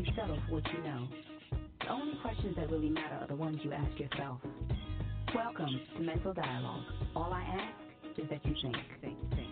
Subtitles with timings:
[0.00, 1.08] You settle for what you know?
[1.80, 4.38] The only questions that really matter are the ones you ask yourself.
[5.34, 6.84] Welcome to Mental Dialogue.
[7.14, 9.48] All I ask is that you think, think, think.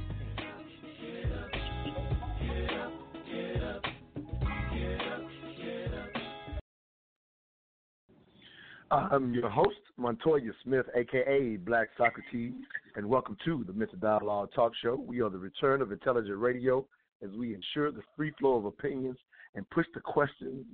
[8.90, 12.54] I'm your host, Montoya Smith, aka Black Socrates,
[12.96, 14.96] and welcome to the Mental Dialogue Talk Show.
[14.96, 16.86] We are the return of intelligent radio
[17.22, 19.18] as we ensure the free flow of opinions
[19.54, 20.64] and push the questions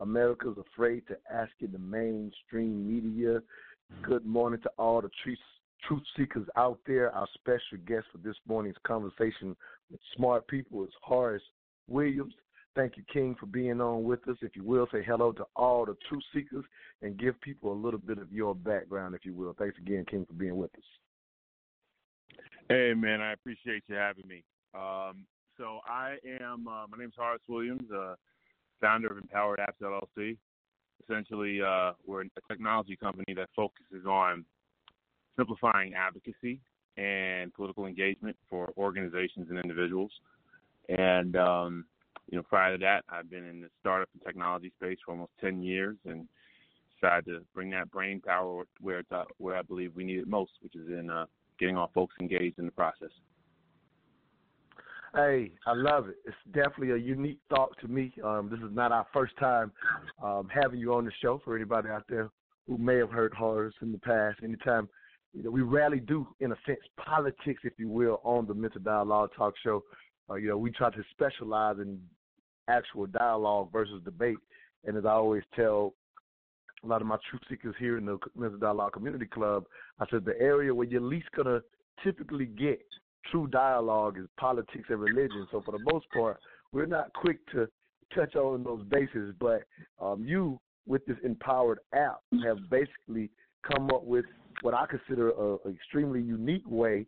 [0.00, 3.40] America's afraid to ask in the mainstream media.
[4.02, 5.38] Good morning to all the truth,
[5.86, 7.14] truth seekers out there.
[7.14, 9.54] Our special guest for this morning's conversation
[9.90, 11.42] with smart people is Horace
[11.88, 12.34] Williams.
[12.76, 14.36] Thank you, King, for being on with us.
[14.42, 16.64] If you will, say hello to all the truth seekers
[17.02, 19.54] and give people a little bit of your background, if you will.
[19.58, 22.38] Thanks again, King, for being with us.
[22.68, 24.44] Hey, man, I appreciate you having me.
[24.72, 25.26] Um,
[25.60, 28.14] so I am, uh, my name is Horace Williams, uh,
[28.80, 30.38] founder of Empowered Apps LLC.
[31.04, 34.44] Essentially, uh, we're a technology company that focuses on
[35.36, 36.60] simplifying advocacy
[36.96, 40.10] and political engagement for organizations and individuals.
[40.88, 41.84] And um,
[42.30, 45.32] you know, prior to that, I've been in the startup and technology space for almost
[45.42, 46.26] 10 years and
[46.94, 50.52] decided to bring that brain power where it's, where I believe we need it most,
[50.62, 51.26] which is in uh,
[51.58, 53.10] getting our folks engaged in the process.
[55.14, 56.16] Hey, I love it.
[56.24, 58.12] It's definitely a unique thought to me.
[58.22, 59.72] Um, this is not our first time
[60.22, 61.40] um, having you on the show.
[61.44, 62.30] For anybody out there
[62.68, 64.88] who may have heard Horace in the past, anytime
[65.32, 68.80] you know, we rarely do, in a sense, politics, if you will, on the Mental
[68.80, 69.82] Dialogue Talk Show.
[70.30, 72.00] Uh, you know, we try to specialize in
[72.68, 74.38] actual dialogue versus debate.
[74.84, 75.94] And as I always tell
[76.84, 79.64] a lot of my truth seekers here in the Mental Dialogue Community Club,
[79.98, 81.62] I said the area where you're least gonna
[82.04, 82.80] typically get
[83.30, 85.46] true dialogue is politics and religion.
[85.50, 86.38] So for the most part,
[86.72, 87.68] we're not quick to
[88.14, 89.34] touch on those bases.
[89.38, 89.62] But
[90.00, 93.30] um, you, with this empowered app, have basically
[93.70, 94.24] come up with
[94.62, 97.06] what I consider a, a extremely unique way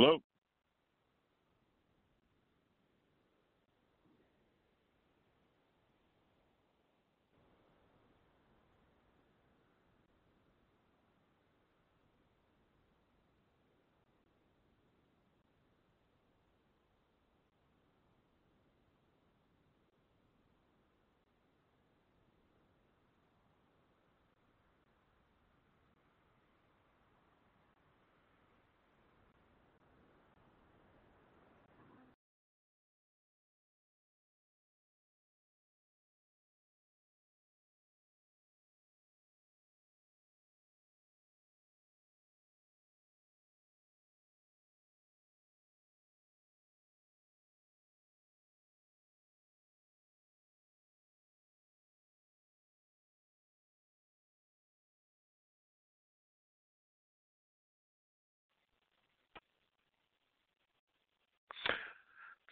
[0.00, 0.29] Hello.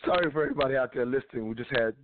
[0.04, 1.48] Sorry for everybody out there listening.
[1.48, 1.94] We just had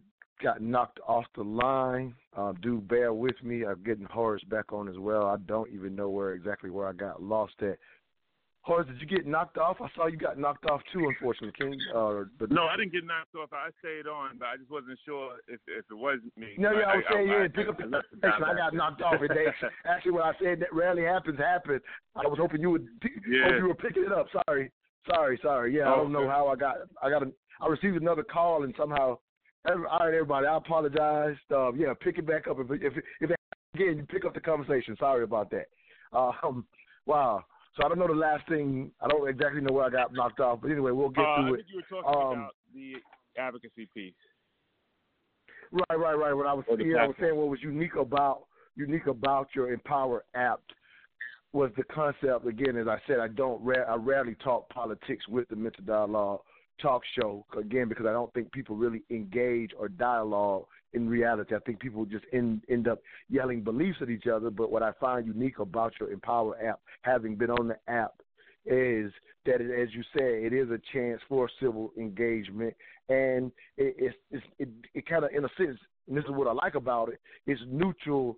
[0.43, 2.15] got knocked off the line.
[2.37, 3.65] Uh, do bear with me.
[3.65, 5.27] I'm getting Horace back on as well.
[5.27, 7.79] I don't even know where exactly where I got lost at.
[8.63, 9.77] Horace, did you get knocked off?
[9.81, 11.79] I saw you got knocked off too, unfortunately, King.
[11.95, 13.51] Uh, but No, I didn't get knocked off.
[13.53, 16.55] I stayed on, but I just wasn't sure if if it was me.
[16.57, 17.91] No, yeah, I was saying, yeah, I, pick up the I
[18.31, 18.45] conversation.
[18.45, 19.21] I got knocked off.
[19.21, 19.47] And they,
[19.87, 21.83] actually, what I said that rarely happens happened.
[22.17, 22.89] I was hoping you would.
[23.29, 23.45] Yeah.
[23.45, 24.29] Hope you were picking it up.
[24.49, 24.73] Sorry,
[25.13, 25.77] sorry, sorry.
[25.77, 26.31] Yeah, I don't know Okay.
[26.31, 26.77] how I got.
[27.03, 27.23] I got.
[27.23, 27.27] A,
[27.61, 29.19] I received another call and somehow.
[29.71, 30.47] Every, all right, everybody.
[30.47, 31.37] I apologize.
[31.51, 32.59] Uh, yeah, pick it back up.
[32.61, 33.37] If if if it,
[33.75, 34.95] again you pick up the conversation.
[34.99, 35.67] Sorry about that.
[36.13, 36.67] Um,
[37.07, 37.45] wow.
[37.77, 38.93] So I don't know the last thing.
[39.01, 40.61] I don't exactly know where I got knocked off.
[40.63, 41.57] But anyway, we'll get Uh, I through it.
[41.59, 42.93] think you were talking Um, about the
[43.39, 44.15] advocacy piece.
[45.73, 46.33] Right, right, right.
[46.35, 48.45] What I was Or yeah, I was saying what was unique about
[48.77, 50.61] unique about your Empower app
[51.53, 52.47] was the concept.
[52.47, 56.41] Again, as I said, I don't ra- I rarely talk politics with the Mental Dialogue
[56.81, 61.55] talk show again because I don't think people really engage or dialogue in reality.
[61.55, 64.51] I think people just end end up yelling beliefs at each other.
[64.51, 68.15] But what I find unique about your Empower app, having been on the app,
[68.67, 69.13] is
[69.47, 72.75] that it, as you said, it is a chance for civil engagement,
[73.09, 75.79] and it, it's, it's it, it kind of in a sense,
[76.09, 78.37] and this is what I like about it, it's neutral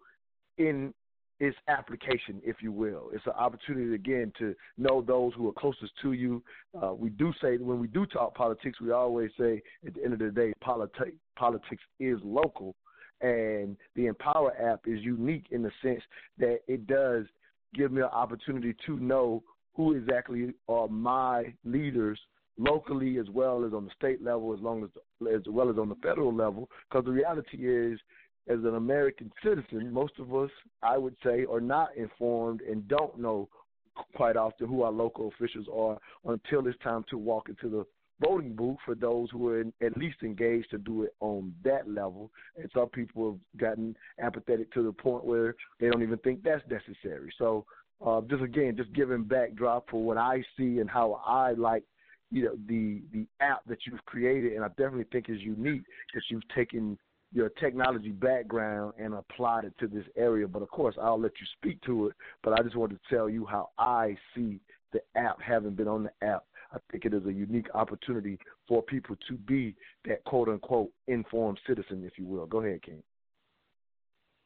[0.58, 0.92] in
[1.38, 3.10] its application, if you will.
[3.12, 6.42] It's an opportunity again to know those who are closest to you.
[6.80, 10.14] Uh, we do say when we do talk politics, we always say at the end
[10.14, 12.74] of the day, politics politics is local,
[13.20, 16.02] and the Empower app is unique in the sense
[16.38, 17.26] that it does
[17.74, 19.42] give me an opportunity to know
[19.74, 22.18] who exactly are my leaders
[22.58, 24.90] locally as well as on the state level, as long as
[25.34, 26.70] as well as on the federal level.
[26.88, 28.00] Because the reality is,
[28.48, 30.50] as an American citizen, most of us,
[30.82, 33.48] I would say, are not informed and don't know
[34.14, 35.98] quite often who our local officials are
[36.30, 37.84] until it's time to walk into the
[38.20, 41.88] voting booth for those who are in, at least engaged to do it on that
[41.88, 42.30] level.
[42.56, 46.62] And some people have gotten apathetic to the point where they don't even think that's
[46.70, 47.32] necessary.
[47.38, 47.64] So
[48.04, 51.84] uh, just again, just giving backdrop for what I see and how I like,
[52.30, 56.22] you know, the the app that you've created, and I definitely think is unique that
[56.28, 56.98] you've taken
[57.32, 60.46] your technology background and applied it to this area.
[60.46, 62.16] But of course, I'll let you speak to it.
[62.42, 64.60] But I just wanted to tell you how I see
[64.92, 66.44] the app, having been on the app.
[66.72, 69.74] I think it is a unique opportunity for people to be
[70.04, 72.46] that quote unquote informed citizen, if you will.
[72.46, 73.02] Go ahead, King.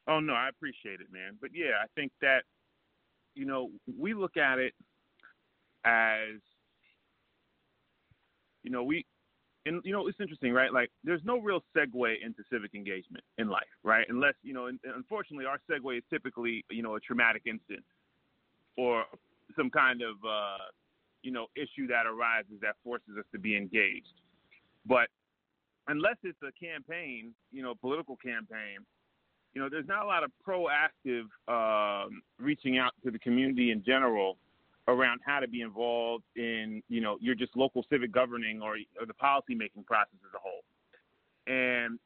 [0.07, 1.39] Oh no, I appreciate it, man.
[1.41, 2.41] But yeah, I think that
[3.35, 4.75] you know we look at it
[5.85, 6.41] as
[8.63, 9.05] you know we
[9.71, 10.73] and you know it's interesting, right?
[10.73, 14.05] Like there's no real segue into civic engagement in life, right?
[14.09, 17.85] Unless you know, and, unfortunately, our segue is typically you know a traumatic incident
[18.77, 19.05] or
[19.57, 20.67] some kind of uh,
[21.23, 24.19] you know issue that arises that forces us to be engaged.
[24.87, 25.09] But
[25.87, 28.79] unless it's a campaign, you know, political campaign,
[29.55, 33.85] you know, there's not a lot of proactive um, reaching out to the community in
[33.85, 34.37] general
[34.93, 39.07] around how to be involved in, you know, your just local civic governing or, or
[39.07, 40.63] the policy making process as a whole.
[41.47, 41.99] And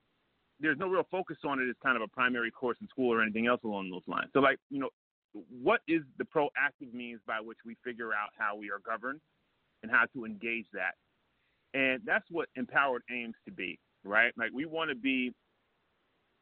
[0.61, 3.23] there's no real focus on it as kind of a primary course in school or
[3.23, 4.31] anything else along those lines.
[4.33, 4.91] So, like, you know,
[5.63, 9.21] what is the proactive means by which we figure out how we are governed
[9.83, 10.95] and how to engage that?
[11.79, 14.33] And that's what empowered aims to be, right?
[14.37, 15.35] Like, we want to be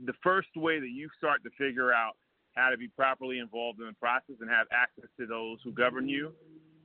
[0.05, 2.17] the first way that you start to figure out
[2.55, 6.09] how to be properly involved in the process and have access to those who govern
[6.09, 6.33] you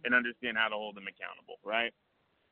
[0.05, 1.93] and understand how to hold them accountable, right?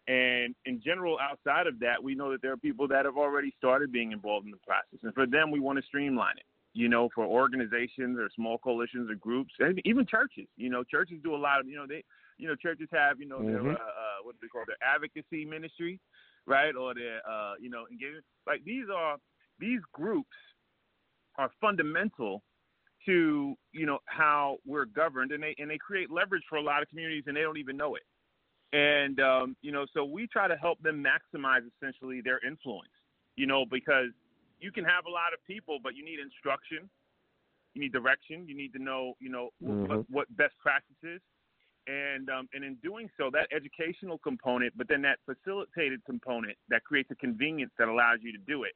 [0.08, 3.54] And in general, outside of that, we know that there are people that have already
[3.58, 5.00] started being involved in the process.
[5.02, 6.46] And for them, we want to streamline it.
[6.74, 10.46] You know, for organizations or small coalitions or groups, and even churches.
[10.58, 12.04] You know, churches do a lot of, you know, they,
[12.38, 13.80] you know, churches have, you know, their, Mhm.
[13.80, 16.02] uh, uh, what do they call their advocacy ministry,
[16.46, 16.76] right?
[16.76, 18.26] Or their, uh, you know, engagement.
[18.46, 19.18] Like these are,
[19.58, 20.36] these groups
[21.38, 22.44] are fundamental
[23.06, 26.82] to you know how we're governed, and they and they create leverage for a lot
[26.82, 28.04] of communities, and they don't even know it.
[28.74, 32.90] And um, you know, so we try to help them maximize essentially their influence.
[33.36, 34.10] You know, because
[34.60, 36.90] you can have a lot of people, but you need instruction,
[37.74, 39.88] you need direction, you need to know, you know, Mhm.
[39.88, 41.22] what, what best practices.
[41.88, 46.84] And um, and in doing so, that educational component, but then that facilitated component that
[46.84, 48.74] creates a convenience that allows you to do it,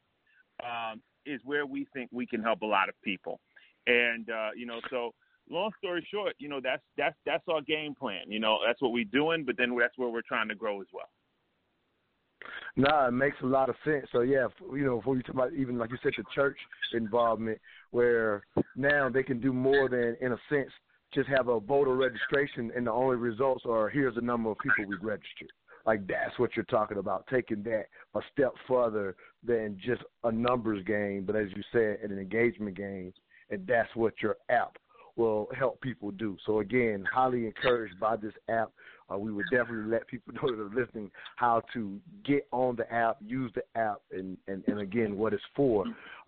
[0.64, 3.40] um, is where we think we can help a lot of people.
[3.88, 5.12] And uh, you know, so
[5.50, 8.24] long story short, you know, that's that's that's our game plan.
[8.28, 10.88] You know, that's what we're doing, but then that's where we're trying to grow as
[10.94, 11.10] well.
[12.76, 14.06] Nah, it makes a lot of sense.
[14.12, 16.58] So yeah, you know, before you talk about even like you said, the church
[16.94, 17.60] involvement,
[17.92, 18.44] where
[18.76, 20.70] now they can do more than, in a sense,
[21.14, 24.86] just have a voter registration, and the only results are here's the number of people
[24.88, 25.52] we've registered.
[25.86, 30.84] like that's what you're talking about, taking that a step further than just a numbers
[30.86, 33.14] game, but as you said, an engagement game,
[33.50, 34.78] and that's what your app
[35.16, 36.38] will help people do.
[36.46, 38.72] So again, highly encouraged by this app.
[39.12, 42.92] Uh, we would definitely let people know that are listening how to get on the
[42.94, 45.86] app, use the app, and, and, and again, what it's for.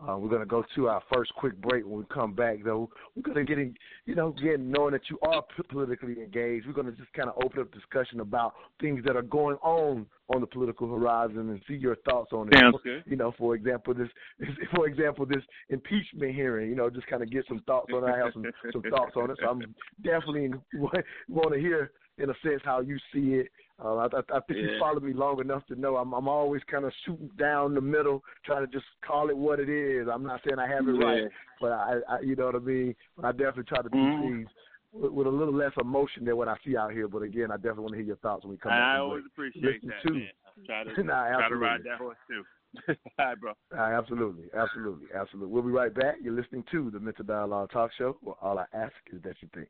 [0.08, 1.86] Uh, we're going to go to our first quick break.
[1.86, 5.02] When we come back, though, we're going to get in, you know, again, knowing that
[5.10, 9.04] you are politically engaged, we're going to just kind of open up discussion about things
[9.06, 12.56] that are going on on the political horizon and see your thoughts on it.
[12.56, 13.04] Sounds good.
[13.06, 14.08] You know, for example, this,
[14.76, 16.70] for example, this impeachment hearing.
[16.70, 18.12] You know, just kind of get some thoughts on it.
[18.12, 19.38] I have some some thoughts on it.
[19.42, 19.62] So I'm
[20.04, 20.52] definitely
[21.30, 23.48] want to hear in a sense how you see it.
[23.84, 24.72] Uh, I, I think Yeah.
[24.74, 27.82] you followed me long enough to know I'm, I'm always kind of shooting down the
[27.82, 30.08] middle, trying to just call it what it is.
[30.12, 31.24] I'm not saying I have it right,
[31.60, 32.96] but I, I, you know what I mean.
[33.15, 34.22] But I definitely try to do Mhm.
[34.22, 34.50] things
[34.94, 37.08] with, with a little less emotion than what I see out here.
[37.08, 38.84] But again, I definitely want to hear your thoughts when we come And.
[38.84, 39.51] I always break.
[39.56, 40.30] appreciate Listen that, to- man.
[40.46, 42.44] I try to, Nah, try to ride that horse too.
[43.20, 43.53] All right, bro.
[43.77, 45.51] Absolutely, absolutely, absolutely.
[45.51, 46.15] We'll be right back.
[46.22, 49.50] You're listening to the Mental Dialogue Talk Show, where all I ask is that you
[49.53, 49.68] think.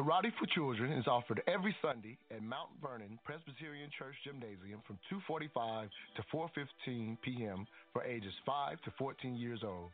[0.00, 5.90] Karate for Children is offered every Sunday at Mount Vernon Presbyterian Church Gymnasium from 2:45
[6.16, 7.66] to 4:15 p.m.
[7.92, 9.90] for ages 5 to 14 years old.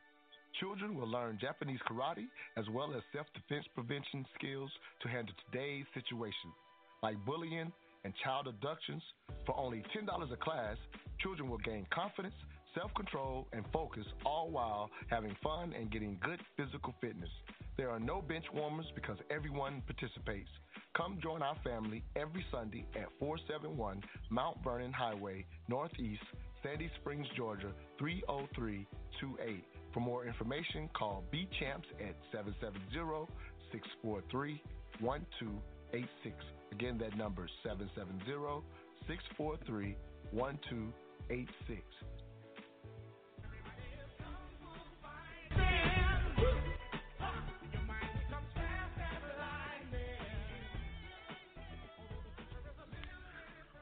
[0.60, 4.70] Children will learn Japanese karate as well as self-defense prevention skills
[5.02, 6.54] to handle today's situations,
[7.02, 7.72] like bullying
[8.04, 9.02] and child abductions.
[9.44, 10.76] For only $10 a class,
[11.18, 12.36] children will gain confidence,
[12.76, 17.30] self-control, and focus, all while having fun and getting good physical fitness.
[17.76, 20.48] There are no bench warmers because everyone participates.
[20.96, 26.22] Come join our family every Sunday at 471 Mount Vernon Highway, Northeast,
[26.62, 29.64] Sandy Springs, Georgia 30328.
[29.92, 33.28] For more information, call B Champs at 770
[33.72, 34.62] 643
[35.00, 36.34] 1286.
[36.72, 38.64] Again, that number is 770
[39.06, 39.96] 643
[40.32, 41.82] 1286.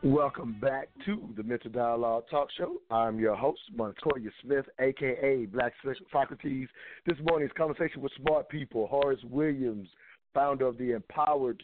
[0.05, 2.77] Welcome back to the Mental Dialogue Talk Show.
[2.91, 5.73] I'm your host, Montoya Smith, aka Black
[6.13, 6.69] Socrates.
[7.07, 9.89] This morning's conversation with smart people, Horace Williams,
[10.35, 11.63] founder of the Empowered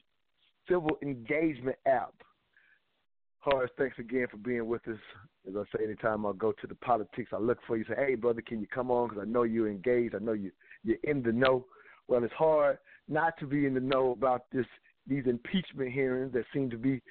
[0.67, 2.15] Civil Engagement app.
[3.41, 4.97] Horace, thanks again for being with us.
[5.47, 7.85] As I say, anytime I go to the politics, I look for you.
[7.85, 9.11] Say, hey, brother, can you come on?
[9.11, 10.15] Because I know you're engaged.
[10.15, 10.51] I know you
[10.83, 11.67] you're in the know.
[12.09, 14.67] Well, it's hard not to be in the know about this
[15.07, 17.03] these impeachment hearings that seem to be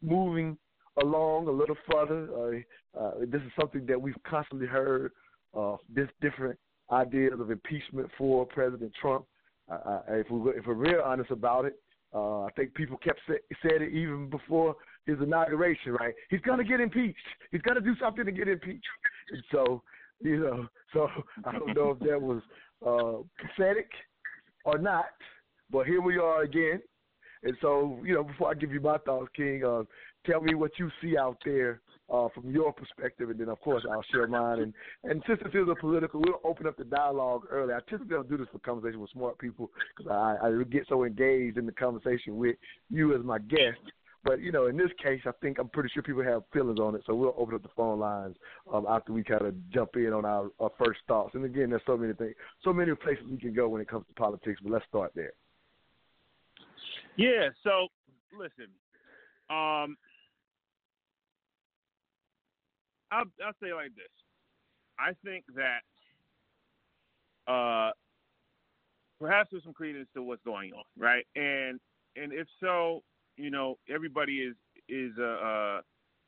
[0.00, 0.56] moving
[1.02, 2.28] along a little further.
[2.32, 5.12] Uh, uh, this is something that we've constantly heard.
[5.56, 6.58] Uh, this different
[6.92, 9.24] ideas of impeachment for President Trump.
[9.70, 11.74] Uh, if we if we're real honest about it,
[12.12, 15.92] I think people kept say, said it even before his inauguration.
[15.92, 16.14] Right?
[16.28, 17.18] He's going to get impeached.
[17.50, 18.86] He's going to do something to get impeached.
[19.32, 19.82] And so
[20.20, 21.08] you know, so
[21.44, 22.42] I don't know if that was
[22.86, 23.90] uh, pathetic
[24.64, 25.06] or not,
[25.70, 26.80] but here we are again.
[27.42, 29.62] And so, you know, before I give you my thoughts, King,
[30.26, 31.80] tell me what you see out there
[32.12, 34.60] uh, from your perspective, and then of course I'll share mine.
[34.60, 34.74] And
[35.04, 37.72] and since this is a political, we'll open up the dialogue early.
[37.72, 41.04] I typically don't do this for conversation with smart people because I, I get so
[41.04, 42.56] engaged in the conversation with
[42.90, 43.80] you as my guest.
[44.22, 46.94] But you know, in this case, I think I'm pretty sure people have feelings on
[46.94, 48.36] it, so we'll open up the phone lines
[48.72, 51.34] um, after we kind of jump in on our, our first thoughts.
[51.34, 54.04] And again, there's so many things, so many places we can go when it comes
[54.08, 54.60] to politics.
[54.62, 55.32] But let's start there.
[57.16, 57.48] Yeah.
[57.64, 57.88] So
[58.38, 58.68] listen,
[59.48, 59.96] um,
[63.10, 64.10] I'll I'll say like this.
[64.98, 65.80] I think that
[67.50, 67.92] uh,
[69.18, 71.26] perhaps there's some credence to what's going on, right?
[71.34, 71.80] And
[72.16, 73.02] and if so,
[73.36, 74.56] you know, everybody is
[74.88, 75.80] is uh, uh,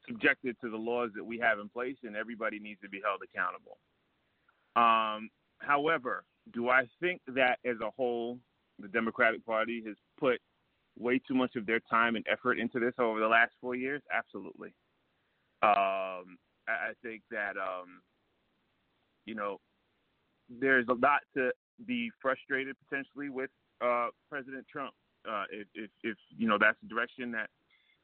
[0.07, 3.21] subjected to the laws that we have in place, and everybody needs to be held
[3.23, 3.79] accountable.
[4.75, 8.39] Um, however, do I think that as a whole,
[8.79, 10.41] the Democratic Party has put
[10.99, 14.03] way too much of their time and effort into this over the last four years?
[14.13, 14.75] Absolutely.
[15.63, 18.01] Um, I, think that um,
[19.25, 19.59] you know
[20.49, 21.51] there's a lot to
[21.87, 23.51] be frustrated potentially with
[23.81, 24.95] uh, President Trump
[25.29, 27.49] uh, if, if, if you know that's the direction that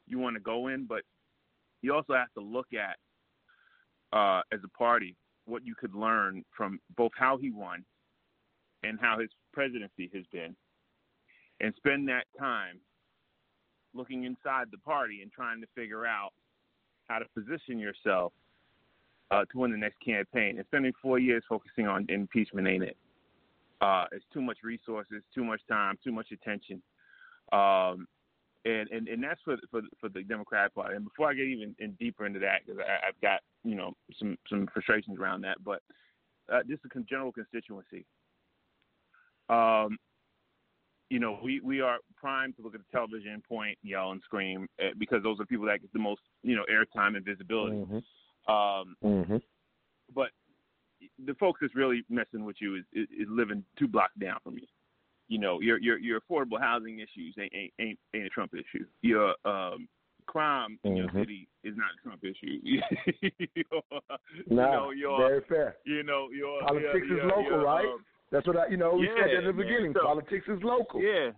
[0.06, 1.02] you want to go in, but
[1.82, 2.96] you also have to look at
[4.16, 7.84] uh, as a party what you could learn from both how he won
[8.82, 10.54] and how his presidency has been,
[11.60, 12.80] and spend that time
[13.94, 16.30] looking inside the party and trying to figure out
[17.08, 18.32] how to position yourself
[19.30, 20.56] uh, to win the next campaign.
[20.58, 22.96] And spending four years focusing on impeachment ain't it.
[23.80, 26.82] Uh, it's too much resources, too much time, too much attention.
[27.52, 28.06] Um,
[28.64, 30.96] and and and that's for for for the Democratic Party.
[30.96, 34.36] And before I get even in deeper into that, because I've got you know some
[34.48, 35.80] some frustrations around that, but
[36.52, 38.04] uh, this is a general constituency.
[39.48, 39.96] Um,
[41.10, 44.68] you know, we we are primed to look at the television, point, yell, and scream
[44.80, 47.76] uh, because those are people that get the most you know airtime and visibility.
[47.76, 47.98] Mm-hmm.
[48.48, 49.36] Um, mm-hmm.
[50.14, 50.28] But
[51.24, 54.54] the folks that's really messing with you is, is, is living two blocks down from
[54.54, 54.66] you
[55.28, 58.84] you know your your your affordable housing issues ain't ain't ain't, ain't a Trump issue.
[59.02, 59.86] Your um,
[60.26, 61.16] crime in mm-hmm.
[61.16, 62.58] your city is not a Trump issue.
[62.62, 63.62] you
[64.48, 65.76] nah, know, your, very fair.
[65.84, 67.86] You know your politics your, is your, local, your, right?
[67.86, 69.56] Um, That's what I, you know, we yeah, said at the man.
[69.56, 69.94] beginning.
[69.94, 71.02] So, politics is local.
[71.02, 71.30] Yeah.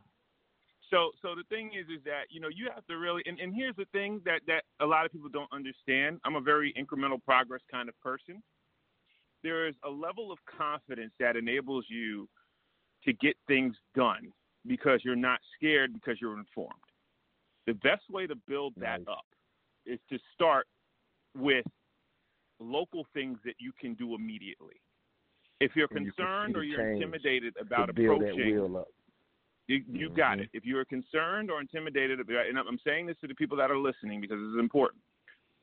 [0.91, 3.55] So so the thing is is that, you know, you have to really and, and
[3.55, 6.21] here's the thing that, that a lot of people don't understand.
[6.25, 8.43] I'm a very incremental progress kind of person.
[9.43, 12.29] There is a level of confidence that enables you
[13.05, 14.33] to get things done
[14.67, 16.75] because you're not scared because you're informed.
[17.67, 19.25] The best way to build that up
[19.87, 20.67] is to start
[21.37, 21.65] with
[22.59, 24.81] local things that you can do immediately.
[25.61, 28.85] If you're And you concerned see or you're intimidated about approaching
[29.71, 30.43] you, you got Mhm.
[30.43, 30.51] it.
[30.53, 34.21] If you're concerned or intimidated, and I'm saying this to the people that are listening
[34.21, 35.03] because this is important.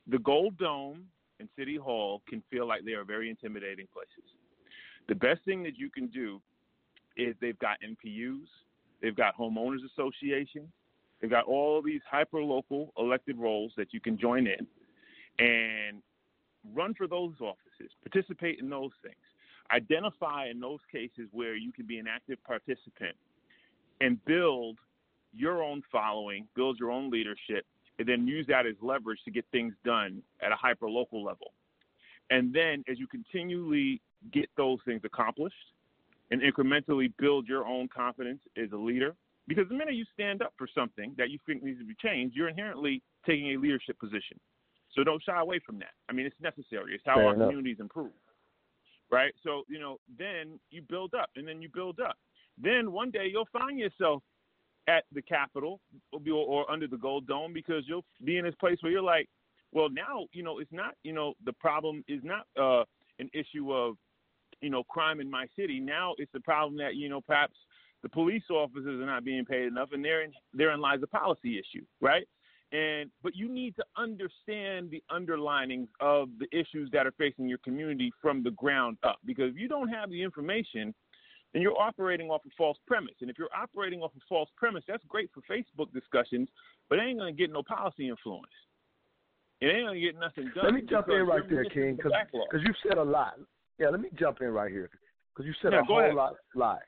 [0.08, 4.24] The Gold Dome and City Hall can feel like they are very intimidating places.
[5.08, 6.42] The best thing that you can do
[7.18, 8.48] is they've got NPUs,
[9.02, 10.70] they've got homeowners associations,
[11.20, 14.68] they've got all of these hyper local elected roles that you can join in
[15.40, 16.02] and
[16.74, 19.16] run for those offices, participate in those things.
[19.72, 23.18] Identify in those cases where you can be an active participant
[24.02, 24.78] and build
[25.34, 27.66] your own following, build your own leadership,
[28.00, 31.54] and then use that as leverage to get things done at a hyper local level.
[32.30, 34.02] And then as you continually
[34.34, 35.56] get those things accomplished
[36.32, 39.16] and incrementally build your own confidence as a leader,
[39.48, 42.36] because the minute you stand up for something that you think needs to be changed,
[42.36, 44.38] you're inherently taking a leadership position.
[44.94, 45.94] So don't shy away from that.
[46.10, 46.96] I mean, it's necessary.
[46.96, 47.48] It's how Fair our enough.
[47.48, 48.12] communities improve.
[49.10, 49.34] Right?
[49.44, 52.18] So, you know, then you build up and then you build up.
[52.58, 54.24] Then one day you'll find yourself
[54.88, 55.80] at the Capitol
[56.32, 59.28] or, under the Gold Dome because you'll be in this place where you're like,
[59.74, 62.84] well, now, you know, it's not, you know, the problem is not uh,
[63.20, 63.96] an issue of,
[64.62, 65.80] you know, crime in my city.
[65.80, 67.54] Now it's the problem that, you know, perhaps
[68.02, 71.86] the police officers are not being paid enough and therein, therein lies a policy issue,
[72.00, 72.28] right?
[72.72, 77.60] And but you need to understand the underlinings of the issues that are facing your
[77.60, 79.20] community from the ground up.
[79.26, 80.94] Because if you don't have the information,
[81.54, 83.16] then you're operating off a false premise.
[83.22, 86.50] And if you're operating off a false premise, that's great for Facebook discussions,
[86.90, 88.52] but it ain't gonna get no policy influence.
[89.62, 90.66] It ain't gonna get nothing done.
[90.66, 92.14] Let me jump in right there, King, because
[92.66, 93.40] you've said a lot.
[93.80, 94.90] Yeah, let me jump in right here
[95.34, 96.16] because you said Yeah, a whole ahead.
[96.16, 96.80] lot lie.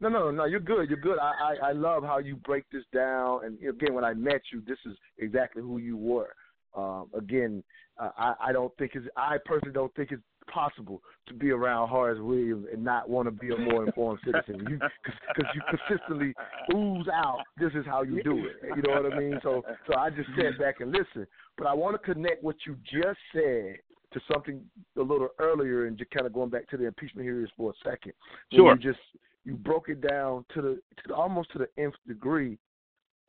[0.00, 0.88] No, no, no, you're good.
[0.88, 1.18] You're good.
[1.18, 3.44] I, I, I love how you break this down.
[3.44, 6.32] And again, when I met you, this is exactly who you were.
[6.76, 7.64] Um, again,
[8.00, 9.06] uh, I, I don't think it's.
[9.16, 13.30] I personally don't think it's possible to be around Horace Williams and not want to
[13.30, 14.66] be a more informed citizen.
[14.68, 16.34] You because you consistently
[16.74, 17.38] ooze out.
[17.58, 18.56] This is how you do it.
[18.76, 19.38] You know what I mean?
[19.42, 21.26] So, so I just sat back and listened.
[21.56, 23.76] But I want to connect what you just said
[24.12, 24.60] to something
[24.96, 27.90] a little earlier, and just kind of going back to the impeachment hearings for a
[27.90, 28.12] second.
[28.52, 28.72] Sure.
[28.72, 29.00] You just
[29.44, 32.58] you broke it down to the to the, almost to the nth degree,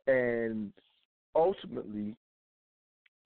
[0.06, 0.72] and
[1.34, 2.16] ultimately,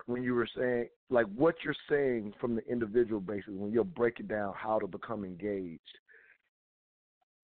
[0.07, 4.27] when you were saying like what you're saying from the individual basis, when you're breaking
[4.27, 5.81] down how to become engaged.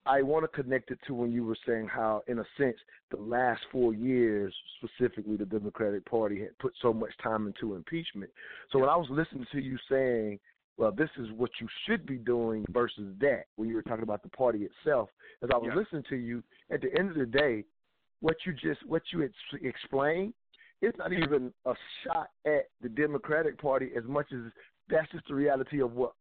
[0.07, 2.77] I want to connect it to when you were saying how, in a sense,
[3.11, 8.31] the last four years, specifically the Democratic Party had put so much time into impeachment.
[8.73, 10.41] So when I was listening to you saying,
[10.79, 14.23] well, this is what you should be doing versus that, when you were talking about
[14.23, 15.11] the party itself,
[15.43, 15.75] as I was Yeah.
[15.77, 17.67] listening to you, at the end of the day,
[18.21, 20.33] what you just what you ex- explained,
[20.83, 24.41] it's not even a shot at the Democratic Party as much as
[24.89, 26.13] that's just the reality of what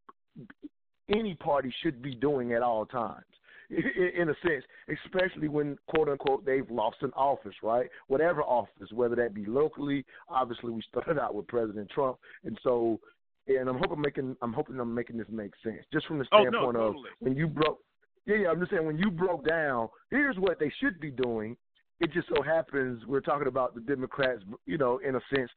[1.14, 3.24] any party should be doing at all times.
[3.70, 4.64] In a sense,
[5.06, 7.88] especially when quote unquote they've lost an office, right?
[8.08, 10.06] Whatever office, whether that be locally.
[10.28, 13.00] Obviously, we started out with President Trump, and so,
[13.48, 16.44] and I'm hoping making, I'm hoping I'm making this make sense, just from the Oh,
[16.46, 17.10] no, standpoint of totally.
[17.20, 17.80] when you broke.
[18.26, 21.56] Yeah, yeah, I'm just saying when you broke down, here's what they should be doing.
[22.00, 25.50] It just so happens we're talking about the Democrats, you know, in a sense,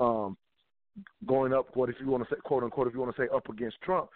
[0.00, 0.36] um,
[1.26, 3.28] going up, what if you want to say, quote unquote, if you want to say
[3.34, 4.08] up against Trump,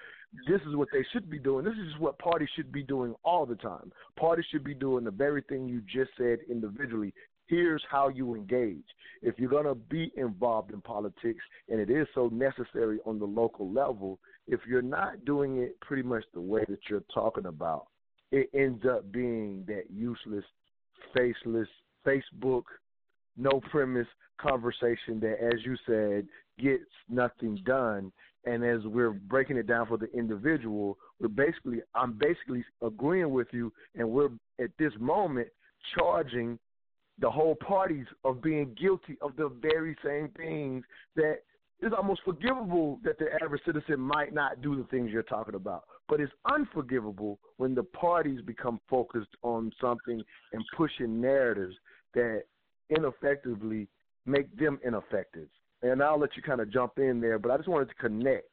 [0.49, 1.65] this is what they should be doing.
[1.65, 3.93] This is what parties should be doing all the time.
[4.19, 7.13] Parties should be doing the very thing you just said individually.
[7.49, 8.85] Here's how you engage.
[9.23, 13.25] If you're going to be involved in politics, and it is so necessary on the
[13.25, 17.87] local level, if you're not doing it pretty much the way that you're talking about,
[18.31, 20.45] it ends up being that useless,
[21.15, 21.69] faceless
[22.07, 22.65] Facebook
[23.37, 24.07] no premise
[24.41, 26.27] conversation that, as you said,
[26.59, 28.13] gets nothing done.
[28.45, 33.49] And as we're breaking it down for the individual, we're basically, I'm basically agreeing with
[33.53, 35.49] you, and we're at this moment
[35.97, 36.59] charging
[37.21, 40.85] the whole parties of being guilty of the very same things
[41.17, 41.41] that
[41.83, 45.85] is almost forgivable that the average citizen might not do the things you're talking about.
[46.09, 51.75] But it's unforgivable when the parties become focused on something and pushing narratives
[52.14, 52.43] that
[52.90, 53.88] ineffectively
[54.27, 55.49] make them ineffective.
[55.83, 58.49] And I'll let you kind of jump in there, but I just wanted to connect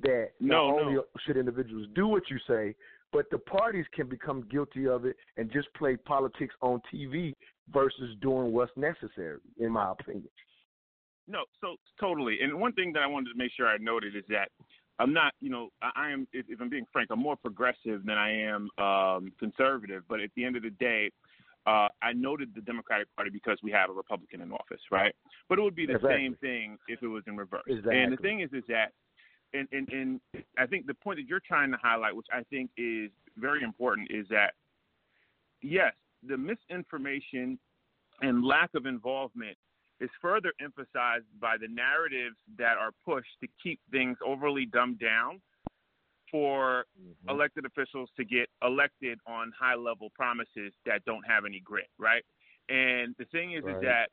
[0.00, 1.04] that no, not only no.
[1.26, 2.74] should individuals do what you say,
[3.12, 7.34] but the parties can become guilty of it and just play politics on TV
[7.72, 10.28] versus doing what's necessary, in my opinion.
[11.28, 12.38] No, so totally.
[12.42, 14.48] And one thing that I wanted to make sure I noted is that
[14.98, 18.04] I'm not, you know, I, I am, if, if I'm being frank, I'm more progressive
[18.04, 20.04] than I am um, conservative.
[20.08, 21.10] But at the end of the day,
[21.66, 25.14] uh, I noted the Democratic Party because we have a Republican in office, right?
[25.48, 26.16] But it would be the Exactly.
[26.16, 27.62] same thing if it was in reverse.
[27.66, 28.00] Exactly.
[28.00, 28.92] And the thing is, is that,
[29.52, 30.20] and, and, and
[30.58, 34.08] I think the point that you're trying to highlight, which I think is very important,
[34.10, 34.54] is that
[35.62, 35.92] yes,
[36.26, 37.58] the misinformation
[38.22, 39.56] and lack of involvement
[40.00, 45.40] is further emphasized by the narratives that are pushed to keep things overly dumbed down
[46.30, 47.28] for Mm-hmm.
[47.28, 52.24] elected officials to get elected on high level promises that don't have any grit, right?
[52.68, 53.74] And the thing is, Right.
[53.74, 54.06] is that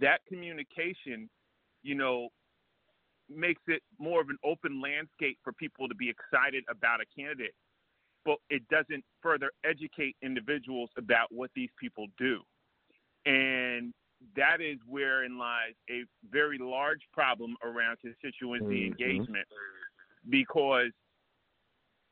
[0.00, 1.28] that communication,
[1.82, 2.28] you know,
[3.28, 7.54] makes it more of an open landscape for people to be excited about a candidate,
[8.24, 12.40] but it doesn't further educate individuals about what these people do.
[13.24, 13.92] And
[14.34, 18.86] that is wherein lies a very large problem around constituency Mhm.
[18.86, 19.46] engagement
[20.28, 20.92] because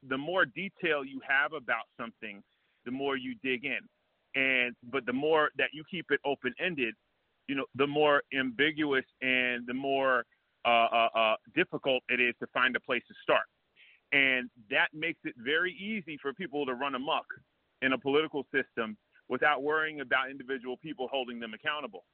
[0.03, 2.43] the more detail you have about something,
[2.85, 3.89] the more you dig in.
[4.35, 6.95] And but the more that you keep it open ended,
[7.47, 10.25] you know, the more ambiguous and the more
[10.65, 13.47] uh, uh, uh, difficult it is to find a place to start.
[14.13, 17.27] And that makes it very easy for people to run amok
[17.83, 18.97] in a political system
[19.29, 22.05] without worrying about individual people holding them accountable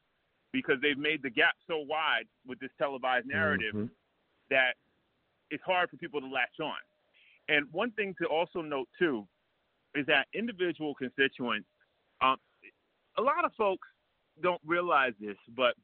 [0.52, 3.90] because they've made the gap so wide with this televised narrative Mhm.
[4.48, 4.76] that
[5.50, 6.78] it's hard for people to latch on.
[7.48, 9.28] And one thing to also note too
[9.94, 11.68] is that individual constituents,
[12.20, 12.40] um,
[13.16, 13.88] a lot of folks
[14.40, 15.76] don't realize this, but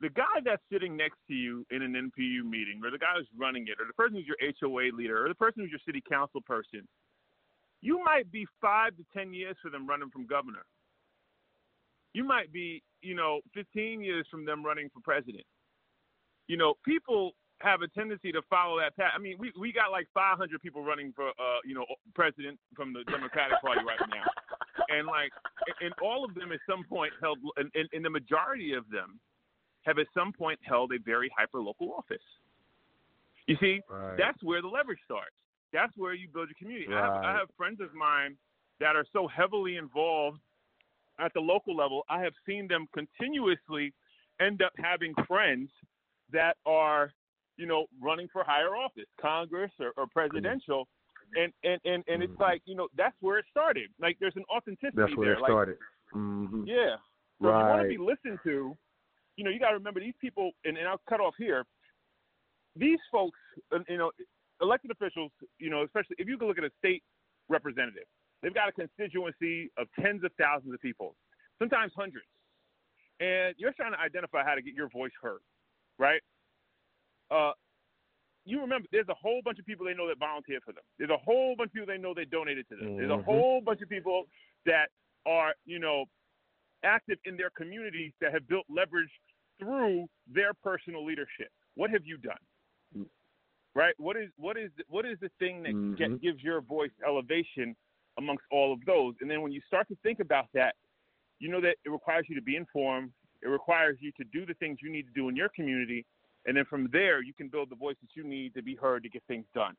[0.00, 3.28] the guy that's sitting next to you in an NPU meeting, or the guy who's
[3.36, 6.00] running it, or the person who's your HOA leader, or the person who's your city
[6.00, 6.86] council person,
[7.82, 10.64] you might be five to ten years for them running from governor.
[12.14, 15.44] You might be, you know, 15 years from them running for president.
[16.46, 19.12] You know, people have a tendency to follow that path.
[19.14, 22.92] I mean, we we got like 500 people running for, uh, you know, president from
[22.92, 24.24] the Democratic Party right now,
[24.88, 25.30] and like,
[25.80, 29.18] and all of them at some point held, and, and, and the majority of them
[29.82, 32.22] have at some point held a very hyper local office.
[33.46, 34.16] You see, Right.
[34.18, 35.34] that's where the leverage starts.
[35.72, 36.92] That's where you build your community.
[36.92, 38.36] I, have, I have friends of mine
[38.80, 40.40] that are so heavily involved
[41.18, 42.02] at the local level.
[42.08, 43.92] I have seen them continuously
[44.40, 45.70] end up having friends
[46.32, 47.12] that are,
[47.56, 50.88] you know, running for higher office, Congress or, or presidential.
[51.36, 52.40] And, and, and, and it's Mhm.
[52.40, 53.90] like, you know, that's where it started.
[53.98, 55.36] Like there's an authenticity That's where there.
[55.36, 55.78] it Like, started.
[56.10, 56.96] hmm yeah.
[57.40, 58.76] So if you want to be listened to,
[59.36, 61.64] you know, you got to remember these people, and, and I'll cut off here.
[62.76, 63.38] These folks,
[63.74, 64.12] uh, you know,
[64.62, 67.02] elected officials, you know, especially if you can look at a state
[67.48, 68.04] representative,
[68.42, 71.16] they've got a constituency of tens of thousands of people,
[71.58, 72.26] sometimes hundreds,
[73.20, 75.40] and you're trying to identify how to get your voice heard,
[75.98, 76.22] right?
[77.30, 77.52] Uh,
[78.44, 80.82] you remember, there's a whole bunch of people they know that volunteered for them.
[80.98, 82.96] There's a whole bunch of people they know that donated to them.
[82.96, 83.24] There's a Mhm.
[83.24, 84.28] whole bunch of people
[84.64, 84.90] that
[85.26, 86.06] are, you know,
[86.82, 89.12] active in their communities that have built leverage
[89.58, 91.52] through their personal leadership.
[91.74, 92.44] What have you done?
[93.74, 93.94] Right?
[93.98, 95.96] What is what is what is the thing that Mhm.
[95.96, 97.74] get, gives your voice elevation
[98.18, 99.14] amongst all of those?
[99.20, 100.76] And then when you start to think about that,
[101.38, 103.12] you know that it requires you to be informed.
[103.42, 106.04] It requires you to do the things you need to do in your community,
[106.46, 109.02] and then from there you can build the voice that you need to be heard
[109.04, 109.74] to get things done.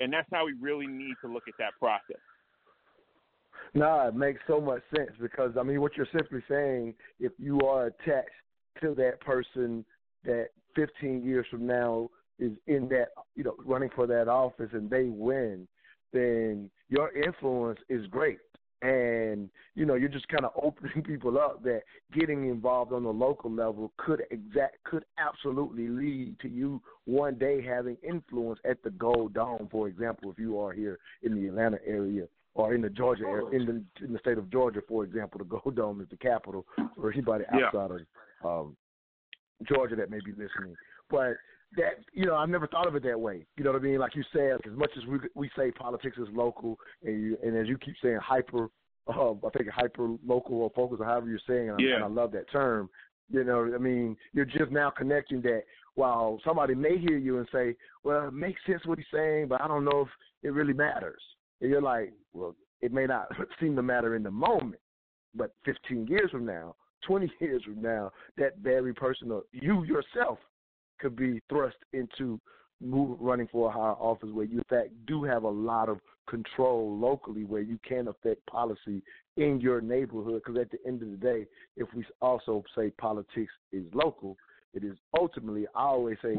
[0.00, 2.20] And that's how we really need to look at that process.
[3.74, 7.60] No, it makes so much sense because I mean, what you're simply saying, if you
[7.60, 8.30] are attached
[8.80, 9.84] to that person
[10.24, 14.90] that 15 years from now is in that, you know, running for that office and
[14.90, 15.66] they win,
[16.12, 18.38] then your influence is great.
[18.82, 23.10] And you know, you're just kind of opening people up that getting involved on the
[23.12, 28.90] local level could exact could absolutely lead to you one day having influence at the
[28.90, 32.90] Gold Dome, for example, if you are here in the Atlanta area or in the
[32.90, 36.08] Georgia area, in the in the state of Georgia, for example, the Gold Dome is
[36.10, 36.66] the capital
[36.96, 37.66] for anybody Yeah.
[37.66, 37.90] outside
[38.42, 38.76] of um,
[39.66, 40.76] Georgia that may be listening.
[41.10, 41.36] But
[41.76, 43.44] that you know, I've never thought of it that way.
[43.56, 43.98] You know what I mean?
[43.98, 47.56] Like you said, as much as we we say politics is local, and you, and
[47.56, 48.68] as you keep saying hyper,
[49.08, 52.08] uh, I think hyper local or focus or however you're saying, and, I- and I
[52.08, 52.88] love that term.
[53.30, 55.62] You know, I mean, you're just now connecting that.
[55.96, 59.60] While somebody may hear you and say, "Well, it makes sense what he's saying, but
[59.60, 60.08] I don't know if
[60.42, 61.22] it really matters,"
[61.60, 63.28] and you're like, "Well, it may not
[63.60, 64.80] seem to matter in the moment,
[65.36, 66.74] but 15 years from now,
[67.06, 70.38] 20 years from now, that very person or you yourself
[70.98, 72.40] could be thrust into
[72.80, 75.98] move, running for a higher office where you in fact do have a lot of
[76.28, 79.02] control locally where you can affect policy
[79.36, 83.52] in your neighborhood because at the end of the day if we also say politics
[83.72, 84.36] is local
[84.72, 86.34] it is ultimately i always say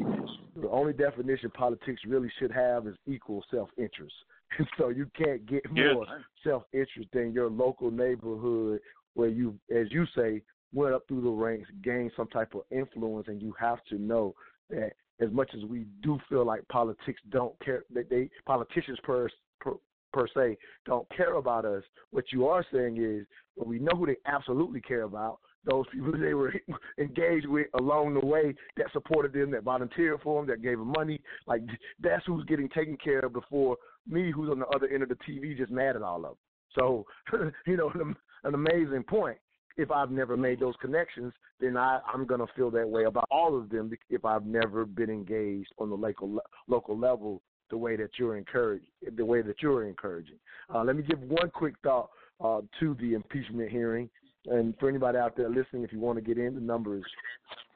[0.61, 4.15] the only definition politics really should have is equal self-interest.
[4.57, 6.05] And so you can't get more
[6.43, 8.79] self-interest than your local neighborhood
[9.15, 13.27] where you as you say went up through the ranks, gained some type of influence,
[13.27, 14.35] and you have to know
[14.69, 19.29] that as much as we do feel like politics don't care, that they politicians per
[19.61, 19.73] per,
[20.11, 21.83] per se don't care about us.
[22.11, 23.25] What you are saying is,
[23.55, 25.39] well, we know who they absolutely care about.
[25.65, 26.53] Those people they were
[26.99, 30.91] engaged with along the way that supported them, that volunteered for them, that gave them
[30.91, 31.21] money.
[31.47, 31.61] Like
[32.01, 35.17] that's who's getting taken care of before me, who's on the other end of the
[35.27, 36.35] TV, just mad at all of them.
[36.77, 37.05] So,
[37.65, 39.37] you know, an, an amazing point
[39.77, 43.27] if I've never made those connections, then I, I'm going to feel that way about
[43.31, 47.95] all of them if I've never been engaged on the local local level the way
[47.95, 48.85] that you're encouraged,
[49.15, 50.37] the way that you're encouraging.
[50.73, 52.09] Uh, let me give one quick thought
[52.43, 54.09] uh, to the impeachment hearing,
[54.45, 57.03] and for anybody out there listening, if you want to get in, the number is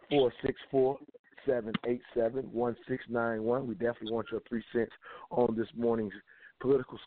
[0.10, 0.98] four six four
[1.46, 3.68] seven eight seven one six nine one.
[3.68, 4.92] We definitely want your three cents
[5.32, 6.14] on this morning's
[6.62, 7.00] political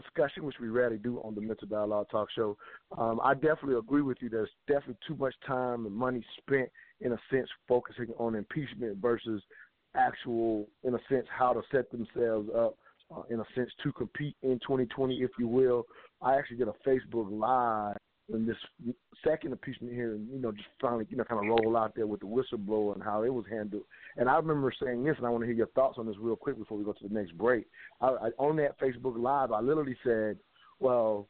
[0.00, 2.56] discussion, which we rarely do on the Mental Dialogue Talk Show.
[2.96, 4.28] Um, I definitely agree with you.
[4.28, 6.68] There's definitely too much time and money spent,
[7.00, 9.42] in a sense, focusing on impeachment versus
[9.94, 12.76] actual, in a sense, how to set themselves up,
[13.14, 15.84] uh, in a sense, to compete in 2020, if you will.
[16.22, 17.96] I actually did a Facebook Live
[18.28, 18.56] when this
[19.24, 22.20] second impeachment hearing, you know, just finally, you know, kind of roll out there with
[22.20, 23.82] the whistleblower and how it was handled.
[24.16, 26.36] And I remember saying this, and I want to hear your thoughts on this real
[26.36, 27.66] quick before we go to the next break.
[28.00, 30.38] I, I, on that Facebook Live, I literally said,
[30.78, 31.26] well,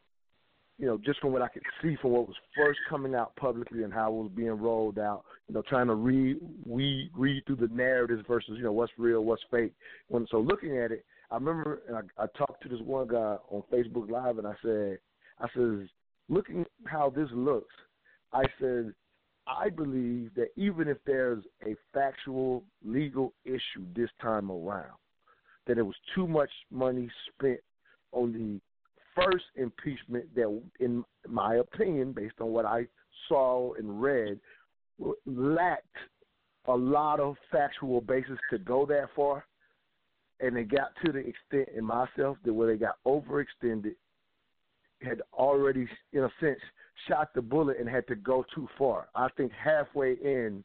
[0.78, 3.82] you know, just from what I could see from what was first coming out publicly
[3.82, 7.56] and how it was being rolled out, you know, trying to read we read through
[7.56, 9.72] the narratives versus, you know, what's real, what's fake.
[10.06, 13.36] When so looking at it, I remember and I, I talked to this one guy
[13.50, 14.98] on Facebook Live and I said,
[15.40, 15.88] I says,
[16.28, 17.74] looking how this looks,
[18.32, 18.92] I said,
[19.46, 24.98] I believe that even if there's a factual legal issue this time around,
[25.66, 27.60] that it was too much money spent
[28.12, 28.60] on the
[29.14, 32.86] first impeachment that, in my opinion, based on what I
[33.28, 34.38] saw and read,
[35.26, 35.86] lacked
[36.66, 39.46] a lot of factual basis to go that far.
[40.40, 43.94] And they got to the extent in myself that where they got overextended,
[45.02, 46.58] had already, in a sense,
[47.06, 49.08] shot the bullet and had to go too far.
[49.14, 50.64] I think halfway in,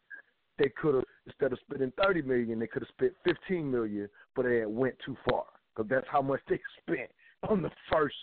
[0.58, 4.46] they could have instead of spending thirty million, they could have spent fifteen million, but
[4.46, 7.10] they had went too far because that's how much they spent
[7.50, 8.16] on the first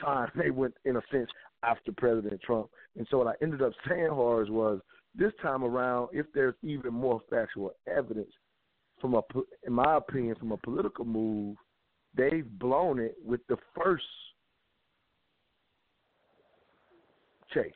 [0.00, 1.28] time they went, in a sense,
[1.62, 2.68] after President Trump.
[2.96, 4.80] And so what I ended up saying, Horace, was
[5.14, 8.30] this time around, if there's even more factual evidence,
[9.00, 9.22] from a,
[9.66, 11.56] in my opinion, from a political move,
[12.16, 14.04] they've blown it with the first
[17.54, 17.72] chase.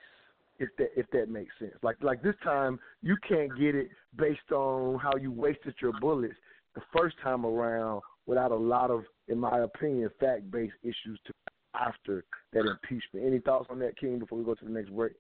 [0.58, 4.50] If that if that makes sense, like like this time you can't get it based
[4.52, 6.34] on how you wasted your bullets
[6.74, 11.32] the first time around without a lot of, in my opinion, fact based issues to
[11.74, 13.26] after that impeachment.
[13.26, 14.18] Any thoughts on that, King?
[14.18, 15.12] Before we go to the next break.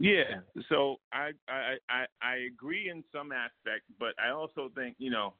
[0.00, 5.10] Yeah, so I I I, I agree in some aspect, but I also think you
[5.10, 5.34] know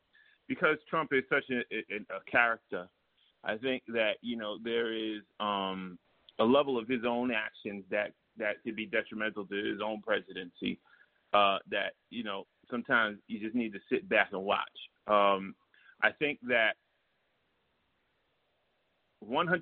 [0.48, 2.88] because Trump is such a, a, a character,
[3.44, 5.98] I think that you know there is um,
[6.38, 10.78] a level of his own actions that that could be detrimental to his own presidency.
[11.34, 14.62] Uh, that you know sometimes you just need to sit back and watch.
[15.06, 15.54] Um,
[16.02, 16.74] I think that
[19.28, 19.60] 100%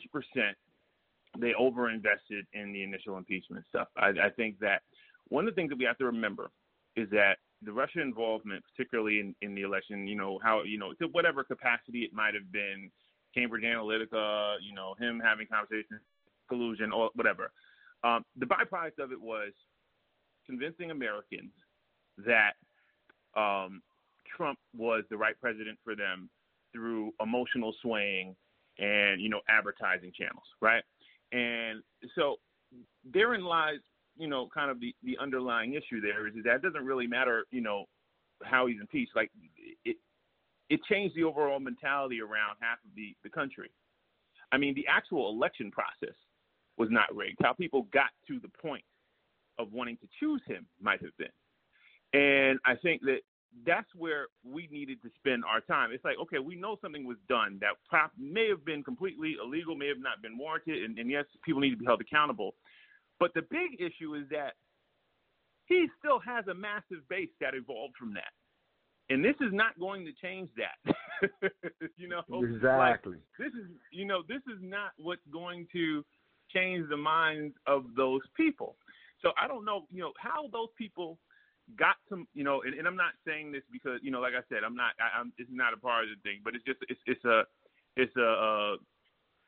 [1.39, 3.89] they overinvested in the initial impeachment stuff.
[3.97, 4.83] I, I think that
[5.29, 6.51] one of the things that we have to remember
[6.97, 10.93] is that the Russia involvement, particularly in, in the election, you know, how, you know,
[10.95, 12.91] to whatever capacity it might have been,
[13.35, 16.01] Cambridge Analytica, you know, him having conversations,
[16.49, 17.51] collusion, or whatever.
[18.05, 19.53] Um, the byproduct of it was
[20.47, 21.53] convincing Americans
[22.19, 22.53] that
[23.37, 23.83] um,
[24.37, 26.31] Trump was the right president for them
[26.73, 28.37] through emotional swaying
[28.79, 30.83] and you know advertising channels, right?
[31.33, 31.83] And
[32.15, 32.37] so
[33.13, 33.79] therein lies,
[34.17, 37.45] you know, kind of the, the underlying issue there is that it doesn't really matter,
[37.51, 37.85] you know,
[38.45, 39.13] how he's impeached.
[39.17, 39.31] Like
[39.85, 39.97] it,
[40.69, 43.71] it changed the overall mentality around half of the, the country.
[44.53, 46.17] I mean, the actual election process
[46.79, 47.39] was not rigged.
[47.43, 48.85] How people got to the point
[49.59, 51.29] of wanting to choose him might have been.
[52.13, 53.21] And I think that
[53.65, 55.91] that's where we needed to spend our time.
[55.93, 59.75] It's like, okay, we know something was done that prop may have been completely illegal,
[59.75, 62.55] may have not been warranted, and, and yes, people need to be held accountable.
[63.19, 64.55] But the big issue is that
[65.65, 68.33] he still has a massive base that evolved from that.
[69.09, 70.95] And this is not going to change that.
[71.97, 73.13] you know, exactly.
[73.13, 76.05] Like, this is, you know, this is not what's going to
[76.53, 78.77] change the minds of those people.
[79.23, 81.19] So I don't know, you know, how those people
[81.79, 84.43] got to, you know, and, and I'm not saying this because, you know, like I
[84.49, 86.79] said, I'm not, I, I'm, it's not a part of the thing, but it's just,
[86.89, 87.43] it's, it's a,
[87.97, 88.77] it's a, uh,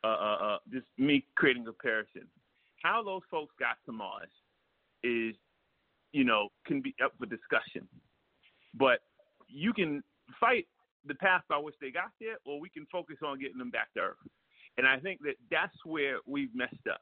[0.05, 2.23] uh, uh, uh, just me creating a comparison.
[2.83, 4.31] How those folks got to Mars
[5.03, 5.35] is,
[6.13, 7.87] you know, can be up for discussion,
[8.75, 9.01] but
[9.49, 10.03] you can
[10.41, 10.67] fight
[11.07, 13.93] the path by which they got there, or we can focus on getting them back
[13.95, 14.17] to Earth.
[14.79, 17.01] And I think that that's where we've messed up.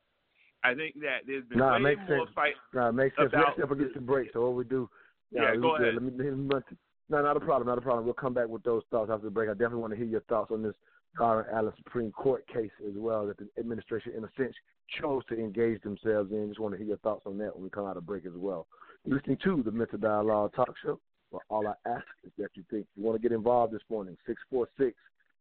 [0.65, 2.31] I think that there's been nah, way more sense.
[2.35, 2.55] fight.
[2.75, 3.29] Nah, makes sense.
[3.33, 4.31] about, Let's never get to break.
[4.33, 4.89] So what we do?
[5.31, 5.95] Yeah, we, go ahead.
[5.95, 6.61] Let me, let me,
[7.09, 7.69] no, not a problem.
[7.69, 8.05] Not a problem.
[8.05, 9.49] We'll come back with those thoughts after the break.
[9.49, 10.75] I definitely want to hear your thoughts on this
[11.17, 14.55] Garland Allen Supreme Court case as well that the administration, in a sense,
[15.01, 16.49] chose to engage themselves in.
[16.49, 18.33] Just want to hear your thoughts on that when we come out of break as
[18.35, 18.67] well.
[19.05, 20.99] You're listening to the Mental Dialogue Talk Show.
[21.31, 24.17] Well, all I ask is that you think you want to get involved this morning.
[24.27, 24.97] Six four six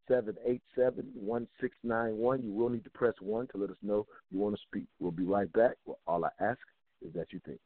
[0.08, 2.44] seven eight seven one six nine one.
[2.44, 4.88] You will need to press one to let us know you want to speak.
[5.00, 5.78] We'll be right back.
[5.86, 6.60] Well, all I ask
[7.06, 7.60] is that you think.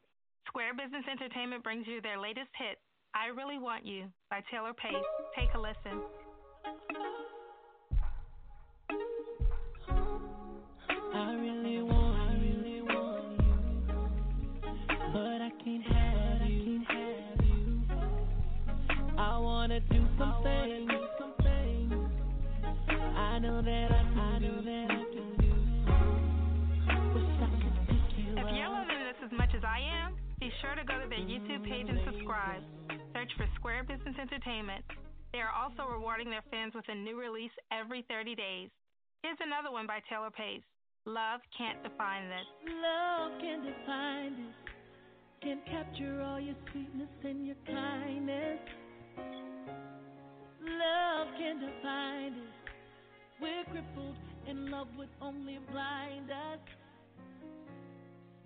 [0.46, 2.78] Square Business Entertainment brings you their latest hit,
[3.14, 4.94] I Really Want You by Taylor Pace.
[5.38, 6.02] Take a listen.
[11.12, 13.54] I really want, I really want you,
[15.12, 16.82] but I can't have you.
[19.18, 20.90] I wanna do some things,
[23.38, 25.48] Know that I, can do.
[28.36, 31.24] If you're loving this as much as I am, be sure to go to their
[31.24, 32.60] YouTube page and subscribe.
[33.14, 34.84] Search for Square Business Entertainment.
[35.32, 38.68] They are also rewarding their fans with a new release every 30 days.
[39.22, 40.60] Here's another one by Taylor Pace.
[41.06, 42.44] Love can't define this.
[42.68, 44.54] Love can't define this,
[45.40, 48.60] Can't capture all your sweetness and your kindness.
[50.60, 52.59] Love can't define this.
[53.40, 56.58] We're crippled and love would only blind us.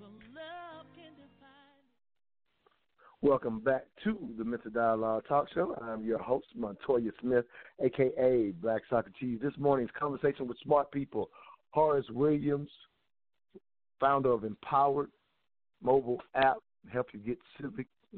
[0.01, 1.83] Well, love can define.
[3.21, 5.75] Welcome back to the Mental Dialogue Talk Show.
[5.83, 7.45] I'm your host, Montoya Smith,
[7.83, 9.41] aka Black Socrates.
[9.43, 11.29] This morning's conversation with smart people,
[11.71, 12.71] Horace Williams,
[13.99, 15.11] founder of Empowered
[15.83, 16.59] mobile app,
[16.93, 17.39] help you get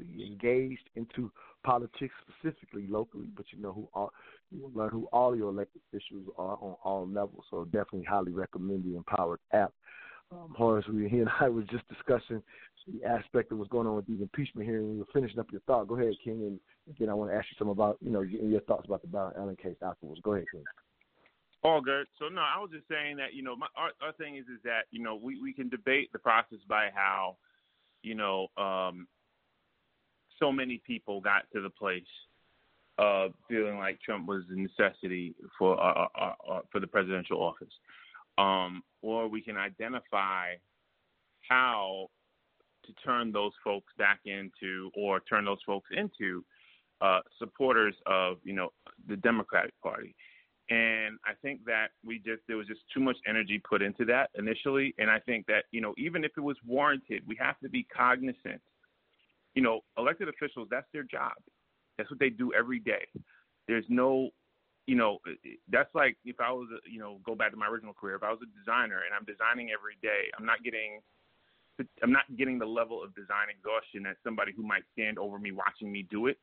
[0.01, 1.31] engaged into
[1.63, 3.27] politics, specifically locally.
[3.35, 4.11] But you know who all
[4.51, 7.43] you will learn who all your elected officials are on all levels.
[7.49, 9.73] So definitely highly recommend the Empowered app.
[10.31, 12.43] Um, Horace, we, he and I were just discussing
[12.87, 14.89] the aspect of what's going on with these impeachment hearings.
[14.89, 15.87] We were finishing up your thought.
[15.87, 18.61] Go ahead, King, and again, I want to ask you some about you know your,
[18.61, 20.21] thoughts about the Byron Allen case afterwards.
[20.23, 20.63] Go ahead, King.
[21.63, 22.07] All good.
[22.19, 24.61] So no, I was just saying that you know my our, our thing is is
[24.63, 27.37] that you know we we can debate the process by how
[28.03, 29.07] you know um
[30.39, 32.03] so many people got to the place
[32.97, 37.73] of feeling like Trump was a necessity for uh, uh, uh, for the presidential office,
[38.37, 40.53] um, or we can identify
[41.47, 42.07] how
[42.85, 46.43] to turn those folks back into or turn those folks into
[47.01, 48.69] uh, supporters of you know
[49.07, 50.15] the Democratic Party.
[50.69, 54.31] And I think that we just there was just too much energy put into that
[54.37, 57.69] initially, and I think that you know even if it was warranted, we have to
[57.69, 58.61] be cognizant.
[59.57, 61.33] You know, elected officials that's their job.
[61.97, 63.07] That's what they do every day.
[63.67, 64.29] There's no,
[64.85, 65.17] you know,
[65.71, 68.17] that's like if I was, a, you know, go back to my original career.
[68.17, 71.01] If I was a designer and I'm designing every day, I'm not getting
[72.03, 75.51] I'm not getting the level of design exhaustion that somebody who might stand over me
[75.51, 76.37] watching me do it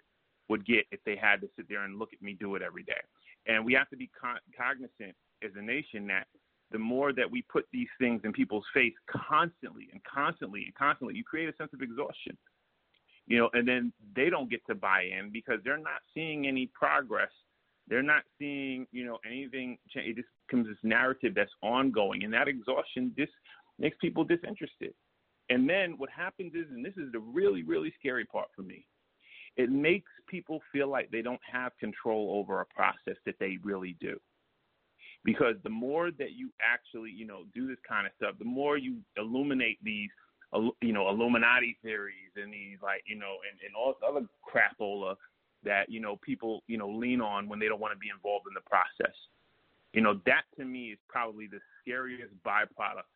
[0.48, 2.82] would get if they had to sit there and look at me do it every
[2.82, 3.02] day.
[3.46, 5.14] And we have to be co- cognizant
[5.44, 6.26] as a nation that
[6.72, 11.14] the more that we put these things in people's face constantly and constantly and constantly,
[11.14, 12.36] you create a sense of exhaustion.
[13.26, 16.70] You know, and then they don't get to buy in because they're not seeing any
[16.74, 17.30] progress.
[17.88, 19.78] They're not seeing, you know, anything.
[19.90, 20.08] Change.
[20.08, 23.32] It just becomes this narrative that's ongoing, and that exhaustion just
[23.78, 24.94] makes people disinterested.
[25.50, 28.86] And then what happens is, and this is the really, really scary part for me,
[29.56, 33.96] it makes people feel like they don't have control over a process that they really
[34.00, 34.18] do.
[35.24, 38.76] because the more that you actually you know do this kind of stuff, the more
[38.76, 40.10] you illuminate these
[40.80, 45.16] you know Illuminati theories and these like you know and, and all this other crapola
[45.64, 48.46] that you know people you know lean on when they don't want to be involved
[48.48, 49.14] in the process.
[49.92, 53.10] You know that to me is probably the scariest byproduct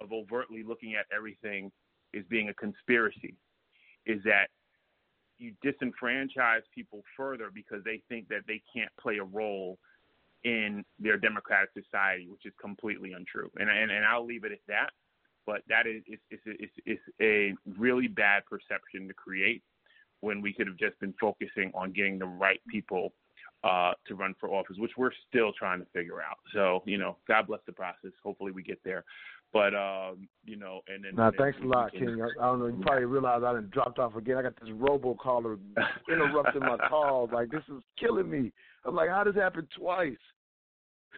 [0.00, 1.70] of overtly looking at everything
[2.16, 3.36] as being a conspiracy.
[4.06, 4.48] Is that
[5.38, 9.78] you disenfranchise people further because they think that they can't play a role
[10.44, 13.50] in their democratic society, which is completely untrue.
[13.58, 14.90] And and, and I'll leave it at that.
[15.46, 19.62] But that is it's, it's, it's, it's a really bad perception to create
[20.20, 23.12] when we could have just been focusing on getting the right people
[23.64, 26.38] uh, to run for office, which we're still trying to figure out.
[26.52, 28.10] So, you know, God bless the process.
[28.22, 29.04] Hopefully we get there.
[29.52, 31.14] But um, you know, and then.
[31.14, 32.22] Now, and thanks a lot, King.
[32.22, 32.66] I, I don't know.
[32.68, 34.38] You probably realize I done dropped off again.
[34.38, 35.58] I got this robocaller
[36.08, 37.30] interrupting my calls.
[37.32, 38.50] Like this is killing me.
[38.86, 40.16] I'm like, how does this happen twice?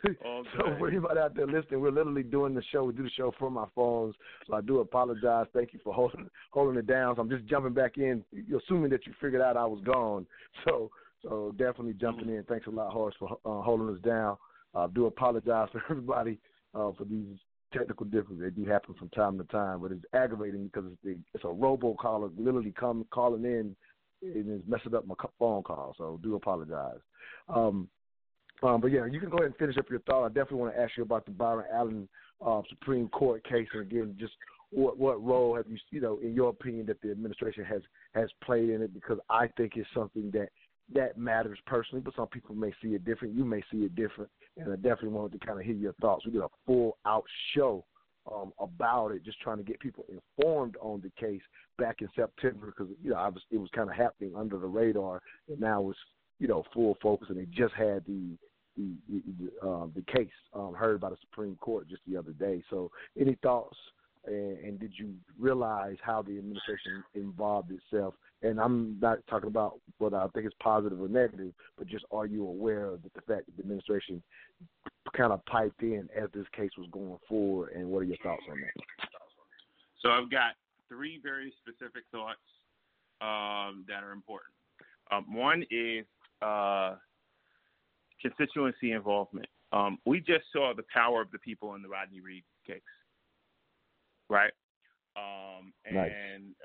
[0.22, 2.84] So for anybody out there listening, we're literally doing the show.
[2.84, 4.14] We do the show from our phones.
[4.46, 5.46] So I do apologize.
[5.54, 7.16] Thank you for holding holding it down.
[7.16, 8.22] So I'm just jumping back in,
[8.54, 10.26] assuming that you figured out I was gone.
[10.64, 10.90] So
[11.22, 12.44] so definitely jumping in.
[12.44, 14.36] Thanks a lot, Horace, for uh, holding us down.
[14.74, 16.38] I uh, do apologize for everybody
[16.74, 17.38] uh, for these
[17.72, 18.42] technical difficulties.
[18.42, 21.48] They do happen from time to time, but it's aggravating because it's, the, it's a
[21.48, 23.74] robocaller literally come calling in
[24.22, 25.94] and it's messing up my phone call.
[25.98, 27.00] So do apologize.
[27.48, 27.88] Um,
[28.64, 30.24] um, but yeah, you can go ahead and finish up your thought.
[30.24, 32.08] I definitely want to ask you about the Byron Allen
[32.44, 34.32] uh, Supreme Court case, and again, just
[34.70, 37.82] what what role have you, you know, in your opinion, that the administration has
[38.14, 38.92] has played in it?
[38.94, 40.48] Because I think it's something that
[40.92, 43.34] that matters personally, but some people may see it different.
[43.34, 46.26] You may see it different, and I definitely wanted to kind of hear your thoughts.
[46.26, 47.84] We did a full out show
[48.32, 51.42] um, about it, just trying to get people informed on the case
[51.78, 55.22] back in September because you know obviously it was kind of happening under the radar,
[55.48, 55.98] and now it's
[56.38, 58.36] you know full focus, and they just had the
[58.76, 62.62] the um, the case um, heard by the Supreme Court just the other day.
[62.70, 63.76] So, any thoughts?
[64.26, 68.14] And, and did you realize how the administration involved itself?
[68.42, 72.24] And I'm not talking about whether I think it's positive or negative, but just are
[72.24, 74.22] you aware of the fact that the administration
[75.14, 77.72] kind of piped in as this case was going forward?
[77.74, 79.08] And what are your thoughts on that?
[80.00, 80.52] So I've got
[80.88, 82.38] three very specific thoughts
[83.20, 84.52] um, that are important.
[85.10, 86.04] Um, one is
[86.42, 86.96] uh,
[88.24, 89.46] constituency involvement.
[89.72, 92.80] Um, we just saw the power of the people in the Rodney Reed case,
[94.30, 94.52] right?
[95.16, 96.10] Um, and Nice.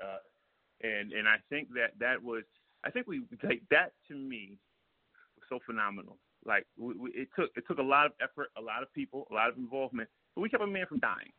[0.02, 2.44] uh, and and I think that that was
[2.84, 4.58] I think we like that to me
[5.36, 6.16] was so phenomenal.
[6.46, 9.26] Like we, we, it took it took a lot of effort, a lot of people,
[9.30, 11.32] a lot of involvement, but we kept a man from dying,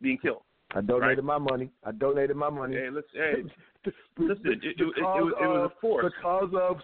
[0.00, 0.42] being killed.
[0.74, 1.24] I donated Right.
[1.24, 1.70] my money.
[1.84, 2.76] I donated my money.
[2.76, 3.44] Hey, let's hey,
[4.18, 6.12] listen, it, it, it, it, was, it was a force.
[6.16, 6.80] Because of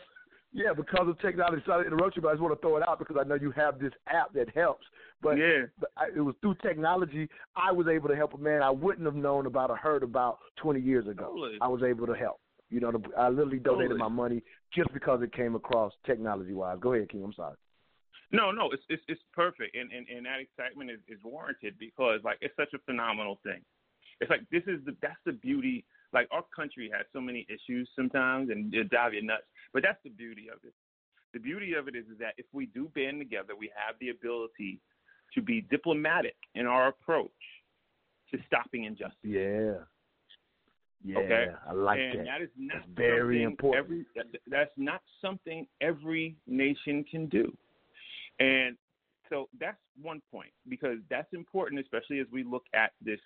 [0.54, 1.62] yeah, because of technology.
[1.66, 3.34] Sorry to interrupt you, but I just want to throw it out because I know
[3.34, 4.86] you have this app that helps.
[5.20, 8.62] But, yeah, but I, it was through technology I was able to help a man
[8.62, 11.24] I wouldn't have known about or heard about 20 years ago.
[11.24, 11.58] Totally.
[11.60, 12.40] I was able to help.
[12.70, 14.00] You know, I literally donated Totally.
[14.00, 14.42] my money
[14.72, 16.78] just because it came across technology wise.
[16.80, 17.24] Go ahead, King.
[17.24, 17.56] I'm sorry.
[18.32, 22.20] No, no, it's it's, it's perfect, and, and and that excitement is, is warranted because
[22.24, 23.60] like it's such a phenomenal thing.
[24.20, 25.84] It's like this is the that's the beauty.
[26.12, 29.44] Like our country has so many issues sometimes, and it drive you nuts.
[29.74, 30.72] But that's the beauty of it.
[31.34, 34.10] The beauty of it is, is that if we do band together, we have the
[34.10, 34.80] ability
[35.34, 37.30] to be diplomatic in our approach
[38.30, 39.16] to stopping injustice.
[39.22, 39.74] Yeah.
[41.04, 41.46] Yeah, Okay.
[41.68, 42.26] I like and that.
[42.26, 43.84] that is not That's very important.
[43.84, 47.54] Every, that, that's not something every nation can do.
[48.38, 48.76] And
[49.28, 53.20] so that's one point because that's important, especially as we look at this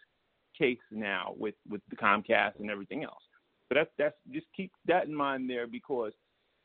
[0.59, 3.23] case now with, with the Comcast and everything else.
[3.69, 6.13] But that's that's just keep that in mind there because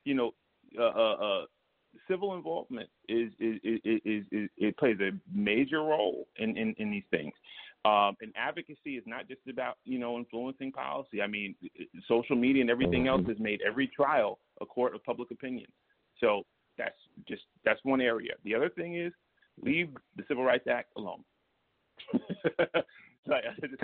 [0.06, 0.32] you know
[0.80, 1.46] uh, uh, uh,
[2.08, 6.92] civil involvement is is, is, is, is it plays a major role in, in, in
[6.92, 7.34] these things.
[7.86, 11.22] Um, and advocacy is not just about you know influencing policy.
[11.22, 11.56] I mean,
[12.08, 15.68] social media and everything else has made every trial a court of public opinion.
[16.20, 16.44] So
[16.78, 16.96] that's
[17.28, 18.34] just that's one area.
[18.46, 19.12] The other thing is
[19.62, 21.24] leave the Civil Rights Act alone.
[23.28, 23.84] like, just, just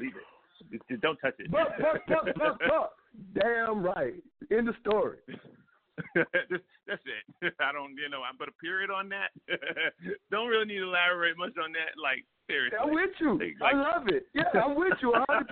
[0.00, 0.70] leave it.
[0.70, 1.50] Just, just don't touch it.
[1.50, 2.92] Buck, buck, buck, buck, buck.
[3.34, 4.22] Damn right.
[4.50, 5.18] End of story.
[6.14, 7.02] That's
[7.42, 7.54] it.
[7.60, 9.30] I don't, you know, I put a period on that.
[10.30, 12.00] don't really need to elaborate much on that.
[12.00, 13.38] Like seriously, I'm with you.
[13.60, 14.26] Like- I love it.
[14.34, 15.44] Yeah, I'm with you 100%.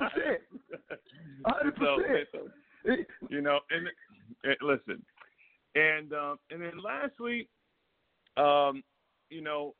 [1.46, 1.78] 100%.
[1.78, 1.98] So,
[2.32, 2.96] so,
[3.28, 3.88] you know, and,
[4.44, 5.02] and listen,
[5.74, 7.48] and um, and then lastly,
[8.36, 8.82] um,
[9.28, 9.74] you know,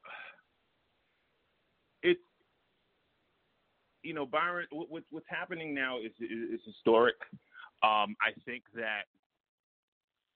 [2.02, 2.20] it's
[4.02, 7.16] you know, Byron, what, what, what's happening now is, is historic.
[7.82, 9.06] Um, I think that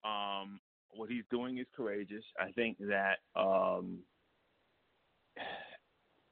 [0.07, 0.59] um,
[0.91, 2.23] what he's doing is courageous.
[2.39, 3.99] I think that um,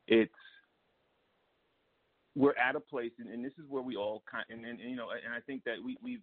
[0.07, 0.31] it's
[2.35, 4.89] we're at a place, and, and this is where we all kind, and, and, and
[4.89, 6.19] you know, and I think that we we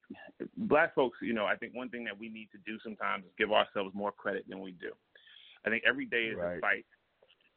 [0.57, 3.31] black folks, you know, I think one thing that we need to do sometimes is
[3.39, 4.91] give ourselves more credit than we do.
[5.65, 6.57] I think every day is Right.
[6.57, 6.87] a fight,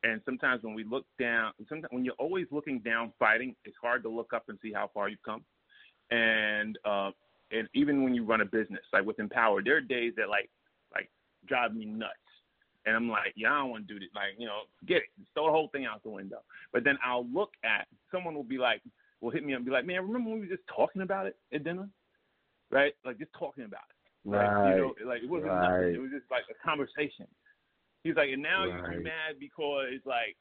[0.04, 4.04] and sometimes when we look down, sometimes when you're always looking down fighting, it's hard
[4.04, 5.44] to look up and see how far you've come.
[6.12, 7.12] And uh,
[7.52, 10.50] and even when you run a business, like with Empower, there are days that like
[10.94, 11.10] like
[11.48, 12.14] drive me nuts.
[12.86, 14.10] And I'm like, yeah, I don't want to do this.
[14.14, 15.04] Like, you know, get it.
[15.18, 16.40] Just throw the whole thing out the window.
[16.74, 18.82] But then I'll look at someone will be like,
[19.22, 21.26] will hit me up and be like, man, remember when we were just talking about
[21.26, 21.88] it at dinner,
[22.72, 22.94] right?
[23.06, 24.30] Like just talking about it.
[24.30, 24.76] Like, Right.
[24.76, 25.70] You know, like it wasn't Right.
[25.70, 25.96] nothing.
[25.96, 27.28] It was just like a conversation.
[28.04, 30.36] He's like, and now you're mad because like,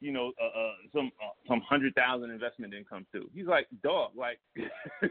[0.00, 3.28] you know, uh, uh, some uh, some hundred thousand investment income too.
[3.34, 5.10] He's like, dog, like, like,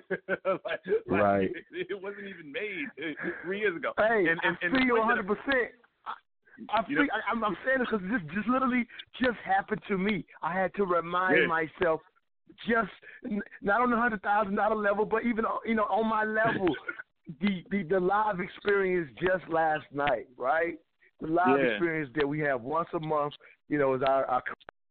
[0.65, 1.51] like, Right.
[1.71, 3.93] It, it wasn't even made uh, three years ago.
[3.97, 5.27] Hey, and, and, I and feel the you point 100.
[5.27, 5.69] percent
[6.71, 8.85] I know- I, I'm, I'm saying this because this just literally
[9.21, 10.25] just happened to me.
[10.43, 11.47] I had to remind Yeah.
[11.47, 12.01] myself,
[12.67, 12.91] just
[13.61, 16.67] not on the hundred thousand dollar level, but even on- you know on my level,
[17.41, 20.77] the, the the live experience just last night, right?
[21.21, 21.65] The live Yeah.
[21.67, 23.33] experience that we have once a month,
[23.69, 24.41] you know, is our, our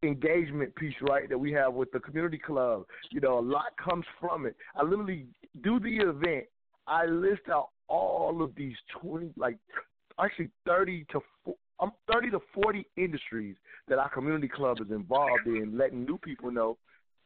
[0.03, 1.29] engagement piece, right?
[1.29, 2.85] That we have with the community club.
[3.11, 4.57] You know, a lot comes from it.
[4.77, 5.27] I literally
[5.63, 6.45] do the event.
[6.87, 9.57] I list out all of these twenty, like
[10.21, 11.21] actually thirty to
[11.81, 13.57] um, thirty to forty industries
[13.89, 16.77] that our community club is involved in, letting new people know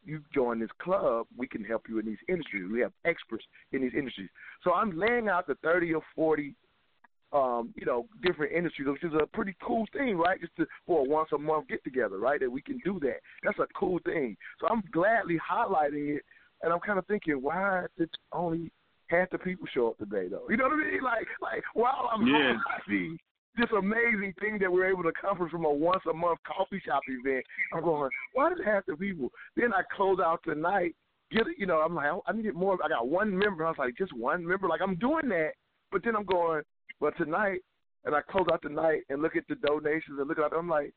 [0.05, 2.71] you join this club, we can help you in these industries.
[2.71, 4.29] We have experts in these industries.
[4.65, 6.55] So I'm laying out the thirty or forty
[7.33, 10.41] um, you know, different industries, which is a pretty cool thing, right?
[10.41, 12.41] Just to, for a once a month get together, right?
[12.41, 13.21] That we can do that.
[13.43, 14.37] That's a cool thing.
[14.61, 16.23] So I'm gladly highlighting it,
[16.63, 18.71] and I'm kind of thinking, why did only
[19.09, 20.47] half the people show up today, though?
[20.49, 21.03] You know what I mean?
[21.03, 22.55] Like, like while I'm Yeah.
[22.89, 23.17] highlighting
[23.57, 27.03] this amazing thing that we're able to accomplish from a once a month coffee shop
[27.07, 29.31] event, I'm going, why did half the people?
[29.57, 30.95] Then I close out tonight.
[31.31, 32.79] Get it, you know, I'm like, I need more.
[32.85, 33.65] I got one member.
[33.65, 34.69] I was like, just one member.
[34.69, 35.53] Like I'm doing that,
[35.91, 36.63] but then I'm going,
[37.03, 37.59] but tonight,
[38.05, 40.69] and I close out the night and look at the donations and look at I'm
[40.69, 40.95] like?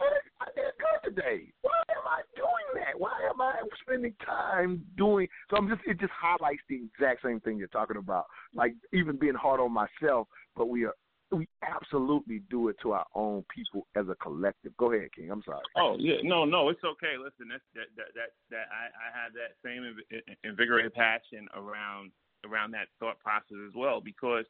[0.00, 1.52] I didn't go today.
[1.60, 2.98] Why am I doing that?
[2.98, 3.52] Why am I
[3.82, 5.28] spending time doing?
[5.50, 8.24] So I'm just it just highlights the exact same thing you're talking about.
[8.54, 10.94] Like even being hard on myself, but we are
[11.30, 14.74] we absolutely do it to our own people as a collective.
[14.78, 15.30] Go ahead, King.
[15.30, 15.60] I'm sorry.
[15.76, 17.20] Oh yeah, no, no, it's okay.
[17.22, 22.10] Listen, that's that that that, that I, I have that same inv- invigorated passion around
[22.46, 24.46] around that thought process as well because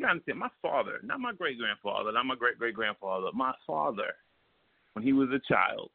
[0.00, 4.14] you understand, my father, not my great grandfather, not my great great grandfather, my father,
[4.94, 5.90] when he was a child,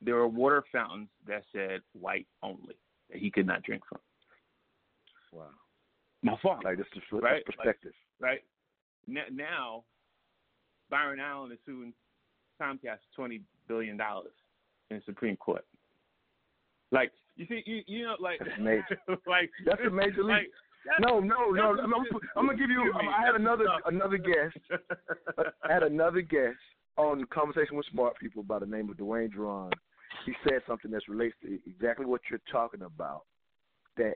[0.00, 2.76] there were water fountains that said white only
[3.10, 4.00] that he could not drink from.
[5.32, 5.46] Wow.
[6.22, 7.92] My father, Like this is Right, perspective.
[8.20, 8.40] right?
[9.08, 9.84] N- Now,
[10.90, 11.92] Byron Allen is suing
[12.60, 14.32] Comcast for twenty billion dollars
[14.90, 15.64] in the Supreme Court.
[16.90, 18.98] Like you see, you you know, like That's major.
[19.26, 20.36] like That's a major league.
[20.36, 20.50] Like,
[21.00, 21.76] No, no, no.
[21.80, 21.94] I'm,
[22.36, 22.92] I'm, gonna give you.
[22.94, 24.56] I had another another guest.
[25.64, 26.58] I had another guest
[26.96, 29.70] on Conversation with Smart People by the name of Dwayne Duran.
[30.26, 33.22] He said something that relates to exactly what you're talking about.
[33.96, 34.14] That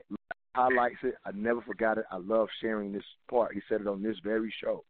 [0.55, 1.15] highlights it.
[1.25, 2.05] I never forgot it.
[2.11, 3.53] I love sharing this part.
[3.53, 4.83] He said it on this very show.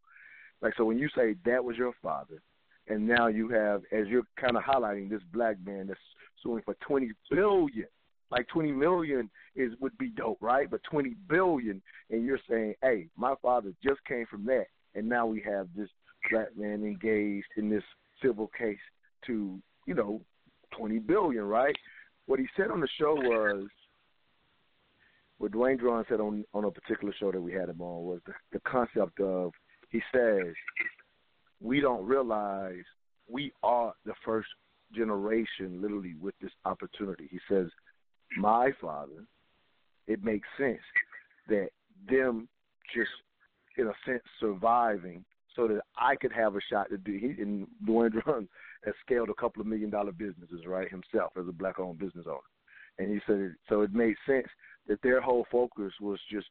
[0.61, 2.41] Like so, when you say that was your father,
[2.87, 5.99] and now you have, as you're kind of highlighting, this black man that's
[6.41, 7.87] suing for twenty billion.
[8.29, 10.69] Like twenty million is would be dope, right?
[10.69, 14.65] But twenty billion, and you're saying, hey, my father just came from that,
[14.95, 15.89] and now we have this
[16.29, 17.83] black man engaged in this
[18.21, 18.77] civil case
[19.27, 20.21] to, you know,
[20.75, 21.75] twenty billion, right?
[22.25, 23.67] What he said on the show was,
[25.37, 28.19] what Dwayne Duran said on on a particular show that we had him on was
[28.25, 29.53] the, the concept of
[29.89, 30.53] he says
[31.61, 32.83] we don't realize
[33.29, 34.47] we are the first
[34.93, 37.27] generation literally with this opportunity.
[37.29, 37.67] He says,
[38.35, 39.25] My father,
[40.07, 40.81] it makes sense
[41.47, 41.69] that
[42.09, 42.47] them
[42.93, 43.09] just
[43.77, 45.23] in a sense surviving
[45.55, 48.47] so that I could have a shot to do he and Dwayne Duran
[48.85, 52.25] has scaled a couple of million dollar businesses, right, himself as a black owned business
[52.27, 52.39] owner.
[52.99, 54.47] And he said so it made sense
[54.87, 56.47] that their whole focus was just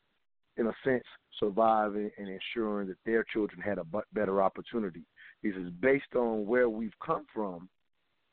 [0.57, 1.05] in a sense
[1.39, 5.03] surviving and ensuring that their children had a better opportunity.
[5.43, 7.69] He says based on where we've come from,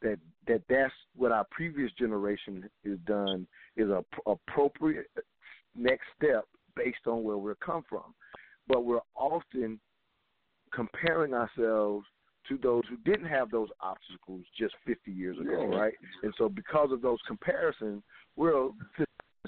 [0.04, 5.08] that that that's what our previous generation has done is a appropriate
[5.76, 6.46] next step
[6.76, 8.14] based on where we're come from.
[8.68, 9.80] But we're often
[10.74, 12.06] comparing ourselves
[12.50, 15.94] to those who didn't have those obstacles just 50 years ago, right?
[16.24, 18.04] And so because of those comparisons,
[18.36, 18.70] we're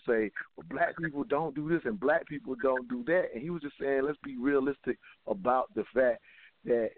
[0.08, 3.30] say, well, black people don't do this and black people don't do that.
[3.34, 4.98] And he was just saying, let's be realistic
[5.28, 6.22] about the fact
[6.66, 6.92] that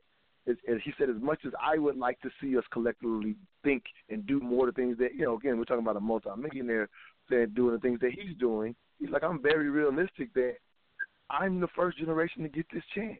[0.47, 3.83] as, as he said, as much as I would like to see us collectively think
[4.09, 6.89] and do more of the things that you know, again, we're talking about a multimillionaire
[7.29, 8.75] saying doing the things that he's doing.
[8.99, 10.55] He's like, I'm very realistic that
[11.29, 13.19] I'm the first generation to get this chance.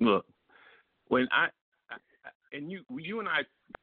[0.00, 0.26] Look,
[1.08, 1.48] when I,
[1.90, 1.96] I
[2.52, 3.42] and you you and I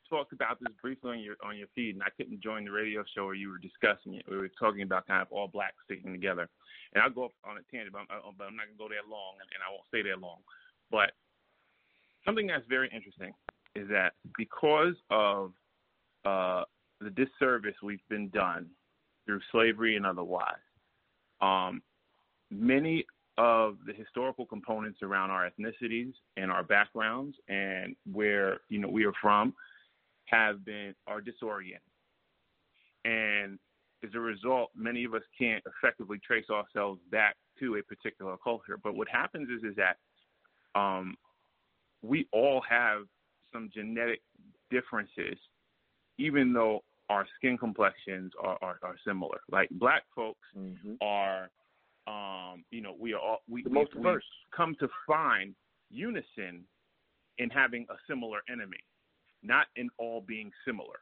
[0.10, 3.04] talked about this briefly on your on your feed, and I couldn't join the radio
[3.14, 4.26] show where you were discussing it.
[4.30, 6.48] We were talking about kind of all blacks sticking together,
[6.94, 8.08] and I'll go off on a tangent, but I'm,
[8.38, 10.40] but I'm not gonna go there long, and, and I won't stay there long.
[10.96, 11.12] But
[12.24, 13.34] something that's very interesting
[13.76, 15.52] is that because of
[16.24, 16.64] uh,
[17.02, 18.68] the disservice we've been done
[19.26, 20.54] through slavery and otherwise,
[21.42, 21.82] um,
[22.50, 23.06] many
[23.38, 29.04] of the historical components around our ethnicities and our backgrounds and where you know we
[29.04, 29.54] are from
[30.28, 31.82] have been are disoriented,
[33.04, 33.60] and
[34.02, 38.80] as a result, many of us can't effectively trace ourselves back to a particular culture.
[38.82, 39.98] But what happens is is that
[40.76, 41.16] um,
[42.02, 43.04] we all have
[43.52, 44.22] some genetic
[44.70, 45.38] differences,
[46.18, 49.40] even though our skin complexions are, are, are similar.
[49.52, 50.94] Like black folks mm-hmm.
[51.02, 51.50] are,
[52.08, 54.20] um, you know, we are all we, the we, most we
[54.56, 55.56] come to find
[55.90, 56.64] unison
[57.38, 58.84] in having a similar enemy,
[59.44, 61.00] not in all being similar.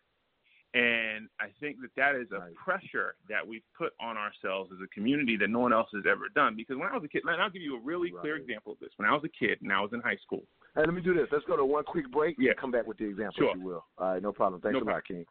[0.73, 2.55] And I think that that is a Right.
[2.55, 6.29] pressure that we've put on ourselves as a community that no one else has ever
[6.29, 6.55] done.
[6.55, 8.79] Because when I was a kid, and I'll give you a really clear example of
[8.79, 8.89] this.
[8.97, 11.13] When I was a kid and I was in high school, Hey, let me do
[11.13, 11.27] this.
[11.31, 12.51] Let's go to one quick break Yeah.
[12.51, 13.51] and come back with the example, Sure.
[13.51, 13.85] if you will.
[13.99, 14.59] All right, no problem.
[14.59, 15.27] Thanks No a lot, King.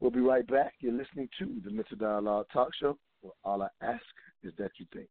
[0.00, 0.74] We'll be right back.
[0.80, 4.04] You're listening to the Mental Dialogue Talk Show, where all I ask
[4.42, 5.08] is that you think.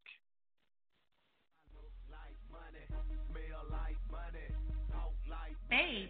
[5.70, 6.09] Babe,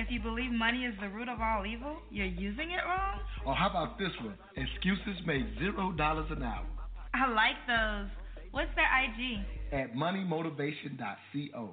[0.00, 3.20] If you believe money is the root of all evil, you're using it wrong?
[3.44, 4.34] Or how about this one?
[4.56, 6.64] Excuses make zero dollars an hour
[7.12, 8.08] I like those.
[8.50, 9.44] What's their IG?
[9.72, 11.70] at moneymotivation.co.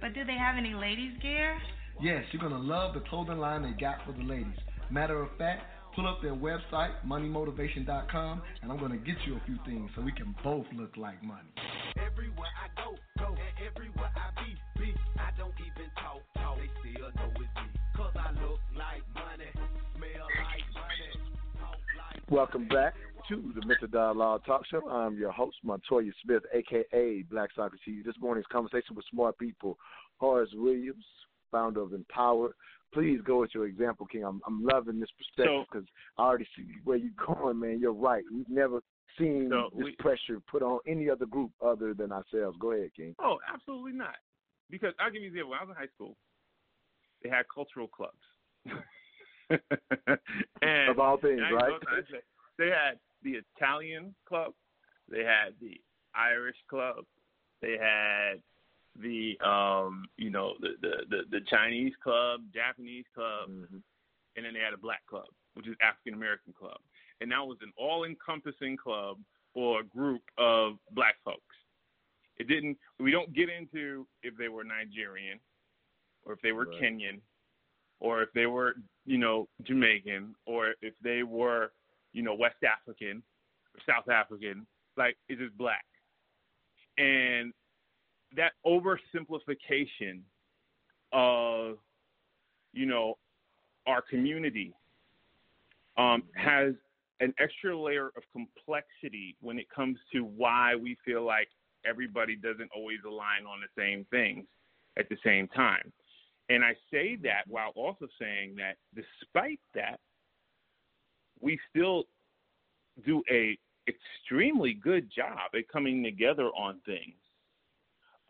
[0.00, 1.58] But do they have any ladies gear?
[2.00, 4.58] Yes, you're gonna love the clothing line they got for the ladies.
[4.90, 5.62] Matter of fact,
[5.94, 10.12] pull up their website, moneymotivation.com, and I'm gonna get you a few things so we
[10.12, 11.48] can both look like money.
[12.04, 14.94] Everywhere I go, go, and everywhere I be, be.
[15.18, 16.58] I don't even talk, talk.
[16.58, 17.30] They still know
[22.34, 22.94] Welcome back
[23.28, 24.88] to the Mental Dialogue Talk Show.
[24.90, 28.04] I'm your host, Montoya Smith, aka Black Soccer Socrates.
[28.04, 29.78] This morning's conversation with smart people,
[30.18, 31.04] Horace Williams,
[31.52, 32.56] founder of Empower.
[32.92, 34.24] Please go with your example, King.
[34.24, 35.86] I'm, I'm loving this perspective because
[36.18, 37.78] I already see where you're going, man.
[37.78, 38.24] You're right.
[38.32, 38.80] We've never
[39.16, 42.58] seen So this we- pressure put on any other group other than ourselves.
[42.60, 43.14] Go ahead, King.
[43.22, 44.16] Oh, absolutely not.
[44.70, 45.50] Because I'll give you an example.
[45.50, 46.16] When I was in high school,
[47.22, 48.18] they had cultural clubs.
[50.62, 51.80] and Of all things, and I used to right?
[51.80, 52.22] go to- I say,
[52.58, 54.52] They had the Italian club,
[55.08, 55.80] they had the
[56.14, 57.04] Irish club,
[57.60, 58.42] they had
[59.00, 63.82] the um, you know, the, the, the, the Chinese club, Japanese club, Mhm.
[64.36, 66.78] and then they had a black club, which is African American club.
[67.20, 69.18] And that was an all encompassing club
[69.52, 71.56] for a group of black folks.
[72.38, 75.38] It didn't we don't get into if they were Nigerian
[76.24, 76.80] or if they were Right.
[76.80, 77.20] Kenyan
[78.00, 78.74] or if they were,
[79.06, 81.72] you know, Jamaican or if they were,
[82.12, 83.22] you know, West African
[83.74, 85.84] or South African, like it's just black.
[86.96, 87.52] And
[88.36, 90.20] that oversimplification
[91.12, 91.76] of,
[92.72, 93.18] you know,
[93.86, 94.72] our community
[95.96, 96.74] um, has
[97.20, 101.48] an extra layer of complexity when it comes to why we feel like
[101.86, 104.44] everybody doesn't always align on the same things
[104.98, 105.92] at the same time.
[106.48, 109.98] And I say that while also saying that despite that,
[111.40, 112.04] we still
[113.04, 117.16] do a extremely good job at coming together on things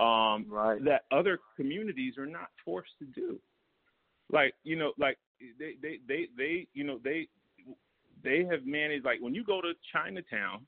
[0.01, 0.83] um, Right.
[0.85, 3.41] that other communities are not forced to do.
[4.31, 5.19] Like you know, like
[5.59, 7.29] they they they they you know they
[8.23, 10.67] they have managed like when you go to Chinatown,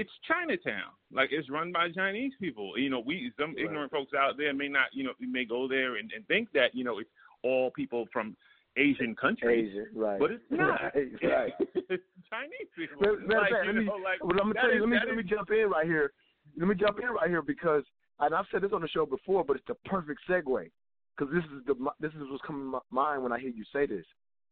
[0.00, 0.90] it's Chinatown.
[1.12, 2.78] Like it's run by Chinese people.
[2.78, 3.64] You know, we some Right.
[3.64, 6.74] ignorant folks out there may not you know may go there and, and think that
[6.74, 7.10] you know it's
[7.42, 8.36] all people from
[8.76, 9.70] Asian countries.
[9.72, 10.20] Asia, right.
[10.20, 10.80] But it's not.
[10.94, 11.52] Right, right.
[11.92, 13.00] it's Chinese people.
[13.00, 14.76] Matter like, let me, know, like, well, I'm gonna tell you.
[14.76, 16.12] is- Let me let me is- jump in right here.
[16.56, 17.84] Let me jump in right here because,
[18.20, 20.70] and I've said this on the show before, but it's the perfect segue.
[21.16, 23.64] because this is the this is what's coming to my mind when I hear you
[23.72, 24.06] say this.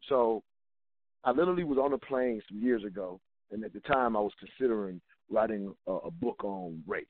[0.09, 0.43] So,
[1.25, 3.21] I literally was on a plane some years ago,
[3.51, 5.01] and at the time I was considering
[5.31, 7.07] writing a, a book on race.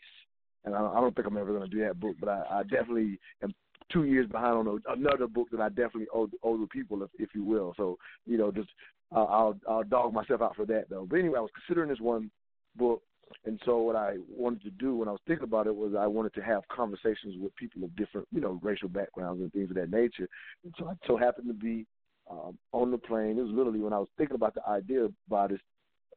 [0.64, 2.62] And I, I don't think I'm ever going to do that book, but I, I
[2.62, 3.54] definitely am
[3.90, 7.10] two years behind on a, another book that I definitely owe, owe the people, if,
[7.18, 7.74] if you will.
[7.76, 7.96] So,
[8.26, 8.68] you know, just
[9.14, 11.06] uh, I'll I'll dog myself out for that though.
[11.08, 12.30] But anyway, I was considering this one
[12.76, 13.02] book,
[13.46, 16.06] and so what I wanted to do when I was thinking about it was I
[16.06, 19.76] wanted to have conversations with people of different, you know, racial backgrounds and things of
[19.76, 20.28] that nature.
[20.64, 21.86] And so I so happened to be
[22.30, 23.38] um, on the plane.
[23.38, 25.60] It was literally when I was thinking about the idea about this,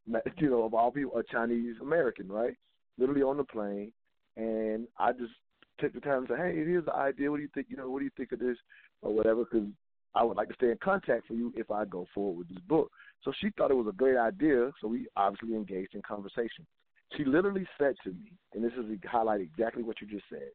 [0.08, 2.56] you know, of all people, a Chinese American, right?
[2.98, 3.92] Literally on the plane,
[4.38, 5.32] and I just
[5.80, 7.32] took the time to say, hey, here's the idea.
[7.32, 7.68] What do you think?
[7.70, 8.58] You know, what do you think of this
[9.02, 9.46] or whatever?
[9.46, 9.68] Because
[10.14, 12.64] I would like to stay in contact for you if I go forward with this
[12.68, 12.92] book.
[13.24, 14.72] So she thought it was a great idea.
[14.82, 16.66] So we obviously engaged in conversation.
[17.18, 20.50] She literally said to me, and this is highlight exactly what you just said.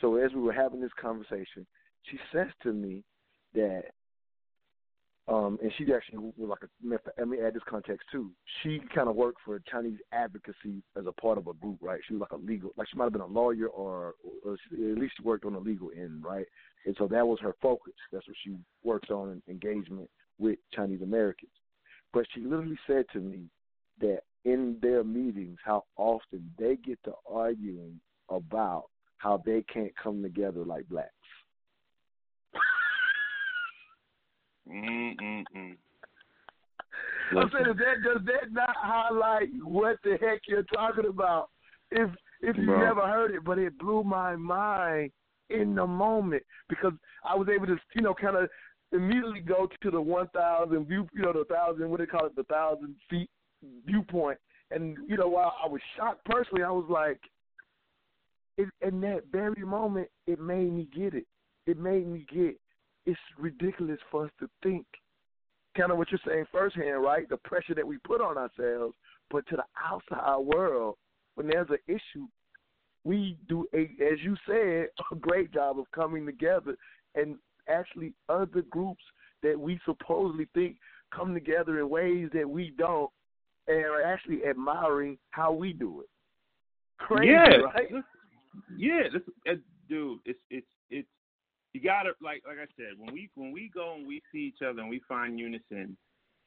[0.00, 1.66] So as we were having this conversation,
[2.04, 3.02] she says to me
[3.54, 3.82] that
[5.28, 6.68] um, and she actually was like a.
[7.18, 8.30] Let me add this context too.
[8.62, 12.00] She kind of worked for Chinese advocacy as a part of a group, right?
[12.06, 14.14] She was like a legal, like she might have been a lawyer or,
[14.44, 16.46] or at least she worked on the legal end, right?
[16.86, 17.92] And so that was her focus.
[18.10, 20.08] That's what she works on engagement
[20.38, 21.52] with Chinese Americans.
[22.12, 23.50] But she literally said to me
[24.00, 28.00] that in their meetings, how often they get to arguing
[28.30, 28.84] about
[29.18, 31.10] how they can't come together like blacks.
[34.70, 35.76] Mm-mm-mm.
[37.36, 41.50] I'm saying, that does that not highlight what the heck you're talking about?
[41.90, 42.10] If
[42.40, 42.80] if you Bro.
[42.80, 45.10] never heard it, but it blew my mind
[45.50, 46.92] in the moment because
[47.24, 48.48] I was able to, you know, kind of
[48.92, 52.26] immediately go to the one thousand view, you know, the thousand, what do they call
[52.26, 53.30] it, the thousand feet
[53.86, 54.38] viewpoint,
[54.70, 57.20] and you know, while I was shocked personally, I was like,
[58.56, 61.26] it, in that very moment, it made me get it.
[61.66, 62.58] It made me get
[63.08, 64.84] it's ridiculous for us to think
[65.74, 67.26] kind of what you're saying firsthand, right?
[67.28, 68.94] The pressure that we put on ourselves,
[69.30, 70.96] but to the outside world,
[71.34, 72.26] when there's an issue,
[73.04, 73.82] we do a,
[74.12, 76.76] as you said, a great job of coming together,
[77.14, 77.36] and
[77.66, 79.02] actually other groups
[79.42, 80.76] that we supposedly think
[81.14, 83.10] come together in ways that we don't,
[83.68, 86.08] and are actually admiring how we do it.
[86.98, 87.88] Crazy, yeah, right?
[88.76, 89.54] Yeah, this, uh,
[89.88, 91.08] dude, it's it's it's
[91.72, 94.62] you gotta like like I said when we when we go and we see each
[94.62, 95.96] other and we find unison,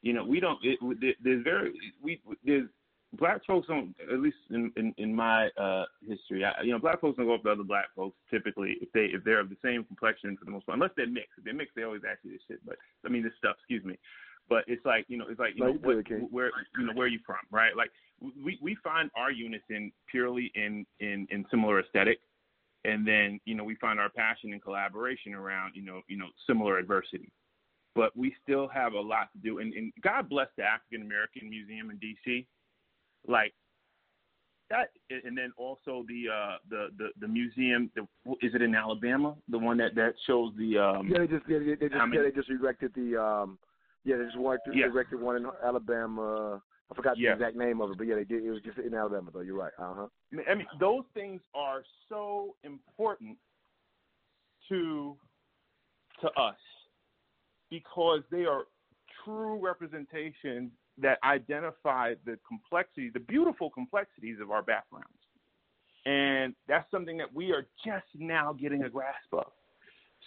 [0.01, 0.59] you know we don't.
[0.63, 2.67] It, there's very we there's
[3.13, 6.43] black folks don't at least in in, in my uh history.
[6.45, 9.05] I, you know, black folks don't go up to other black folks typically if they
[9.13, 11.33] if they're of the same complexion for the most part, unless they're mixed.
[11.37, 12.65] If they're mixed, they always ask you this shit.
[12.65, 13.57] But I mean this stuff.
[13.59, 13.97] Excuse me.
[14.49, 16.27] But it's like you know, it's like you No, know, what, King.
[16.31, 17.75] where you know where are you from, right?
[17.77, 17.91] Like
[18.43, 22.19] we we find our unison purely in in in similar aesthetic
[22.85, 26.27] and then you know we find our passion and collaboration around you know you know
[26.47, 27.31] similar adversity
[27.95, 31.49] but we still have a lot to do and, and god bless the african american
[31.49, 32.45] museum in dc
[33.27, 33.53] like
[34.69, 38.01] that and then also the uh the the, the museum the,
[38.41, 41.59] is it in alabama the one that that shows the um Yeah, they just yeah,
[41.59, 43.59] they, just yeah, they just erected the um
[44.03, 44.85] yeah they just worked Yeah.
[44.87, 46.61] erected one in Alabama.
[46.91, 47.29] I forgot Yeah.
[47.35, 48.43] the exact name of it, but yeah, they did.
[48.43, 49.39] It was just in Alabama though.
[49.39, 49.71] You're right.
[49.79, 50.07] Uh huh.
[50.49, 53.37] I mean- those things are so important
[54.69, 55.17] to
[56.19, 56.57] to us
[57.69, 58.65] because they are
[59.23, 65.07] true representations that identify the complexity, the beautiful complexities of our backgrounds.
[66.05, 69.51] And that's something that we are just now getting a grasp of.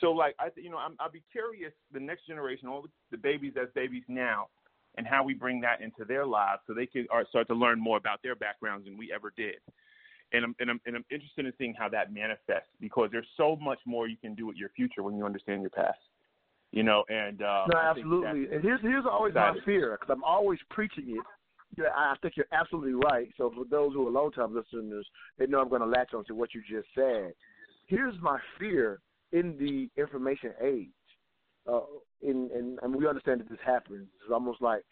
[0.00, 3.16] So, like, I, you know, I'm, I'll be curious the next generation, all the, the
[3.18, 4.48] babies that's babies now,
[4.96, 7.96] and how we bring that into their lives so they can start to learn more
[7.96, 9.56] about their backgrounds than we ever did.
[10.32, 13.56] And I'm, and, I'm, and I'm interested in seeing how that manifests because there's so
[13.56, 15.98] much more you can do with your future when you understand your past.
[16.72, 18.52] You know, and uh, no, absolutely.
[18.52, 21.24] And here's here's always my fear because I'm always preaching it.
[21.78, 23.28] Yeah, I think you're absolutely right.
[23.36, 25.06] So for those who are long time listeners,
[25.38, 27.32] they know I'm going to latch on to what you just said.
[27.86, 30.88] Here's my fear in the information age.
[31.70, 31.80] Uh,
[32.22, 34.06] and, and we understand that this happens.
[34.22, 34.82] It's almost like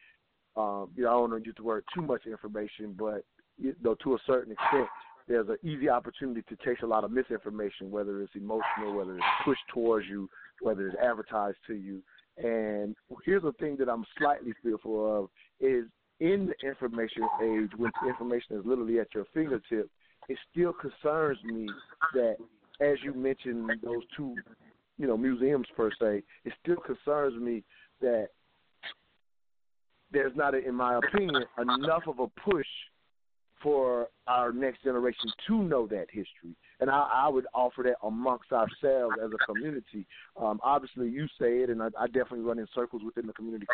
[0.57, 3.25] um, you know, I don't want to use the word too much information, but
[3.59, 4.89] you know, to a certain extent,
[5.29, 9.25] there's an easy opportunity to chase a lot of misinformation, whether it's emotional, whether it's
[9.45, 10.29] pushed towards you,
[10.61, 12.03] whether it's advertised to you.
[12.37, 15.29] And here's the thing that I'm slightly fearful of
[15.61, 15.85] is
[16.21, 19.89] in the information age, when information is literally at your fingertip,
[20.29, 21.69] it still concerns me
[22.15, 22.37] that,
[22.81, 24.35] as you mentioned, those two,
[25.03, 27.65] you know, museums per se, it still concerns me
[28.01, 28.29] that
[30.13, 32.67] there's not, in my opinion, enough of a push
[33.61, 36.55] for our next generation to know that history.
[36.79, 40.07] And I, I would offer that amongst ourselves as a community.
[40.41, 43.67] Um, obviously, you say it, and I, I definitely run in circles within the community,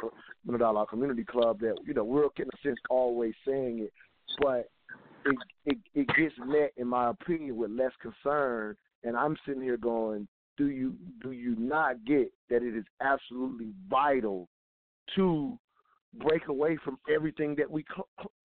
[0.47, 3.93] Million Dollar Community Club, that you know we're in a sense always saying it,
[4.41, 4.70] but
[5.26, 8.76] it, it it gets met, in my opinion, with less concern.
[9.05, 10.26] And I'm sitting here going,
[10.59, 14.49] do you do you not get that it is absolutely vital
[15.15, 15.59] to
[16.15, 17.85] break away from everything that we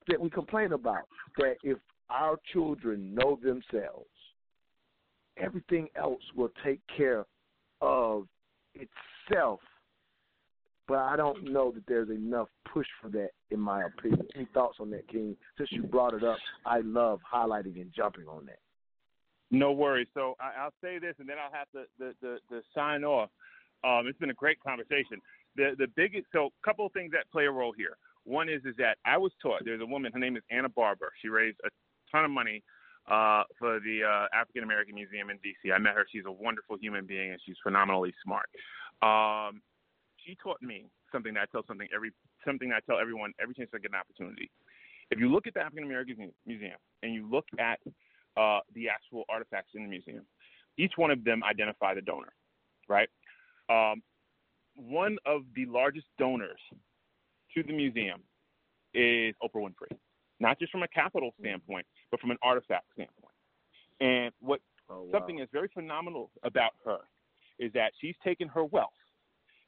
[0.07, 1.03] that we complain about.
[1.37, 1.77] That if
[2.09, 4.09] our children know themselves,
[5.37, 7.25] everything else will take care
[7.81, 8.27] of
[8.73, 9.59] itself.
[10.87, 14.27] But I don't know that there's enough push for that, in my opinion.
[14.35, 15.37] Any thoughts on that, King?
[15.57, 18.59] Since you brought it up, I love highlighting and jumping on that.
[19.53, 20.07] No worries.
[20.13, 23.29] So I, will say this, and then I'll have to the, the, the sign off.
[23.83, 25.21] Um, it's been a great conversation
[25.55, 27.97] the the biggest so a couple of things that play a role here.
[28.23, 31.11] One is is that I was taught there's a woman her name is Anna Barber.
[31.21, 31.69] She raised a
[32.11, 32.63] ton of money
[33.09, 35.71] uh, for the uh, African American Museum in D.C.
[35.71, 36.05] I met her.
[36.11, 38.47] She's a wonderful human being and she's phenomenally smart.
[39.01, 39.61] Um,
[40.25, 42.11] she taught me something that I tell something every
[42.45, 44.49] something I tell everyone every chance I get an opportunity.
[45.11, 47.79] If you look at the African American Museum and you look at
[48.37, 50.25] uh, the actual artifacts in the museum,
[50.77, 52.33] each one of them identify the donor,
[52.89, 53.09] right?
[53.69, 54.01] Um,
[54.75, 56.59] one of the largest donors
[57.53, 58.21] to the museum
[58.93, 59.95] is Oprah Winfrey,
[60.39, 63.33] not just from a capital standpoint, but from an artifact standpoint.
[63.99, 65.09] And what oh, wow.
[65.11, 66.97] something is very phenomenal about her
[67.59, 68.89] is that she's taken her wealth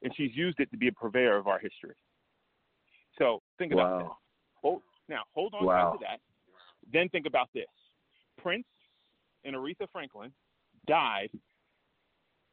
[0.01, 1.95] and she's used it to be a purveyor of our history.
[3.17, 3.97] So think about wow.
[3.99, 4.11] that.
[4.61, 5.91] Hold, now, hold on wow.
[5.93, 6.19] to that.
[6.91, 7.65] Then think about this
[8.45, 8.67] Prince
[9.43, 10.31] and Aretha Franklin
[10.85, 11.31] died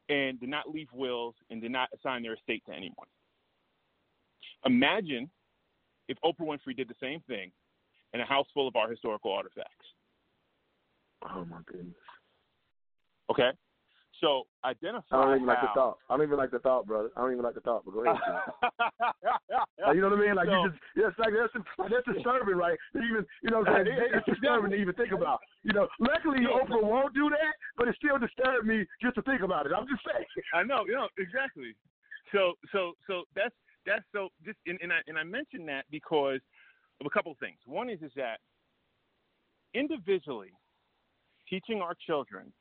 [0.08, 3.06] and did not leave wills and did not assign their estate to anyone.
[4.64, 5.30] Imagine
[6.08, 7.52] if Oprah Winfrey did the same thing
[8.14, 9.86] in a house full of our historical artifacts.
[11.30, 11.94] Oh my goodness.
[13.30, 13.50] Okay.
[14.22, 15.18] So identify.
[15.18, 15.98] I don't even how, like the thought.
[16.08, 17.10] I don't even like the thought, brother.
[17.16, 17.82] I don't even like the thought.
[17.84, 18.14] But go ahead.
[19.98, 20.36] you know what I mean?
[20.38, 21.50] Like so, you just, yeah, it's like that's
[21.90, 22.78] that's disturbing, right?
[22.94, 25.42] Even you know, what I'm saying it's disturbing to even think about.
[25.66, 29.42] You know, luckily Oprah won't do that, but it still disturbs me just to think
[29.42, 29.72] about it.
[29.74, 30.24] I'm just saying.
[30.54, 31.74] I know, you know, exactly.
[32.30, 33.54] So, so, so that's
[33.86, 36.38] that's so just and, and I and I mentioned that because
[37.02, 37.58] of a couple of things.
[37.66, 38.38] One is is that
[39.74, 40.54] individually
[41.50, 42.52] teaching our children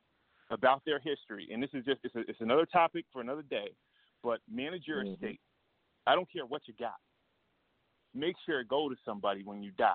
[0.52, 3.72] about their history, and this is just it's, a, it's another topic for another day.
[4.24, 5.14] But manage your mm-hmm.
[5.14, 5.40] estate.
[6.06, 6.96] I don't care what you got.
[8.14, 9.94] Make sure it go to somebody when you die.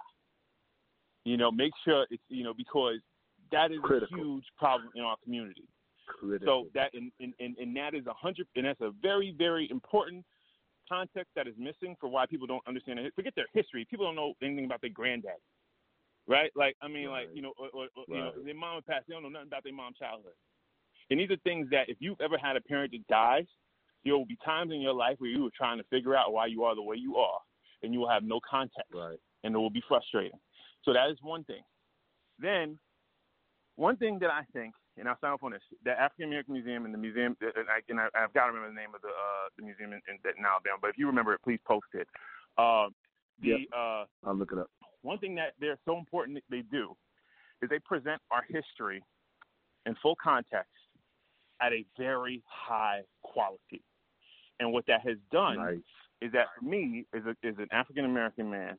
[1.24, 2.98] You know, make sure it's you know because
[3.52, 4.16] that is Critical.
[4.16, 5.68] a huge problem in our community.
[6.08, 6.64] Critical.
[6.64, 10.24] So that and, and, and, that is a hundred and that's a very very important
[10.88, 13.12] context that is missing for why people don't understand it.
[13.14, 13.86] Forget their history.
[13.90, 15.32] People don't know anything about their granddad
[16.26, 16.50] right?
[16.54, 17.26] Like I mean, right.
[17.26, 18.08] like you know, or, or, or right.
[18.08, 19.06] you know, their mom passed.
[19.08, 20.34] They don't know nothing about their mom's childhood.
[21.10, 23.46] And these are things that if you've ever had a parent that dies,
[24.04, 26.46] there will be times in your life where you are trying to figure out why
[26.46, 27.38] you are the way you are,
[27.82, 29.18] and you will have no context, right.
[29.44, 30.38] and it will be frustrating.
[30.84, 31.62] So that is one thing.
[32.38, 32.78] Then,
[33.74, 36.84] one thing that I think, and I'll sign off on this: the African American Museum
[36.84, 39.08] and the museum, and, I, and I, have got to remember the name of the
[39.08, 40.78] uh, the museum in, in, in Alabama.
[40.80, 42.06] But if you remember it, please post it.
[42.56, 42.86] Uh,
[43.42, 43.58] the yep.
[43.76, 44.70] uh, I'll look it up.
[45.02, 46.96] One thing that they're so important that they do
[47.62, 49.02] is they present our history
[49.84, 50.75] in full context
[51.60, 53.82] at a very high quality.
[54.60, 55.76] And what that has done nice.
[56.20, 58.76] is that for me, as, a, as an African American man,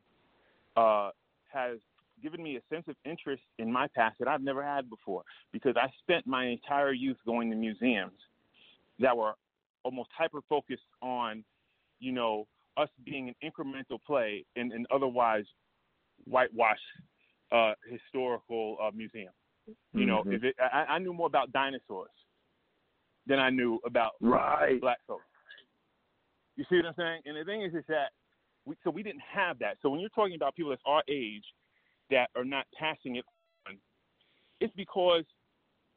[0.75, 1.09] uh,
[1.47, 1.77] has
[2.21, 5.75] given me a sense of interest in my past that I've never had before because
[5.75, 8.19] I spent my entire youth going to museums
[8.99, 9.33] that were
[9.83, 11.43] almost hyper focused on,
[11.99, 15.45] you know, us being an incremental play in an otherwise
[16.25, 16.81] whitewashed
[17.51, 19.31] uh, historical uh, museum.
[19.93, 20.33] You know, mm-hmm.
[20.33, 22.09] if it, I, I knew more about dinosaurs
[23.27, 24.79] than I knew about right.
[24.79, 25.23] black folks.
[26.55, 27.21] You see what I'm saying?
[27.25, 28.11] And the thing is, is that
[28.65, 29.77] we, so we didn't have that.
[29.81, 31.43] So when you're talking about people that's our age
[32.09, 33.25] that are not passing it
[33.67, 33.77] on,
[34.59, 35.23] it's because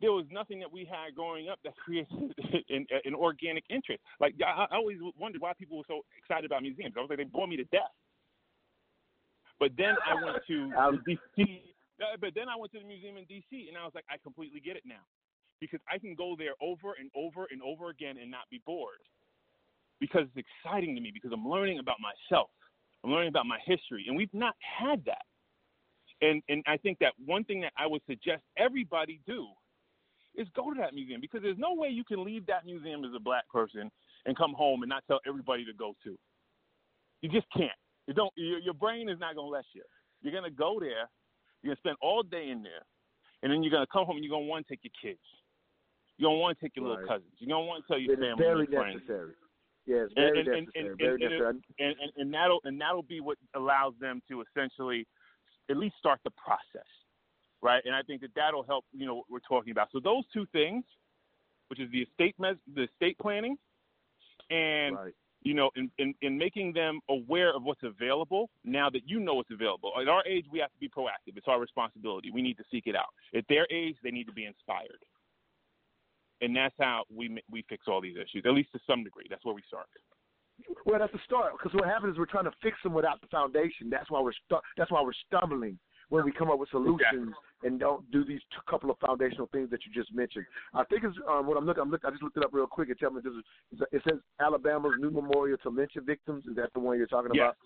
[0.00, 2.34] there was nothing that we had growing up that created
[2.68, 4.00] an, an organic interest.
[4.20, 6.94] Like I, I always wondered why people were so excited about museums.
[6.96, 7.92] I was like, they bore me to death.
[9.58, 10.72] But then I went to
[11.08, 11.60] DC.
[12.20, 14.60] But then I went to the museum in DC, and I was like, I completely
[14.60, 15.04] get it now,
[15.60, 19.02] because I can go there over and over and over again and not be bored,
[20.00, 22.50] because it's exciting to me because I'm learning about myself,
[23.04, 25.24] I'm learning about my history, and we've not had that.
[26.22, 29.48] And and I think that one thing that I would suggest everybody do
[30.36, 33.12] is go to that museum because there's no way you can leave that museum as
[33.16, 33.90] a black person
[34.26, 36.16] and come home and not tell everybody to go to.
[37.22, 37.72] You just can't.
[38.08, 38.32] You don't.
[38.36, 39.82] Your, your brain is not going to let you.
[40.22, 41.06] You're going to go there
[41.62, 42.84] You're gonna spend all day in there,
[43.42, 45.20] and then you're gonna come home and you're gonna want to take your kids.
[46.20, 47.32] You're gonna want to take your little cousins.
[47.38, 48.94] You're gonna want to tell your It family very and your friends.
[49.00, 49.32] necessary.
[49.86, 50.88] Yeah, it's very and- and- necessary.
[50.88, 51.48] and- very necessary.
[51.78, 55.06] and, and, and that'll and that'll be what allows them to essentially
[55.70, 56.86] at least start the process,
[57.62, 57.82] right?
[57.86, 58.84] And I think that that'll help.
[58.92, 59.88] You know what we're talking about.
[59.92, 60.84] So those two things,
[61.68, 63.56] which is the estate mes- the estate planning,
[64.50, 65.14] and right.
[65.42, 69.34] you know, in, in in making them aware of what's available now that you know
[69.34, 69.92] what's available.
[69.98, 71.36] At our age, we have to be proactive.
[71.36, 72.30] It's our responsibility.
[72.30, 73.08] We need to seek it out.
[73.34, 75.00] At their age, they need to be inspired,
[76.40, 78.42] and that's how we we fix all these issues.
[78.46, 79.86] At least to some degree, that's where we start.
[80.84, 81.52] Well, that's the start.
[81.58, 83.88] Because what happens is we're trying to fix them without the foundation.
[83.90, 85.78] That's why we're stu- That's why we're stumbling
[86.10, 87.32] when we come up with solutions
[87.62, 90.44] and don't do these t- couple of foundational things that you just mentioned.
[90.74, 91.82] I think it's um, what I'm looking.
[91.82, 92.08] I'm looking.
[92.08, 93.80] I just looked it up real quick and tell me this is.
[93.92, 96.44] It says Alabama's new memorial to lynching victims.
[96.46, 97.42] Is that the one you're talking Yes.
[97.42, 97.56] about?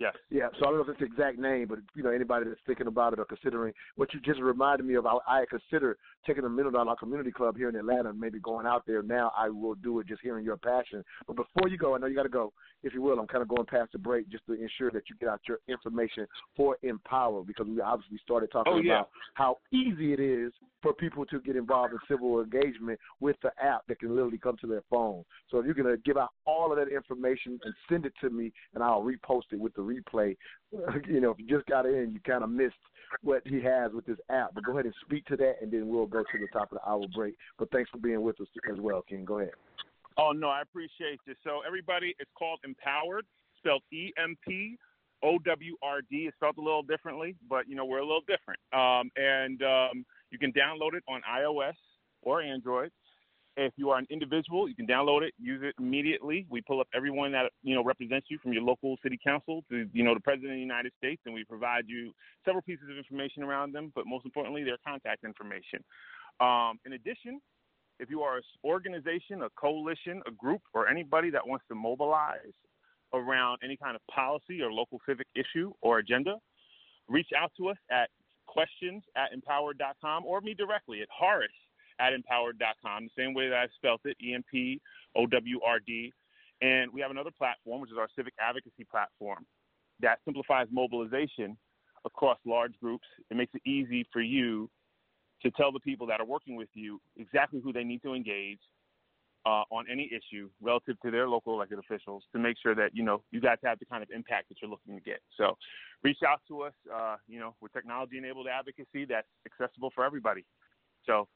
[0.00, 0.14] Yes.
[0.30, 2.60] Yeah, so I don't know if it's the exact name, but you know anybody that's
[2.66, 6.44] thinking about it or considering what you just reminded me of, I, I consider taking
[6.44, 9.30] a minute on our community club here in Atlanta, and maybe going out there now.
[9.36, 11.04] I will do it just hearing your passion.
[11.26, 12.52] But before you go, I know you got to go.
[12.82, 15.16] If you will, I'm kind of going past the break just to ensure that you
[15.20, 16.26] get out your information
[16.56, 19.00] for Empower because we obviously started talking Oh, yeah.
[19.00, 20.50] about how easy it is
[20.82, 24.56] for people to get involved in civil engagement with the app that can literally come
[24.62, 25.22] to their phone.
[25.50, 28.30] So if you're going to give out all of that information and send it to
[28.30, 30.36] me, and I'll repost it with the replay.
[31.08, 32.74] You know, if you just got in, you kind of missed
[33.22, 34.54] what he has with this app.
[34.54, 36.78] But go ahead and speak to that, and then we'll go to the top of
[36.78, 37.34] the hour break.
[37.58, 39.24] But thanks for being with us as well, King.
[39.24, 39.54] Go ahead.
[40.16, 41.36] Oh no, I appreciate this.
[41.42, 43.24] So everybody, it's called Empowrd,
[43.58, 44.76] spelled E M P
[45.22, 46.26] O W R D.
[46.28, 48.60] It's spelled a little differently, but you know we're a little different.
[48.72, 51.74] Um, and um, you can download it on iOS
[52.22, 52.90] or Android.
[53.56, 56.46] If you are an individual, you can download it, use it immediately.
[56.48, 59.88] We pull up everyone that you know represents you, from your local city council to
[59.92, 62.12] you know the president of the United States, and we provide you
[62.44, 65.82] several pieces of information around them, but most importantly, their contact information.
[66.40, 67.40] Um, in addition,
[67.98, 72.54] if you are an organization, a coalition, a group, or anybody that wants to mobilize
[73.12, 76.36] around any kind of policy or local civic issue or agenda,
[77.08, 78.08] reach out to us at
[78.46, 81.50] questions at empowrd.com or me directly at Horace
[82.00, 84.80] at empowrd.com, the same way that I spelled it, E M P
[85.16, 86.12] O W R D.
[86.62, 89.46] And we have another platform, which is our civic advocacy platform,
[90.00, 91.56] that simplifies mobilization
[92.04, 93.06] across large groups.
[93.30, 94.70] It makes it easy for you
[95.42, 98.60] to tell the people that are working with you exactly who they need to engage
[99.46, 103.02] uh, on any issue relative to their local elected officials to make sure that you
[103.02, 105.20] know you guys have the kind of impact that you're looking to get.
[105.36, 105.56] So,
[106.02, 106.74] reach out to us.
[106.92, 110.44] Uh, you know, with technology-enabled advocacy that's accessible for everybody.
[111.06, 111.26] So,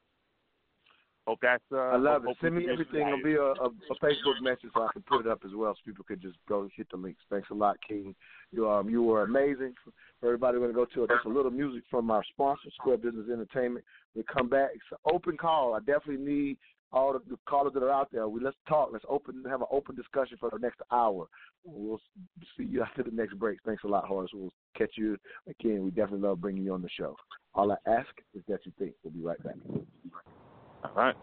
[1.27, 1.65] hope that's.
[1.73, 2.37] Uh, I love hope, it.
[2.43, 3.07] Send me everything.
[3.07, 5.75] It'll be a, a, a Facebook message so I can put it up as well,
[5.75, 7.21] so people could just go hit the links.
[7.31, 8.15] Thanks a lot, King.
[8.53, 9.75] You um you were amazing.
[10.21, 13.27] For everybody, we're gonna go to just a little music from our sponsor, Square Business
[13.33, 13.85] Entertainment.
[14.15, 14.71] We come back.
[14.75, 15.75] It's an open call.
[15.75, 16.59] I definitely need
[16.93, 18.29] all the, the callers that are out there.
[18.29, 18.91] We let's talk.
[18.93, 21.27] Let's open have an open discussion for the next hour.
[21.65, 22.01] We'll
[22.57, 23.59] see you after the next break.
[23.67, 24.31] Thanks a lot, Horace.
[24.33, 25.17] We'll catch you
[25.49, 25.85] again.
[25.85, 27.17] We definitely love bringing you on the show.
[27.55, 28.93] All I ask is that you think.
[29.03, 29.57] We'll be right back.
[30.85, 31.17] All right.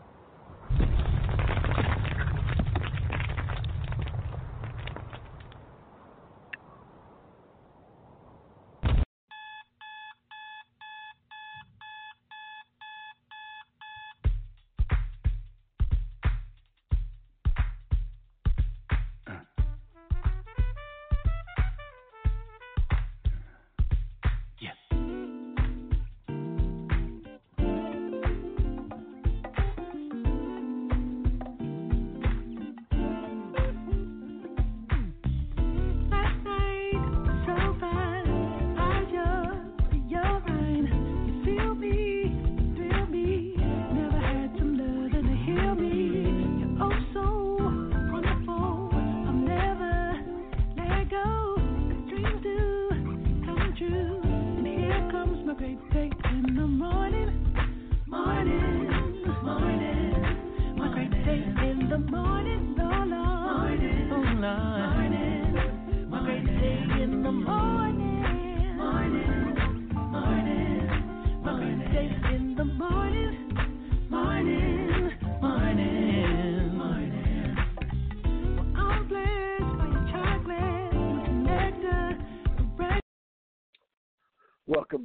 [55.93, 57.00] In the morning,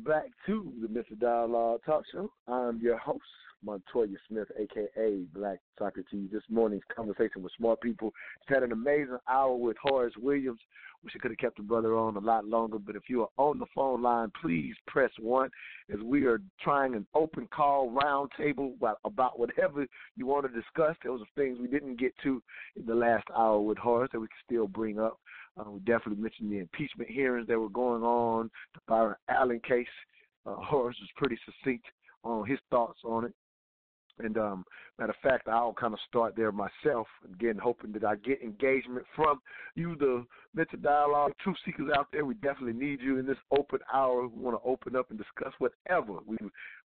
[0.07, 2.31] back to the Mental Dialogue Talk Show.
[2.47, 3.25] I'm your host,
[3.65, 6.29] Montoya Smith, aka Black Socrates.
[6.33, 8.13] This morning's conversation with smart people.
[8.39, 10.61] Just had an amazing hour with Horace Williams.
[11.03, 13.29] Wish I could have kept the brother on a lot longer, but if you are
[13.37, 15.51] on the phone line, please press one
[15.93, 19.87] as we are trying an open call round table about whatever
[20.17, 20.95] you want to discuss.
[21.05, 22.41] Those are things we didn't get to
[22.77, 25.19] in the last hour with Horace that we can still bring up.
[25.59, 29.87] Uh, we definitely mentioned the impeachment hearings that were going on, the Byron Allen case.
[30.45, 31.87] Uh, Horace was pretty succinct
[32.25, 33.33] on his thoughts on it.
[34.19, 34.65] And um,
[34.99, 37.07] matter of fact, I'll kind of start there myself.
[37.35, 39.41] Again, hoping that I get engagement from
[39.75, 42.25] you, the mental dialogue truth seekers out there.
[42.25, 44.27] We definitely need you in this open hour.
[44.27, 46.21] We want to open up and discuss whatever.
[46.27, 46.39] We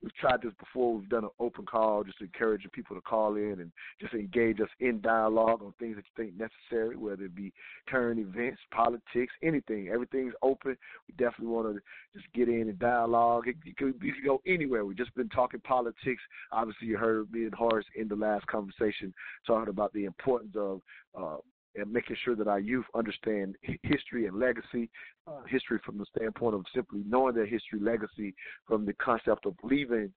[0.02, 0.96] we've tried this before.
[0.96, 3.72] We've done an open call, just encouraging people to call in and
[4.02, 7.54] just engage us in dialogue on things that you think necessary, whether it be
[7.88, 9.90] current events, politics, anything.
[9.90, 10.76] Everything's open.
[11.08, 11.82] We definitely want to
[12.18, 13.48] just get in and dialogue.
[13.48, 14.86] It, it could go anywhere.
[14.86, 16.22] We've just been talking politics.
[16.52, 19.14] Obviously, you heard me and Horace in the last conversation
[19.46, 20.82] talking about the importance of
[21.20, 21.38] uh,
[21.76, 24.90] and making sure that our youth understand history and legacy,
[25.28, 28.34] uh, history from the standpoint of simply knowing their history, legacy
[28.68, 30.12] from the concept of leaving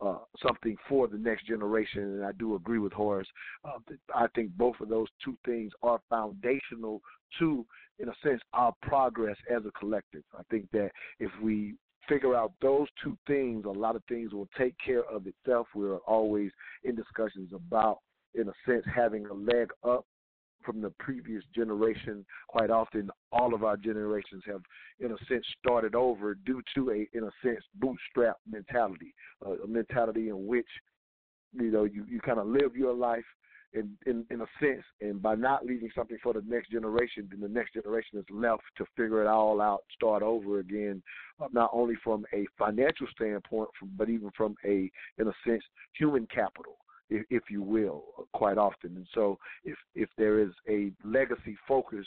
[0.00, 2.02] uh, something for the next generation.
[2.02, 3.28] And I do agree with Horace.
[3.64, 3.78] Uh,
[4.14, 7.02] I think both of those two things are foundational
[7.38, 7.66] to,
[7.98, 10.22] in a sense, our progress as a collective.
[10.38, 11.74] I think that if we
[12.08, 15.66] figure out those two things, a lot of things will take care of itself.
[15.74, 16.50] We're always
[16.84, 17.98] in discussions about,
[18.34, 20.04] in a sense, having a leg up
[20.64, 22.24] from the previous generation.
[22.48, 24.62] Quite often, all of our generations have,
[25.00, 30.28] in a sense, started over due to a, in a sense, bootstrap mentality, a mentality
[30.28, 30.68] in which,
[31.52, 33.24] you know, you, you kind of live your life
[33.72, 37.40] in, in in a sense, and by not leaving something for the next generation, then
[37.40, 41.02] the next generation is left to figure it all out, start over again,
[41.40, 45.62] uh, not only from a financial standpoint, from, but even from a, in a sense,
[45.92, 46.76] human capital
[47.10, 48.96] if, if you will, quite often.
[48.96, 52.06] And so, if if there is a legacy focus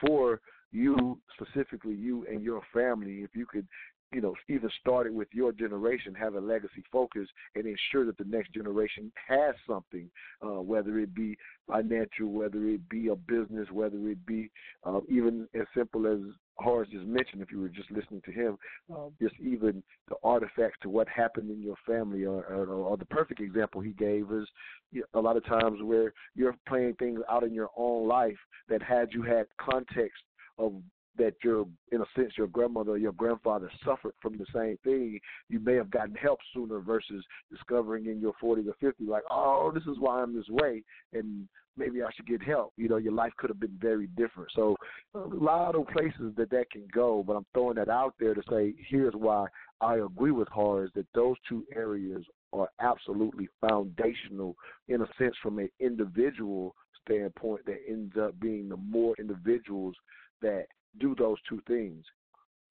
[0.00, 0.40] for
[0.72, 3.66] you specifically, you and your family, if you could
[4.14, 8.24] you know, even started with your generation, have a legacy focus and ensure that the
[8.24, 10.08] next generation has something,
[10.42, 11.36] uh, whether it be
[11.66, 14.50] financial, whether it be a business, whether it be
[14.84, 16.20] uh, even as simple as
[16.56, 18.56] Horace just mentioned, if you were just listening to him,
[18.94, 23.04] uh, just even the artifacts to what happened in your family, or, or, or the
[23.06, 24.46] perfect example he gave is
[24.92, 28.38] you know, a lot of times where you're playing things out in your own life
[28.68, 30.22] that had you had context
[30.58, 30.74] of
[31.16, 35.18] that your in a sense your grandmother or your grandfather suffered from the same thing,
[35.48, 39.70] you may have gotten help sooner versus discovering in your 40s or 50s like, oh,
[39.72, 42.72] this is why I'm this way, and maybe I should get help.
[42.76, 44.50] You know, your life could have been very different.
[44.54, 44.76] So
[45.14, 48.42] a lot of places that that can go, but I'm throwing that out there to
[48.50, 49.46] say here's why
[49.80, 54.56] I agree with Horace that those two areas are absolutely foundational
[54.88, 59.94] in a sense from an individual standpoint that ends up being the more individuals
[60.40, 60.66] that
[61.00, 62.04] do those two things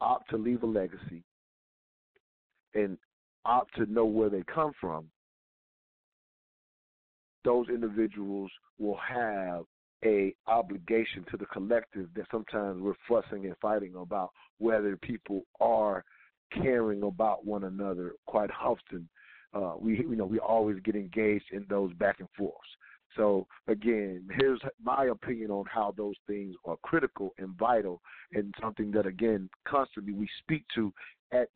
[0.02, 1.24] opt to leave a legacy
[2.74, 2.98] and
[3.46, 5.06] opt to know where they come from,
[7.44, 9.64] those individuals will have
[10.06, 16.04] a obligation to the collective that sometimes we're fussing and fighting about whether people are
[16.62, 19.08] caring about one another quite often.
[19.54, 22.58] Uh, we you know we always get engaged in those back and forths
[23.16, 28.02] so again, here's my opinion on how those things are critical and vital,
[28.34, 30.94] and something that again constantly we speak to
[31.32, 31.50] at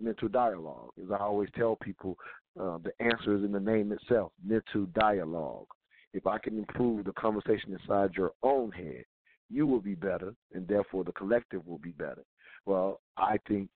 [0.00, 0.90] mental dialogue.
[1.02, 2.16] As I always tell people,
[2.60, 5.66] uh, the answer is in the name itself, mental dialogue.
[6.12, 9.04] If I can improve the conversation inside your own head,
[9.50, 12.24] you will be better, and therefore the collective will be better.
[12.66, 13.68] Well, I think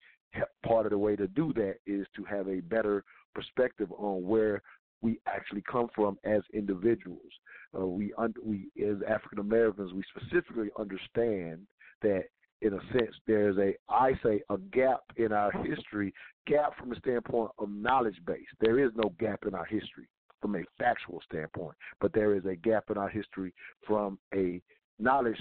[0.65, 3.05] part of the way to do that is to have a better
[3.35, 4.63] perspective on where
[5.03, 7.33] we actually come from as individuals.
[7.79, 11.67] Uh, we un- we as African Americans we specifically understand
[12.03, 12.25] that
[12.63, 16.13] in a sense there's a I say a gap in our history,
[16.47, 18.47] gap from the standpoint of knowledge base.
[18.61, 20.09] There is no gap in our history
[20.41, 23.53] from a factual standpoint, but there is a gap in our history
[23.87, 24.61] from a
[24.99, 25.37] knowledge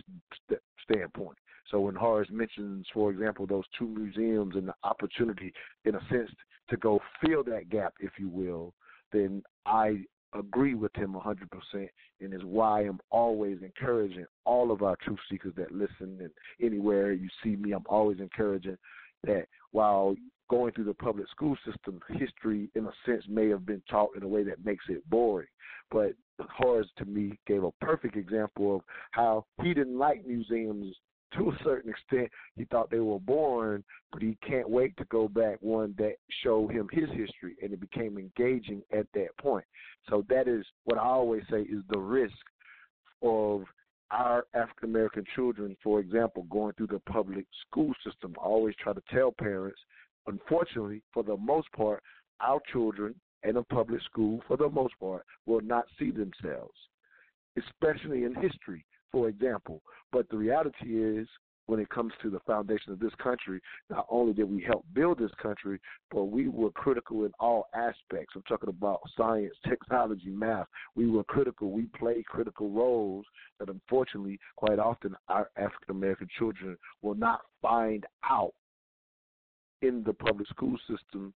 [0.48, 1.38] st- standpoint.
[1.72, 5.52] So when Horace mentions, for example, those two museums and the opportunity,
[5.86, 6.30] in a sense,
[6.70, 8.74] to go fill that gap, if you will,
[9.16, 10.04] then I
[10.38, 11.90] agree with him 100%
[12.22, 16.32] and is why I'm always encouraging all of our truth seekers that listen and
[16.62, 18.78] anywhere you see me, I'm always encouraging
[19.24, 20.16] that while
[20.50, 24.24] going through the public school system, history in a sense may have been taught in
[24.24, 25.48] a way that makes it boring.
[25.90, 28.82] But Horace to me gave a perfect example of
[29.12, 30.96] how he didn't like museums
[31.34, 35.28] to a certain extent, he thought they were boring, but he can't wait to go
[35.28, 39.66] back one that showed him his history, and it became engaging at that point.
[40.10, 42.34] So that is what I always say is the risk
[43.22, 43.64] of
[44.12, 48.36] our African American children, for example, going through the public school system.
[48.40, 49.80] I always try to tell parents,
[50.28, 52.02] unfortunately, for the most part,
[52.40, 56.78] our children in a public school, for the most part, will not see themselves,
[57.58, 59.82] especially in history, for example.
[60.12, 61.28] But the reality is,
[61.68, 63.60] when it comes to the foundation of this country,
[63.90, 65.80] not only did we help build this country,
[66.12, 68.34] but we were critical in all aspects.
[68.36, 70.68] I'm talking about science, technology, math.
[70.96, 71.72] We were critical.
[71.72, 73.26] We played critical roles
[73.60, 78.54] that unfortunately, quite often, our African American children will not find out
[79.82, 81.34] in the public school system.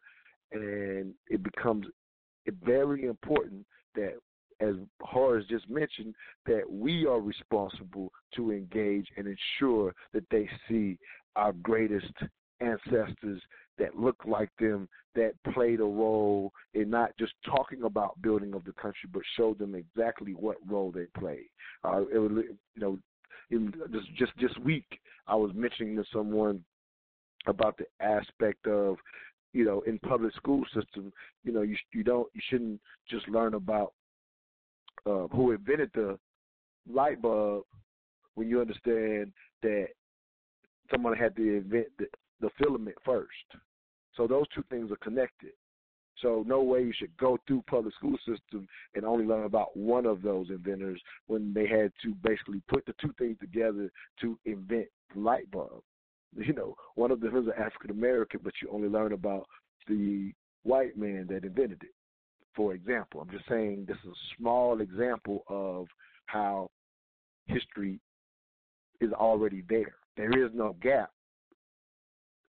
[0.51, 1.87] And it becomes
[2.63, 3.65] very important
[3.95, 4.13] that
[4.59, 6.15] as Horace just mentioned,
[6.45, 10.97] that we are responsible to engage and ensure that they see
[11.35, 12.11] our greatest
[12.59, 13.41] ancestors
[13.77, 18.63] that look like them, that played a role in not just talking about building of
[18.65, 21.47] the country, but show them exactly what role they played.
[21.83, 22.31] Uh, it was,
[22.75, 22.97] you know,
[23.51, 26.63] in just just this week, I was mentioning to someone
[27.47, 28.97] about the aspect of
[29.53, 31.11] you know in public school system
[31.43, 32.79] you know you you don't you shouldn't
[33.09, 33.93] just learn about
[35.05, 36.17] uh, who invented the
[36.91, 37.63] light bulb
[38.35, 39.31] when you understand
[39.61, 39.87] that
[40.91, 42.05] someone had to invent the,
[42.41, 43.29] the filament first.
[44.15, 45.51] So those two things are connected.
[46.21, 50.05] So no way you should go through public school system and only learn about one
[50.05, 53.89] of those inventors when they had to basically put the two things together
[54.21, 55.81] to invent the light bulb.
[56.35, 59.47] You know, one of them is an African American, but you only learn about
[59.87, 60.31] the
[60.61, 61.89] white man that invented it
[62.59, 63.21] for example.
[63.21, 65.87] I'm just saying this is a small example of
[66.25, 66.69] how
[67.45, 68.01] history
[68.99, 69.95] is already there.
[70.17, 71.09] There is no gap,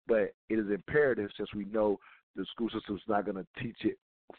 [0.09, 2.01] but it is imperative since we know
[2.35, 3.99] the school system is not going to teach it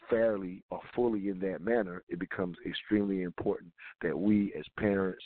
[0.10, 3.72] fairly or fully in that manner, it becomes extremely important
[4.02, 5.23] that we as parents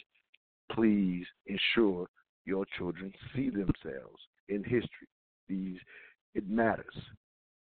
[0.72, 2.08] please ensure
[2.46, 5.10] your children see themselves in history.
[5.50, 5.80] These
[6.36, 6.94] it matters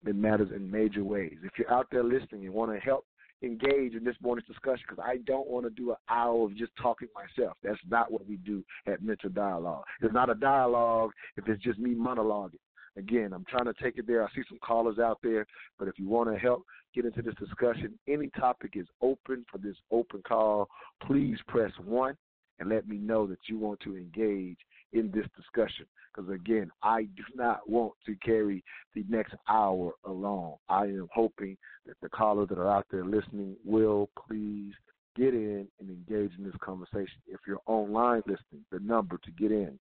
[0.04, 1.38] that matters in major ways.
[1.44, 3.06] If you're out there listening and want to help
[3.42, 6.72] engage in this morning's discussion, because I don't want to do an hour of just
[6.82, 7.58] talking myself.
[7.64, 9.84] That's not what we do at Mental Dialogue.
[10.02, 12.60] It's not a dialogue if it's just me monologuing.
[12.98, 14.24] Again, I'm trying to take it there.
[14.24, 15.46] I see some callers out there,
[15.78, 16.64] but if you want to help
[16.94, 20.70] get into this discussion, any topic is open for this open call.
[21.06, 22.16] Please press one
[22.60, 24.58] and let me know that you want to engage
[24.94, 25.86] in this discussion.
[26.14, 28.64] Because again, I do not want to carry
[28.94, 30.56] the next hour alone.
[30.70, 34.74] I am hoping that the callers that are out there listening will please
[35.16, 37.18] get in and engage in this conversation.
[37.28, 39.78] If you're online listening, the number to get in,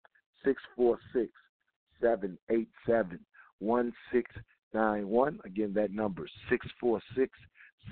[0.44, 1.32] 646
[2.00, 3.18] 787
[3.58, 5.38] 1691.
[5.44, 7.30] Again, that number, 646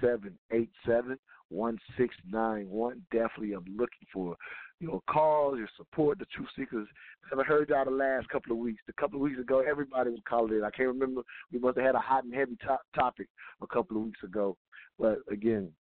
[0.00, 1.18] 787
[1.50, 3.02] 1691.
[3.10, 4.36] Definitely, I'm looking for
[4.80, 6.86] your calls, your support, the Truth Seekers.
[7.24, 8.82] I haven't heard y'all the last couple of weeks.
[8.88, 10.64] A couple of weeks ago, everybody was calling in.
[10.64, 11.22] I can't remember.
[11.52, 13.28] We must have had a hot and heavy top topic
[13.62, 14.56] a couple of weeks ago.
[14.98, 15.70] But again,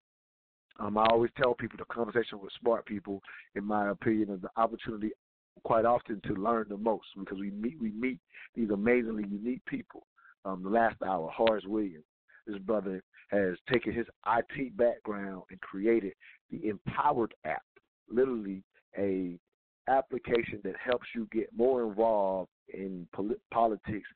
[0.80, 3.22] um, I always tell people the conversation with smart people,
[3.54, 5.10] in my opinion, is the opportunity
[5.64, 8.20] quite often to learn the most because we meet we meet
[8.54, 10.06] these amazingly unique people.
[10.44, 12.04] Um, the last hour, Horace Williams,
[12.48, 16.14] this brother has taken his IT background and created
[16.50, 17.62] the Empowrd app.
[18.10, 18.62] Literally,
[18.98, 19.38] a
[19.88, 24.08] application that helps you get more involved in polit- politics,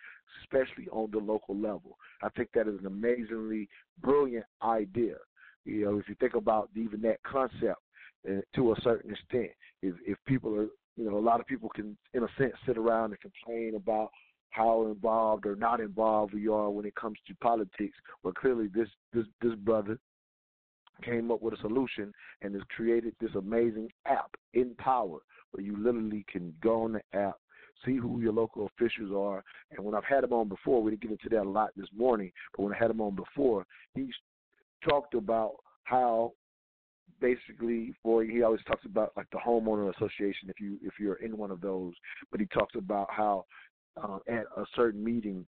[0.42, 1.96] especially on the local level.
[2.22, 3.68] I think that is an amazingly
[4.02, 5.16] brilliant idea.
[5.64, 7.80] You know, if you think about even that concept
[8.28, 9.50] uh, to a certain extent,
[9.82, 12.76] if if people are, you know, a lot of people can, in a sense, sit
[12.76, 14.10] around and complain about
[14.52, 17.98] how involved or not involved we are when it comes to politics.
[18.22, 19.98] But clearly, this this this brother
[21.02, 22.12] came up with a solution
[22.42, 25.18] and has created this amazing app, in power
[25.50, 27.36] where you literally can go on the app,
[27.84, 29.42] see who your local officials are.
[29.70, 31.88] And when I've had him on before, we didn't get into that a lot this
[31.96, 34.14] morning, but when I had him on before, he's
[34.88, 35.54] talked about
[35.84, 36.32] how
[37.20, 41.36] basically for he always talks about like the homeowner association if you if you're in
[41.36, 41.92] one of those
[42.32, 43.44] but he talks about how
[44.02, 45.46] uh, at a certain meeting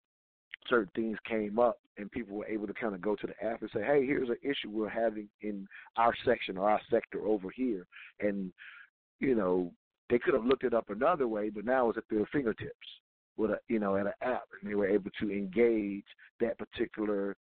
[0.69, 3.61] certain things came up and people were able to kind of go to the app
[3.61, 5.67] and say, hey, here's an issue we're having in
[5.97, 7.85] our section or our sector over here.
[8.19, 8.51] And,
[9.19, 9.71] you know,
[10.09, 12.87] they could have looked it up another way, but now it's at their fingertips
[13.37, 14.43] with a, you know, at an app.
[14.61, 16.05] And they were able to engage
[16.39, 17.35] that particular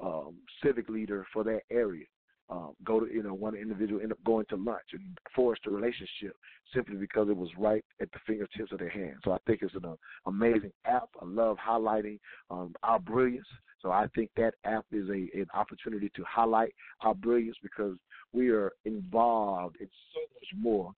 [0.00, 2.04] um, civic leader for that area.
[2.48, 5.02] Uh, go to you know one individual end up going to lunch and
[5.34, 6.36] forced a relationship
[6.74, 9.16] simply because it was right at the fingertips of their hand.
[9.24, 9.94] So I think it's an uh,
[10.26, 11.08] amazing app.
[11.20, 12.18] I love highlighting
[12.50, 13.46] um, our brilliance.
[13.80, 17.96] So I think that app is a an opportunity to highlight our brilliance because
[18.32, 20.92] we are involved in so much more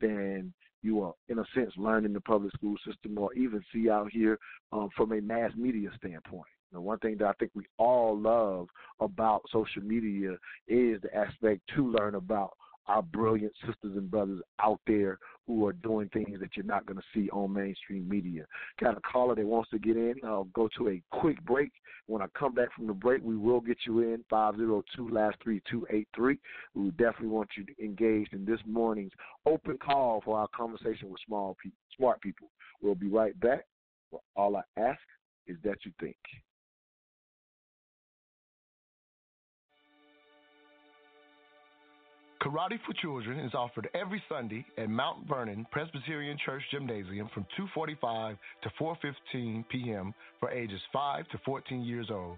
[0.00, 0.52] than
[0.82, 4.38] you are, in a sense, learning the public school system or even see out here
[4.72, 6.44] um, from a mass media standpoint.
[6.74, 8.68] The one thing that I think we all love
[9.00, 10.32] about social media
[10.68, 12.52] is the aspect to learn about
[12.86, 16.98] our brilliant sisters and brothers out there who are doing things that you're not going
[16.98, 18.44] to see on mainstream media.
[18.80, 20.14] Got a caller that wants to get in.
[20.24, 21.70] I'll go to a quick break.
[22.06, 25.62] When I come back from the break, we will get you in 502 last three
[25.70, 26.38] two eight three.
[26.74, 29.12] We definitely want you engaged in this morning's
[29.46, 32.48] open call for our conversation with small people, smart people.
[32.82, 33.64] We'll be right back.
[34.36, 35.00] All I ask
[35.46, 36.16] is that you think.
[42.44, 48.36] Karate for Children is offered every Sunday at Mount Vernon Presbyterian Church Gymnasium from 2:45
[48.62, 50.12] to 4:15 p.m.
[50.40, 52.36] for ages 5 to 14 years old.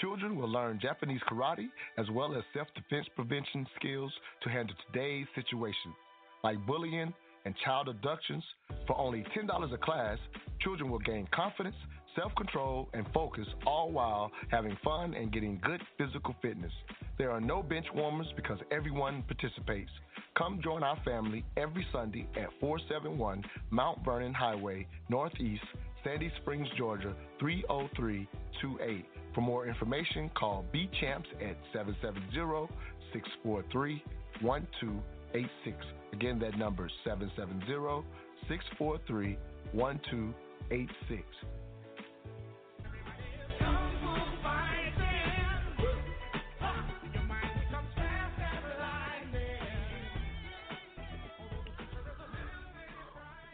[0.00, 1.68] Children will learn Japanese karate
[1.98, 4.10] as well as self-defense prevention skills
[4.44, 5.94] to handle today's situations,
[6.42, 7.12] like bullying
[7.44, 8.44] and child abductions.
[8.86, 10.18] For only $10 a class,
[10.62, 11.76] children will gain confidence,
[12.16, 16.72] self control, and focus, all while having fun and getting good physical fitness.
[17.16, 19.90] There are no bench warmers because everyone participates.
[20.36, 25.62] Come join our family every Sunday at 471 Mount Vernon Highway, Northeast,
[26.02, 29.04] Sandy Springs, Georgia 30328.
[29.34, 32.68] For more information, call B Champs at 770
[33.12, 34.02] 643
[34.40, 35.76] 1286.
[36.12, 38.06] Again, that number is 770
[38.48, 39.38] 643
[39.72, 41.22] 1286.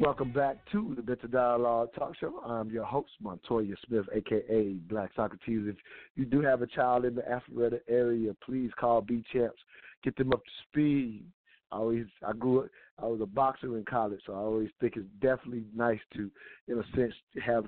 [0.01, 2.41] Welcome back to the Mental Dialogue Talk Show.
[2.47, 5.67] I'm your host, Montoya Smith, aka Black Socrates.
[5.67, 5.77] If
[6.17, 9.59] you do have a child in the Alpharetta area, please call B Champs.
[10.03, 11.27] Get them up to speed.
[11.71, 12.69] I always I grew up
[12.99, 16.31] I was a boxer in college, so I always think it's definitely nice to,
[16.67, 17.13] in a sense,
[17.45, 17.67] have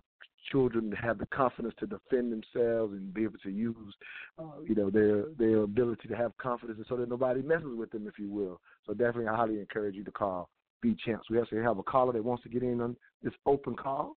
[0.51, 3.95] children have the confidence to defend themselves and be able to use,
[4.39, 7.91] uh, you know, their their ability to have confidence, and so that nobody messes with
[7.91, 8.59] them, if you will.
[8.87, 10.49] So definitely, I highly encourage you to call
[10.83, 11.31] B Champs.
[11.31, 14.17] We actually have a caller that wants to get in on this open call.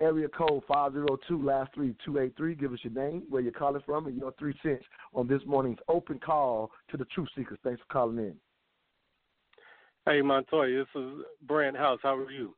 [0.00, 2.54] Area code 502 last three two eight three.
[2.54, 4.84] Give us your name, where you're calling from, and your three cents
[5.14, 7.58] on this morning's open call to the Truth Seekers.
[7.62, 8.34] Thanks for calling in.
[10.06, 12.00] Hey Montoya, this is Brent House.
[12.02, 12.54] How are you?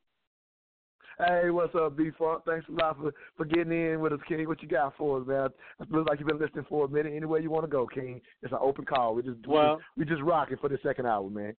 [1.19, 2.43] Hey, what's up, B Funk?
[2.47, 4.47] Thanks a lot for, for getting in with us, King.
[4.47, 5.49] What you got for us, man?
[5.81, 7.15] It looks like you've been listening for a minute.
[7.15, 8.21] Anywhere you want to go, King.
[8.43, 9.15] It's an open call.
[9.15, 11.55] We just well, we just, we just rocking for the second hour, man.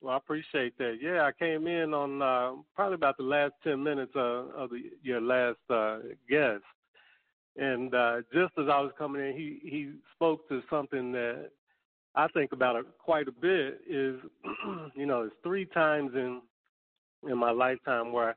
[0.00, 0.98] Well, I appreciate that.
[1.00, 4.82] Yeah, I came in on uh, probably about the last ten minutes uh, of the,
[5.02, 5.98] your last uh,
[6.28, 6.62] guest,
[7.56, 11.50] and uh, just as I was coming in, he he spoke to something that
[12.14, 13.80] I think about it quite a bit.
[13.88, 14.20] Is
[14.94, 16.40] you know, it's three times in
[17.28, 18.36] in my lifetime where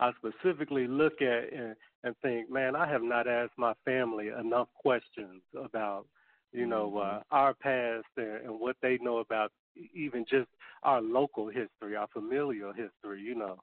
[0.00, 4.68] I specifically look at and, and think, man, I have not asked my family enough
[4.74, 6.06] questions about
[6.54, 9.52] you know uh, our past and, and what they know about
[9.94, 10.48] even just
[10.82, 13.58] our local history, our familial history, you know.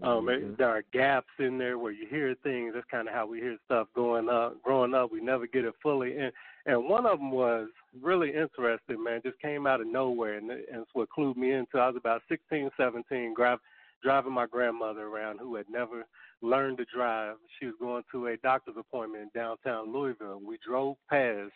[0.00, 0.54] Um, Mm-hmm.
[0.58, 2.72] there are gaps in there where you hear things.
[2.72, 4.62] That's kind of how we hear stuff going up.
[4.62, 6.16] Growing up, we never get it fully.
[6.16, 6.32] And
[6.66, 7.68] and one of them was
[8.00, 9.22] really interesting, man.
[9.24, 11.78] Just came out of nowhere, and, and it's what clued me into.
[11.78, 13.58] I was about 16, 17, grab,
[14.02, 16.04] driving my grandmother around, who had never
[16.42, 17.36] learned to drive.
[17.58, 20.40] She was going to a doctor's appointment in downtown Louisville.
[20.46, 21.52] We drove past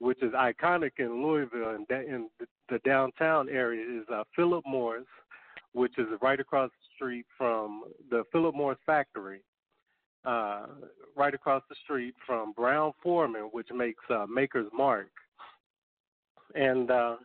[0.00, 2.28] which is iconic in Louisville and da- in
[2.68, 5.06] the downtown area is uh, Philip Morris,
[5.72, 9.42] which is right across the street from the Philip Morris factory,
[10.24, 10.66] uh,
[11.16, 15.10] right across the street from Brown Foreman, which makes uh, Maker's Mark.
[16.54, 17.16] And uh,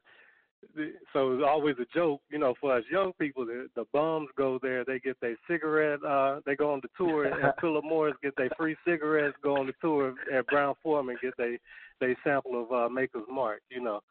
[1.14, 3.46] so it's always a joke, you know, for us young people.
[3.46, 7.26] The, the bums go there, they get their cigarette, uh, they go on the tour,
[7.26, 11.58] and Philip Morris get their free cigarettes, go on the tour at Brown-Forman, get their
[12.02, 13.62] they sample of uh, Maker's Mark.
[13.70, 14.02] You know,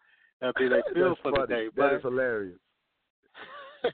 [0.40, 1.42] that'd be their feel for funny.
[1.42, 1.64] the day.
[1.66, 2.58] That But is hilarious.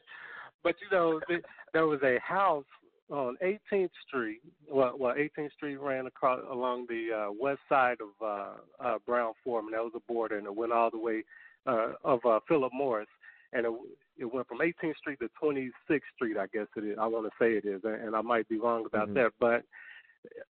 [0.63, 1.43] but you know, th-
[1.73, 2.65] there was a house
[3.11, 4.41] on 18th Street.
[4.71, 9.33] Well, well, 18th Street ran across along the uh, west side of uh, uh, Brown
[9.43, 9.73] Foreman.
[9.73, 11.25] That was a border, and it went all the way
[11.67, 13.09] uh, of uh, Philip Morris,
[13.53, 13.73] and it,
[14.19, 16.37] it went from 18th Street to 26th Street.
[16.37, 16.99] I guess it is.
[17.01, 19.15] I want to say it is, and I might be wrong about Mhm.
[19.15, 19.65] that, but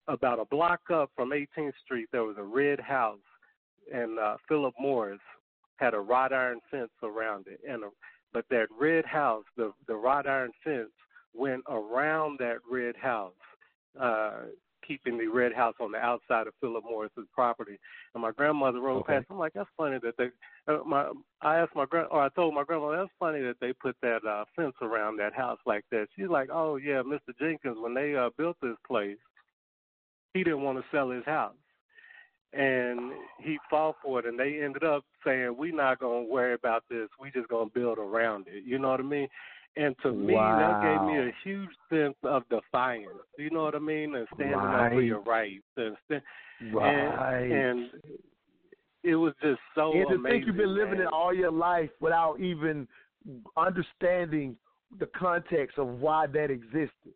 [0.09, 3.19] about a block up from 18th Street, there was a red house
[3.93, 5.20] and uh, Philip Morris
[5.77, 7.89] had a wrought iron fence around it, and a,
[8.32, 10.91] but that red house, the the wrought iron fence
[11.35, 13.32] went around that red house,
[13.99, 14.43] uh,
[14.86, 17.78] keeping the red house on the outside of Philip Morris's property.
[18.15, 19.15] And my grandmother rode Okay.
[19.15, 19.27] past.
[19.31, 20.31] I'm like, that's funny that they.
[20.66, 21.11] Uh, my
[21.43, 24.24] I asked my grand, or I told my grandma that's funny that they put that
[24.24, 26.09] uh, fence around that house like that.
[26.16, 27.36] She's like, oh yeah, Mr.
[27.39, 29.19] Jenkins, when they uh, built this place,
[30.35, 31.55] he didn't want to sell his house.
[32.52, 36.82] And he fought for it, and they ended up saying, "We're not gonna worry about
[36.90, 37.09] this.
[37.20, 39.28] We just gonna build around it." You know what I mean?
[39.77, 43.07] And to me, that gave me a huge sense of defiance.
[43.39, 44.15] You know what I mean?
[44.15, 45.65] And standing up for your rights.
[45.77, 45.97] And,
[46.73, 46.93] Right.
[47.43, 47.91] and, and
[49.03, 50.23] it was just so and to amazing.
[50.41, 51.07] think you've been living man.
[51.07, 52.87] it all your life without even
[53.57, 54.57] understanding
[54.99, 57.15] the context of why that existed.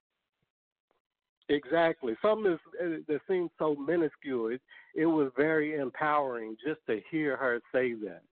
[1.50, 2.16] Exactly.
[2.22, 4.48] Something uh, that seems so minuscule.
[4.48, 4.62] It,
[4.94, 8.22] it was very empowering just to hear her say that.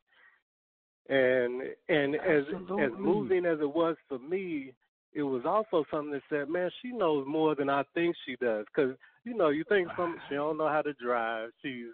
[1.08, 2.44] And and as
[2.80, 4.72] as moving as it was for me,
[5.12, 8.66] it was also something that said, "Man, she knows more than I think she does."
[8.66, 11.50] Because you know, you think some she don't know how to drive.
[11.60, 11.86] She's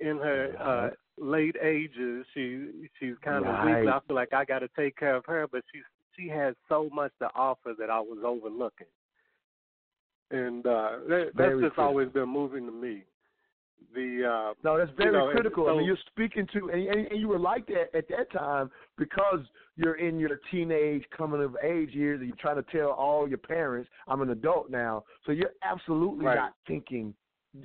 [0.00, 2.26] in her uh, late ages.
[2.34, 3.84] She she's kind of Right.
[3.84, 3.92] weak.
[3.92, 5.80] I feel like I got to take care of her, but she
[6.16, 8.88] she has so much to offer that I was overlooking
[10.30, 11.84] and uh, that, that's Very just critical.
[11.84, 13.04] always been moving to me.
[13.94, 15.68] The uh, No, that's you very know, and critical.
[15.68, 18.70] I mean, you're speaking to, and, and, and you were like that at that time
[18.98, 19.40] because
[19.76, 23.38] you're in your teenage, coming of age years, and you're trying to tell all your
[23.38, 26.36] parents, "I'm an adult now." So you're absolutely Right.
[26.36, 27.14] not thinking,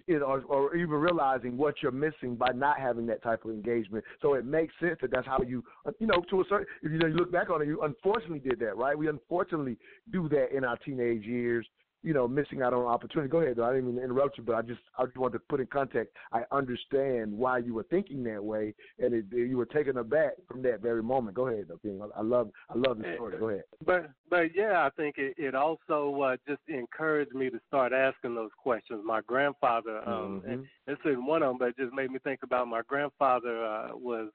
[0.07, 3.51] you know, or, or even realizing what you're missing by not having that type of
[3.51, 4.03] engagement.
[4.21, 5.63] So it makes sense that that's how you,
[5.99, 8.39] you know, to a certain, if you know, you look back on it, you unfortunately
[8.39, 8.97] did that, right?
[8.97, 9.77] We unfortunately
[10.11, 11.67] do that in our teenage years
[12.03, 13.29] you know, missing out on opportunity.
[13.29, 13.65] Go ahead, though.
[13.65, 15.67] I didn't mean to interrupt you, but I just I just wanted to put in
[15.67, 16.13] context.
[16.31, 20.61] I understand why you were thinking that way, and it, you were taken aback from
[20.63, 21.35] that very moment.
[21.35, 22.01] Go ahead, though, King.
[22.15, 23.37] I love I love the story.
[23.37, 23.63] Go ahead.
[23.85, 28.35] But but yeah, I think it, it also uh, just encouraged me to start asking
[28.35, 29.01] those questions.
[29.05, 30.51] My grandfather, um, Mhm.
[30.51, 33.63] and this isn't one of them, but it just made me think about my grandfather
[33.63, 34.29] uh, was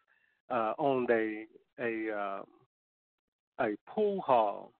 [0.51, 1.47] uh, owned a
[1.80, 2.44] a um,
[3.59, 4.72] a pool hall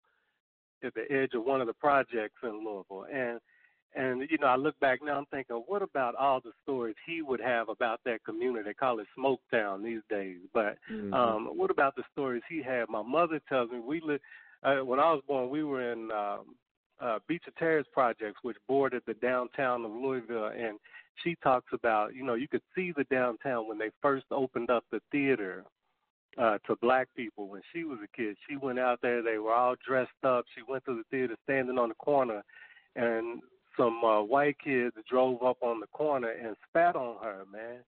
[0.83, 3.41] at the edge of one of the projects in Louisville, and
[3.95, 7.23] and you know I look back now, I'm thinking, what about all the stories he
[7.23, 8.65] would have about that community?
[8.65, 11.15] They call it Smoketown these days, but Mhm.
[11.15, 12.89] um, what about the stories he had?
[12.89, 14.23] My mother tells me we lived
[14.63, 15.51] uh, when I was born.
[15.51, 16.57] We were in um,
[17.01, 20.79] uh, Beecher Terrace projects, which bordered the downtown of Louisville, and
[21.23, 24.85] she talks about you know you could see the downtown when they first opened up
[24.91, 25.65] the theater
[26.39, 28.37] uh, to black people when she was a kid.
[28.49, 30.45] She went out there; they were all dressed up.
[30.55, 32.43] She went to the theater, standing on the corner,
[32.95, 33.41] and
[33.77, 37.79] some uh, white kids drove up on the corner and spat on her, man.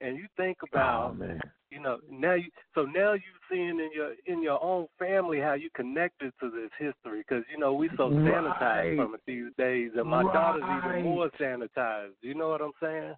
[0.00, 1.40] And you think about Oh man.
[1.70, 5.54] you know now you so now you're seeing in your in your own family how
[5.54, 8.96] you connected to this history because you know we so sanitized Right.
[8.96, 13.14] from it these days and my daughter's even more sanitized you know what i'm saying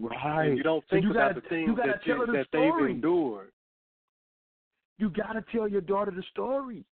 [0.00, 0.48] Right.
[0.48, 2.88] and you don't So think you about gotta- the things you that the that they've
[2.88, 3.52] endured
[4.98, 6.84] You got to tell your daughter the story.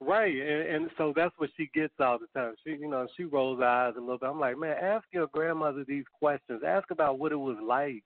[0.00, 2.54] Right, and, and so that's what she gets all the time.
[2.64, 4.28] She, you know, she rolls eyes a little bit.
[4.28, 6.62] I'm like, man, ask your grandmother these questions.
[6.66, 8.02] Ask about what it was like,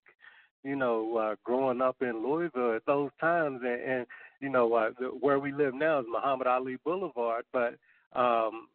[0.65, 4.07] you know, uh, growing up in Louisville at those times, and, and
[4.41, 7.75] you know, uh, the, where we live now is Muhammad Ali Boulevard, but
[8.15, 8.69] um,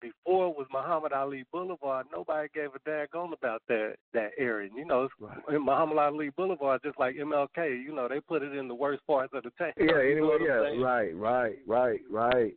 [0.00, 4.70] before it was Muhammad Ali Boulevard, nobody gave a daggone about that that area.
[4.74, 5.14] You know, it's,
[5.48, 9.06] in Muhammad Ali Boulevard, just like MLK, you know, they put it in the worst
[9.06, 9.72] parts of the town.
[9.76, 9.84] Yeah.
[10.10, 10.46] You know Anyway.
[10.46, 10.86] what I'm Yeah.
[10.86, 11.14] Right.
[11.16, 11.58] Right.
[11.66, 12.00] Right.
[12.10, 12.54] Right.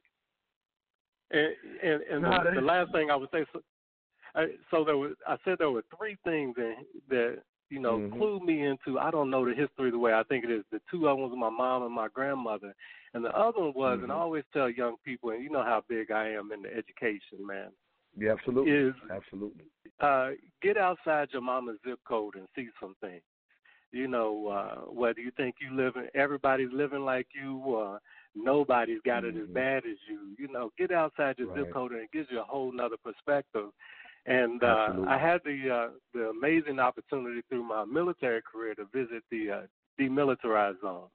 [1.32, 1.50] And
[1.84, 3.62] and, and the, the last thing I would say, so,
[4.36, 6.76] I, so there was, I said there were three things that
[7.10, 7.38] that
[7.70, 8.18] you know Mhm.
[8.20, 9.00] clued me into.
[9.00, 10.64] I don't know the history the way I think it is.
[10.72, 12.76] The two of them was my mom and my grandmother,
[13.14, 14.20] and the other one was, and I Mhm.
[14.20, 17.72] always tell young people, and you know how big I am in the education, man.
[18.16, 18.32] Yeah.
[18.34, 18.74] Absolutely.
[18.74, 19.66] Is Absolutely.
[20.00, 20.32] uh,
[20.62, 23.24] get outside your mama's zip code and see some things.
[23.92, 28.00] You know, uh, whether you think you live in, everybody's living like you, or
[28.36, 29.54] nobody's got it as Mhm.
[29.54, 30.36] bad as you.
[30.40, 31.60] You know, get outside your Right.
[31.60, 33.72] zip code and it gives you a whole nother perspective.
[34.26, 39.24] And uh, I had the uh, the amazing opportunity through my military career to visit
[39.30, 39.62] the uh,
[40.00, 41.08] demilitarized zone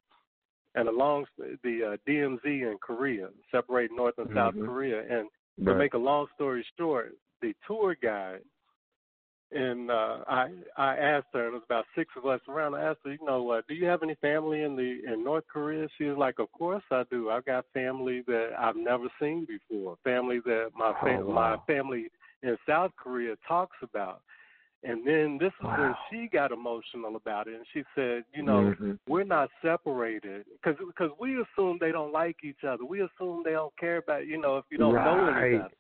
[0.74, 4.66] and along the uh, DMZ in Korea, separating North and South Mhm.
[4.66, 5.01] Korea.
[5.01, 5.28] And
[5.64, 8.43] to make a long story short, the tour guide
[9.51, 12.74] and uh I I asked her, and it was about six of us around.
[12.74, 15.44] I asked her, you know, uh, do you have any family in the in North
[15.51, 15.89] Korea?
[15.97, 17.30] She was like, of course I do.
[17.30, 19.97] I've got family that I've never seen before.
[20.05, 22.09] Family that my fam- Oh, my family
[22.43, 24.23] in South Korea talks about.
[24.85, 28.74] And then this is when she got emotional about it, and she said, "You know,
[28.78, 28.98] Mhm.
[29.09, 32.85] we're not separated because because we assume they don't like each other.
[32.85, 35.51] We assume they don't care about you know if you don't know Right.
[35.52, 35.74] better."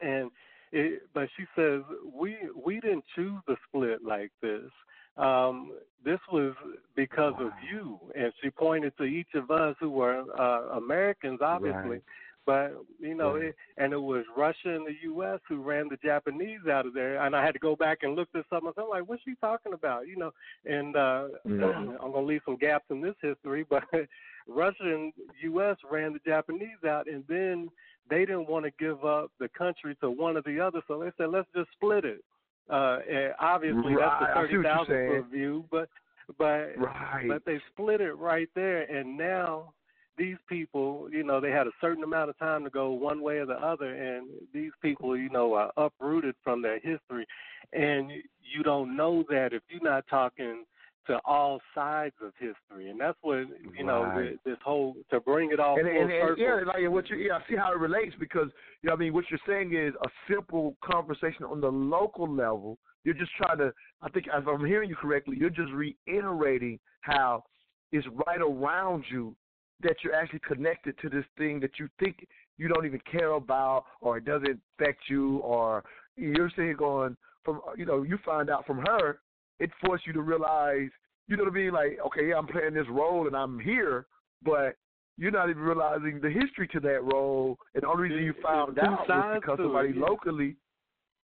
[0.00, 0.32] And
[0.72, 4.70] it, but she says we we didn't choose the split like this.
[5.16, 6.54] Um, this was
[6.96, 11.90] because of you, and she pointed to each of us who were uh, Americans, obviously.
[11.90, 12.02] Right.
[12.50, 15.38] But you know, it, and it was Russia and the U.S.
[15.48, 17.24] who ran the Japanese out of there.
[17.24, 18.64] And I had to go back and look this up.
[18.76, 20.08] I'm like, what's she talking about?
[20.08, 20.32] You know,
[20.64, 21.96] and uh, Mhm.
[22.02, 23.84] I'm gonna leave some gaps in this history, but
[24.48, 25.12] Russia and
[25.42, 25.76] U.S.
[25.88, 27.70] ran the Japanese out, and then
[28.08, 31.12] they didn't want to give up the country to one or the other, so they
[31.18, 32.24] said, let's just split it.
[32.68, 35.88] Uh, and obviously, Right, that's the thirty thousand foot view, but
[36.36, 37.28] but Right.
[37.28, 39.72] but they split it right there, and now
[40.20, 43.38] these people, you know, they had a certain amount of time to go one way
[43.38, 47.26] or the other, and these people, you know, are uprooted from their history,
[47.72, 50.64] and you don't know that if you're not talking
[51.06, 54.38] to all sides of history, and that's what you know Right.
[54.44, 57.38] this whole to bring it all and, full and, and yeah, like what you yeah,
[57.38, 58.48] I see how it relates because
[58.82, 62.76] you know, I mean, what you're saying is a simple conversation on the local level.
[63.04, 63.72] You're just trying to.
[64.02, 67.44] I think if I'm hearing you correctly, you're just reiterating how
[67.90, 69.34] it's right around you
[69.82, 72.26] that you're actually connected to this thing that you think
[72.58, 75.84] you don't even care about or it doesn't affect you or
[76.16, 79.20] you're saying going from you know you find out from her
[79.58, 80.90] it forced you to realize
[81.26, 84.06] you know what I mean like okay yeah I'm playing this role and I'm here
[84.42, 84.76] but
[85.20, 88.78] you're not even realizing the history to that role, and the only reason you found
[88.78, 90.02] out was because to it, somebody yeah.
[90.02, 90.56] locally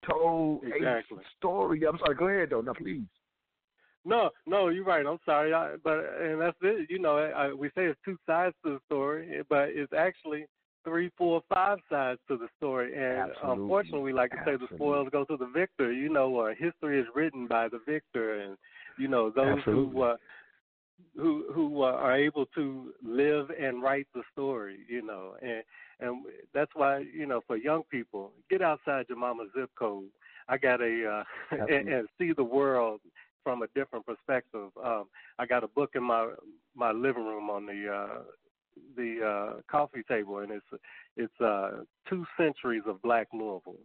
[0.05, 1.19] told Exactly.
[1.19, 1.81] a story.
[1.87, 2.17] I'm sorry.
[2.17, 2.61] Go ahead, though.
[2.61, 3.07] Now, please.
[4.05, 5.07] No, no, you're right.
[5.07, 6.91] I'm sorry, I, but and that's it.
[6.91, 10.47] You know, I, we say it's two sides to the story, but it's actually
[10.85, 12.93] three, four, five sides to the story.
[12.95, 13.63] And Absolutely.
[13.63, 15.91] unfortunately, we like to say the spoils go to the victor.
[15.93, 18.57] You know, uh, history is written by the victor, and
[18.99, 19.95] you know those Absolutely.
[19.95, 20.17] who uh,
[21.17, 24.79] who who uh, are able to live and write the story.
[24.89, 25.63] You know, and
[26.01, 30.09] and that's why you know for young people, get outside your mama's zip code.
[30.47, 33.01] I got a uh, and, and see the world
[33.45, 34.71] from a different perspective.
[34.83, 35.05] Um,
[35.39, 36.33] I got a book in my
[36.75, 38.23] my living room on the uh,
[38.97, 40.83] the uh, coffee table, and it's
[41.16, 43.77] it's uh, two centuries of Black Louisville,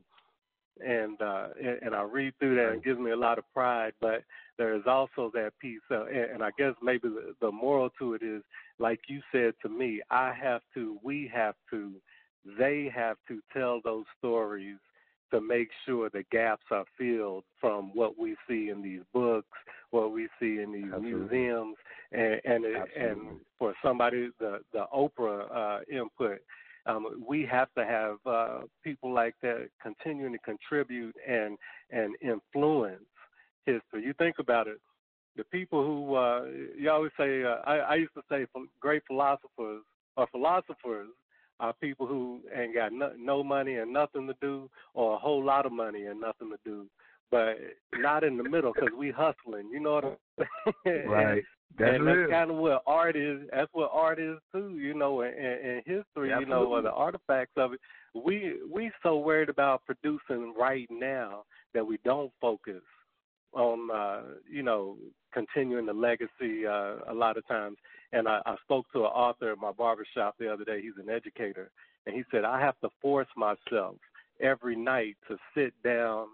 [0.85, 1.47] and uh,
[1.83, 3.93] and, I read through that, and it gives me a lot of pride.
[4.01, 4.23] But
[4.57, 8.13] there is also that piece, uh, and, and I guess maybe the, the moral to
[8.13, 8.41] it is,
[8.79, 11.93] like you said to me, I have to, we have to,
[12.57, 14.77] they have to tell those stories
[15.31, 19.47] to make sure the gaps are filled from what we see in these books,
[19.91, 21.11] what we see in these Absolutely.
[21.11, 21.75] museums,
[22.11, 22.65] and and
[22.97, 23.19] and
[23.57, 26.39] for somebody the the Oprah uh, input,
[26.85, 31.57] um, we have to have uh, people like that continuing to contribute and
[31.91, 33.03] and influence
[33.65, 34.03] history.
[34.03, 34.79] You think about it.
[35.37, 36.45] The people who uh,
[36.77, 38.45] you always say, uh, I, I used to say,
[38.79, 39.83] great philosophers
[40.17, 41.09] or philosophers
[41.59, 45.43] are people who ain't got no, no money and nothing to do, or a whole
[45.43, 46.85] lot of money and nothing to do,
[47.31, 47.57] but
[47.95, 49.69] not in the middle because we hustling.
[49.71, 51.07] You know what I'm saying?
[51.07, 51.43] Right.
[51.77, 53.41] That's and that's kind of what art is.
[53.53, 54.77] That's what art is too.
[54.77, 57.79] You know, in, in history, you know, or the artifacts of it.
[58.15, 62.81] We we so worried about producing right now that we don't focus
[63.53, 64.97] on uh, you know
[65.33, 67.77] continuing the legacy uh, a lot of times.
[68.11, 70.81] And I, I spoke to an author at my barbershop the other day.
[70.81, 71.69] He's an educator,
[72.05, 73.95] and he said I have to force myself
[74.41, 76.27] every night to sit down,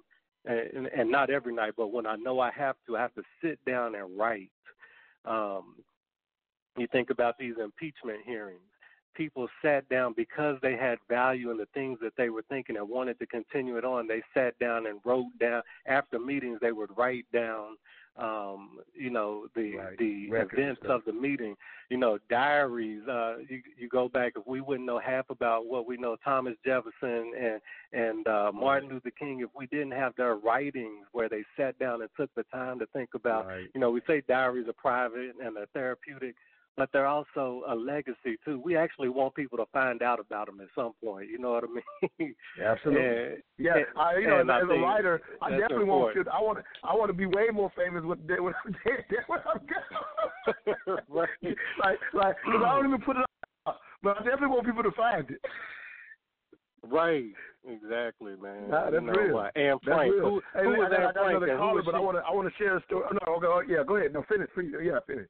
[0.45, 3.23] and, and not every night, but when I know I have to, I have to
[3.43, 4.51] sit down and write.
[5.25, 5.75] Um,
[6.77, 8.59] you think about these impeachment hearings.
[9.15, 12.87] People sat down because they had value in the things that they were thinking and
[12.87, 14.07] wanted to continue it on.
[14.07, 16.59] They sat down and wrote down after meetings.
[16.61, 17.77] They would write down,
[18.17, 19.97] um, you know, the Right.
[19.97, 20.99] the Records and events stuff.
[20.99, 21.55] of the meeting.
[21.89, 23.07] You know, diaries.
[23.07, 26.55] Uh, you you go back if we wouldn't know half about what we know Thomas
[26.65, 27.61] Jefferson and
[27.93, 32.01] and uh, Martin Luther King if we didn't have their writings where they sat down
[32.01, 33.69] and took the time to think about Right.
[33.73, 36.35] you know, we say diaries are private and they're therapeutic,
[36.77, 38.59] but they're also a legacy too.
[38.63, 41.29] We actually want people to find out about them at some point.
[41.29, 41.67] You know what I
[42.19, 42.35] mean?
[42.63, 43.05] Absolutely.
[43.05, 46.31] And- Yeah, and- I, you know, as, as a writer, I definitely want to.
[46.31, 46.59] I want.
[46.83, 49.05] I want to be way more famous with when I'm dead.
[49.09, 49.59] Than when I'm
[50.85, 50.99] gone.
[51.09, 51.29] Right.
[51.83, 53.25] Like, like, because I don't even put it
[53.65, 55.41] up, but I definitely want people to find it.
[56.83, 57.31] Right.
[57.67, 58.69] Exactly, man.
[58.69, 59.37] Nah, that's you know, real.
[59.39, 60.13] Uh, Anne That's Frank.
[60.13, 60.29] real.
[60.29, 61.41] Who, Hey, who I was I Anne got Frank?
[61.41, 62.23] and who caller, but I want to.
[62.23, 63.05] I want to share a story.
[63.11, 64.13] No, okay, oh, yeah, go ahead.
[64.13, 64.69] No, finish, please.
[64.83, 65.25] Yeah, finish.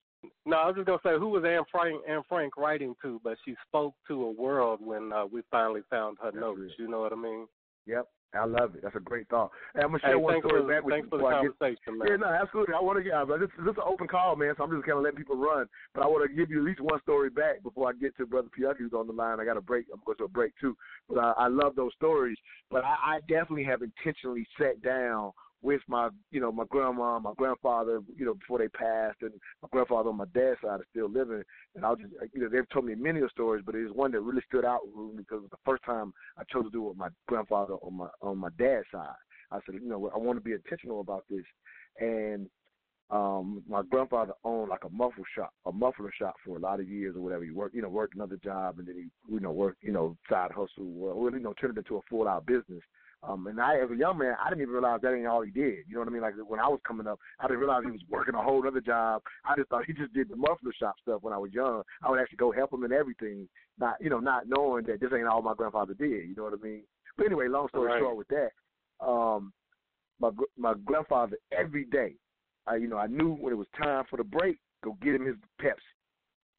[0.45, 3.37] No, I was just gonna say who was Anne Frank Anne Frank writing to, but
[3.45, 6.73] she spoke to a world when uh, we finally found her That's notes.
[6.77, 7.47] You know what I mean?
[7.85, 8.07] Yep.
[8.33, 8.81] I love it.
[8.83, 9.51] That's a great thought.
[9.73, 11.25] Hey, I'm gonna Hey, share one thanks story for, back with thanks you for the
[11.25, 12.07] I get conversation, man.
[12.09, 12.73] Yeah, no, absolutely.
[12.73, 14.53] I want to get, but this, this is an open call, man.
[14.57, 15.67] So I'm just kind of letting people run.
[15.93, 18.25] But I want to give you at least one story back before I get to
[18.25, 19.39] Brother Piucki who's on the line.
[19.39, 19.85] I got a break.
[19.93, 20.75] I'm going to a break too.
[21.07, 22.37] But I, I love those stories.
[22.69, 25.31] But I, I definitely have intentionally sat down
[25.61, 29.69] with my, you know, my grandma, my grandfather, you know, before they passed, and my
[29.71, 31.41] grandfather on my dad's side is still living.
[31.75, 34.21] And I'll just, you know, they've told me many of stories, but there's one that
[34.21, 34.81] really stood out
[35.17, 37.95] because it was the first time I chose to do it with my grandfather on
[37.95, 39.15] my on my dad's side.
[39.51, 41.45] I said, you know, I want to be intentional about this.
[41.99, 42.47] And
[43.11, 46.89] um my grandfather owned like a muffler shop, a muffler shop for a lot of
[46.89, 47.43] years or whatever.
[47.43, 50.17] He worked, you know, worked another job and then he, you know, worked, you know,
[50.27, 52.81] side hustle, well, you know, turned it into a full out business.
[53.27, 55.49] Um, and I, as a young man, I didn't even realize that ain't all he
[55.49, 55.85] did.
[55.87, 56.21] You know what I mean?
[56.21, 58.81] Like when I was coming up, I didn't realize he was working a whole other
[58.81, 59.23] job.
[59.45, 61.81] I just thought he just did the muffler shop stuff when I was young.
[62.03, 63.47] I would actually go help him and everything,
[63.79, 66.27] not you know, not knowing that this ain't all my grandfather did.
[66.29, 66.83] You know what I mean?
[67.17, 67.99] But anyway, long story Right.
[67.99, 68.51] short, with that,
[69.05, 69.53] um,
[70.19, 72.15] my gr- my grandfather every day,
[72.67, 75.25] I you know, I knew when it was time for the break, go get him
[75.25, 75.79] his Pepsi,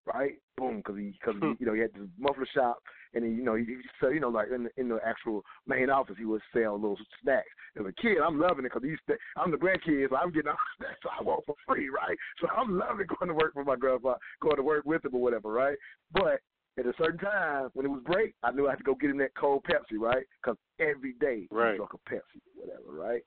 [0.07, 0.33] right?
[0.57, 1.53] Boom, because he because he, hmm.
[1.59, 2.79] you know he had this muffler shop,
[3.15, 5.43] and he, you know he, he sell, you know like in the, in the actual
[5.67, 7.49] main office he would sell little snacks.
[7.79, 10.57] As a kid, I'm loving it because sta- I'm the grandkid, so I'm getting all
[10.79, 12.17] the snacks I want for free, right?
[12.41, 15.21] So I'm loving going to work for my grandpa, going to work with him or
[15.21, 15.77] whatever, right?
[16.13, 16.41] But
[16.79, 19.11] at a certain time when it was break, I knew I had to go get
[19.11, 20.25] him that cold Pepsi, right?
[20.43, 21.73] Because every day Right.
[21.73, 23.23] he drank a Pepsi, whatever, right?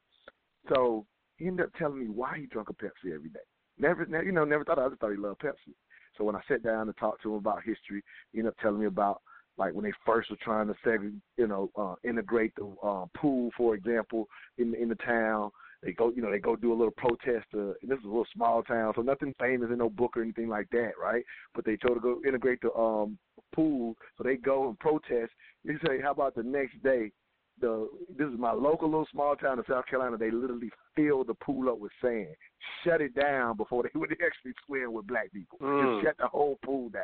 [0.73, 1.05] So
[1.37, 3.39] he ended up telling me why he drank a Pepsi every day.
[3.77, 4.77] Never, ne- you know, never thought.
[4.77, 5.73] I just thought he loved Pepsi.
[6.19, 8.81] So when I sat down and talked to him about history, he ended up telling
[8.81, 9.21] me about
[9.57, 13.49] like when they first were trying to segregate, you know, uh, integrate the uh, pool,
[13.57, 14.27] for example,
[14.57, 15.49] in in the town.
[15.81, 17.45] They go, you know, they go do a little protest.
[17.53, 20.21] Uh, and this is a little small town, so nothing famous in no book or
[20.21, 21.23] anything like that, right?
[21.55, 23.17] But they told to go integrate the um
[23.53, 25.31] pool, so they go and protest.
[25.63, 27.11] You say, how about the next day?
[27.61, 30.17] The this is my local little small town in South Carolina.
[30.17, 32.35] They literally filled the pool up with sand,
[32.83, 35.57] shut it down before they would actually swim with black people.
[35.61, 35.95] Mm.
[35.95, 37.03] Just shut the whole pool down.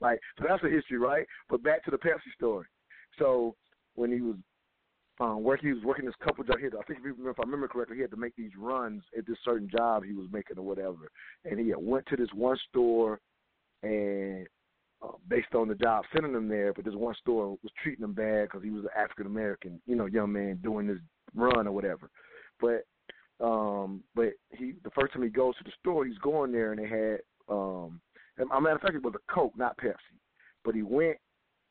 [0.00, 1.26] Like so, that's the history, right?
[1.48, 2.66] But back to the Pepsi story.
[3.18, 3.56] So
[3.94, 4.36] when he was
[5.20, 6.58] um, working, he was working this couple jobs.
[6.58, 8.50] He had, I think if, remember, if I remember correctly, he had to make these
[8.58, 11.10] runs at this certain job he was making or whatever.
[11.44, 13.20] And he had went to this one store,
[13.82, 14.46] and
[15.02, 18.12] uh, based on the job sending him there, but this one store was treating him
[18.12, 20.98] bad because he was an African American, you know, young man doing this
[21.34, 22.10] run or whatever.
[22.60, 22.86] But
[23.44, 26.80] um, but he the first time he goes to the store, he's going there and
[26.80, 27.18] they had
[27.48, 28.00] um,
[28.38, 29.94] as a matter of fact, it was a Coke, not Pepsi.
[30.64, 31.16] But he went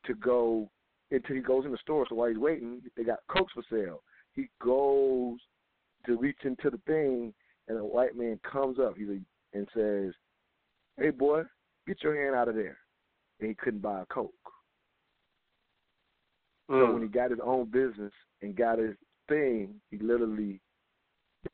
[0.06, 0.70] to go
[1.10, 2.06] until he goes in the store.
[2.08, 4.02] So while he's waiting, they got Cokes for sale.
[4.32, 5.38] He goes
[6.06, 7.32] to reach into the thing,
[7.68, 9.18] and a white man comes up he's a,
[9.56, 10.12] and says,
[10.96, 11.42] "Hey, boy,
[11.86, 12.78] get your hand out of there."
[13.40, 14.32] And he couldn't buy a Coke.
[16.68, 16.92] So Mm.
[16.94, 18.96] when he got his own business and got his
[19.28, 20.60] thing, he literally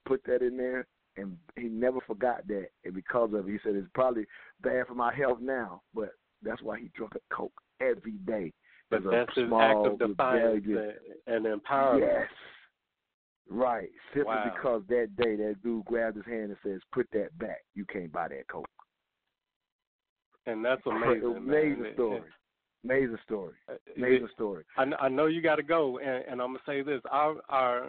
[0.07, 0.87] put that in there,
[1.17, 2.71] and he never forgot that.
[2.85, 4.27] And because of it, he said it's probably
[4.61, 6.11] bad for my health now, but
[6.41, 8.53] that's why he drank a Coke every day.
[8.89, 10.97] But that's his act of defiance and
[11.27, 12.01] and empowerment.
[12.01, 12.29] Yes.
[13.49, 13.91] Right.
[14.15, 14.51] Simply Wow.
[14.55, 17.65] because that day that dude grabbed his hand and says, "Put that back.
[17.75, 18.69] You can't buy that Coke."
[20.47, 21.35] And that's amazing.
[21.37, 21.95] Amazing man.
[21.95, 22.23] story.
[22.85, 23.55] Amazing story.
[23.69, 24.65] Uh, Amazing story.
[24.77, 27.87] I, I know you got to go, and, and I'm gonna say this: our our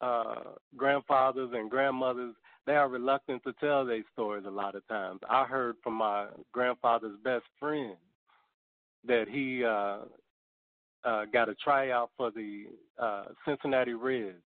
[0.00, 0.40] uh,
[0.76, 2.34] grandfathers and grandmothers
[2.66, 5.20] they are reluctant to tell their stories a lot of times.
[5.30, 7.94] I heard from my grandfather's best friend
[9.06, 9.98] that he uh,
[11.08, 12.64] uh, got a tryout for the
[13.00, 14.42] uh, Cincinnati Reds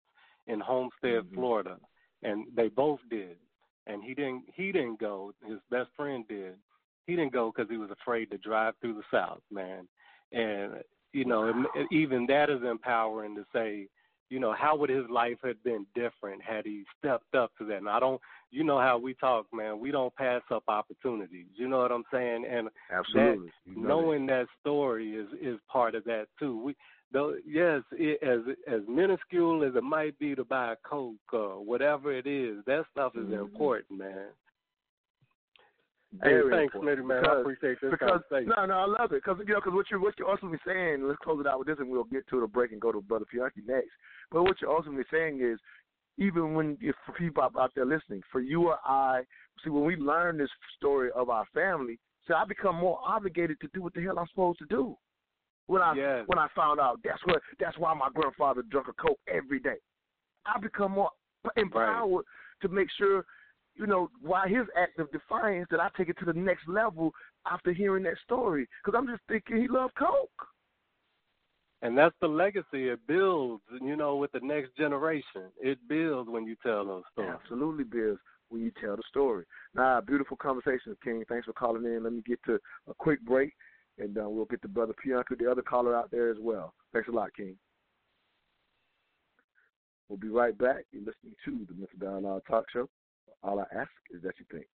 [0.49, 1.35] in Homestead, Mhm.
[1.35, 1.79] Florida,
[2.23, 3.39] and they both did.
[3.87, 4.45] And he didn't.
[4.55, 5.33] He didn't go.
[5.47, 6.57] His best friend did.
[7.07, 9.89] He didn't go because he was afraid to drive through the South, man.
[10.33, 10.75] And
[11.13, 13.89] you know, it, even that is empowering to say,
[14.29, 17.79] you know, how would his life have been different had he stepped up to that?
[17.79, 18.21] And I don't,
[18.53, 19.81] you know, how we talk, man.
[19.81, 21.47] We don't pass up opportunities.
[21.57, 22.47] You know what I'm saying?
[22.49, 23.51] And Absolutely.
[23.67, 26.63] You know knowing that story is is part of that too.
[26.63, 26.77] We
[27.13, 28.41] though yes, it, as
[28.73, 32.85] as minuscule as it might be to buy a Coke or whatever it is, that
[32.93, 33.41] stuff is Mhm.
[33.41, 34.29] important, man.
[36.19, 36.75] Very hey, thanks.
[36.75, 37.25] Smitty, man.
[37.25, 40.01] I appreciate this because no, no, I love it because you know because what you're
[40.01, 41.07] what you're ultimately saying.
[41.07, 43.01] Let's close it out with this, and we'll get to the break and go to
[43.01, 43.91] Brother Pianki next.
[44.33, 45.59] But what you're ultimately saying is,
[46.19, 49.23] even when if for people out- there listening, for you or I,
[49.63, 53.69] see when we learn this story of our family, see, I become more obligated to
[53.73, 54.97] do what the hell I'm supposed to do.
[55.67, 56.27] When I Yes.
[56.27, 59.79] when I found out that's what that's why my grandfather drank a coke every day.
[60.45, 61.11] I become more
[61.57, 62.25] empowered
[62.63, 63.25] to make sure,
[63.81, 67.13] you know, why his act of defiance that I take it to the next level
[67.51, 68.69] after hearing that story.
[68.85, 70.31] Because I'm just thinking he loved coke.
[71.83, 72.89] and that's the legacy.
[72.89, 75.51] It builds, you know, with the next generation.
[75.61, 77.33] It builds when you tell those stories.
[77.43, 78.21] Absolutely, builds
[78.51, 79.45] when you tell the story.
[79.75, 81.25] Nah, beautiful conversation, King.
[81.29, 82.03] Thanks for calling in.
[82.03, 82.59] Let me get to
[82.89, 83.55] a quick break,
[83.99, 86.75] and uh, we'll get to Brother Pianki, the other caller out there as well.
[86.93, 87.57] Thanks a lot, King.
[90.09, 90.85] We'll be right back.
[90.91, 92.89] You're listening to the Mental Dialogue Talk Show.
[93.43, 94.67] All I ask is that you think.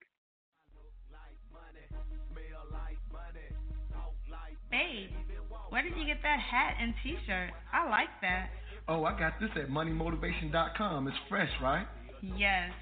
[4.71, 5.11] Babe,
[5.71, 7.51] where did you get that hat and T-shirt?
[7.73, 8.51] I like that.
[8.89, 11.09] Oh, I got this at moneymotivation.com.
[11.09, 11.87] It's fresh, right?
[12.21, 12.73] Yes,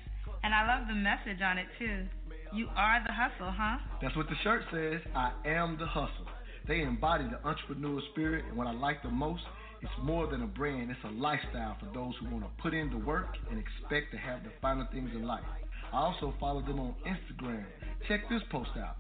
[0.43, 2.07] and I love the message on it too.
[2.53, 3.79] You are the hustle, huh?
[4.01, 5.01] That's what the shirt says.
[5.15, 6.27] I am the hustle.
[6.69, 9.43] They embody the entrepreneur spirit, and what I like the most,
[9.85, 12.89] it's more than a brand, it's a lifestyle for those who want to put in
[12.89, 15.45] the work and expect to have the finer things in life.
[15.93, 17.67] I also follow them on Instagram.
[18.09, 18.97] Check this post out.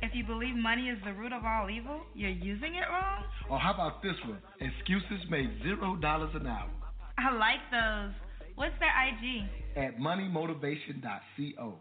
[0.00, 3.24] If you believe money is the root of all evil, you're using it wrong?
[3.50, 4.38] Or how about this one?
[4.60, 6.70] Excuses made zero dollars an hour.
[7.18, 8.14] I like those.
[8.54, 9.44] What's their IG?
[9.76, 11.74] At moneymotivation.co.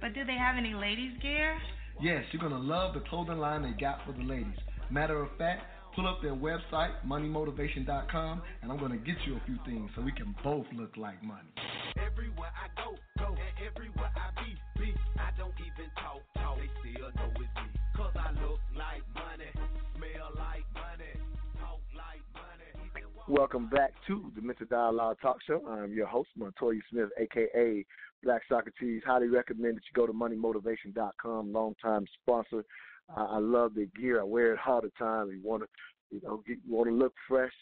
[0.00, 1.56] But do they have any ladies gear?
[2.00, 4.58] Yes, you're gonna love the clothing line they got for the ladies.
[4.90, 5.62] Matter of fact,
[5.94, 10.12] pull up their website, moneymotivation.com, and I'm gonna get you a few things so we
[10.12, 11.48] can both look like money.
[11.96, 14.94] Everywhere I go, go, and everywhere I be, be.
[15.18, 16.58] I don't even talk, talk.
[16.58, 17.70] They still know it's me.
[17.96, 19.50] Cause I look like money,
[19.94, 21.14] smell like money,
[21.60, 23.04] talk like money.
[23.28, 25.62] Welcome back to the Mental Dialogue Talk Show.
[25.68, 27.84] I'm your host, Montoya Smith, aka
[28.24, 29.02] Black Socrates.
[29.06, 32.64] Highly recommend that you go to moneymotivation.com, longtime sponsor.
[33.14, 34.20] I, I love their gear.
[34.20, 35.30] I wear it all the time.
[35.30, 35.68] You want to,
[36.10, 37.52] you know, get, you want to look fresh.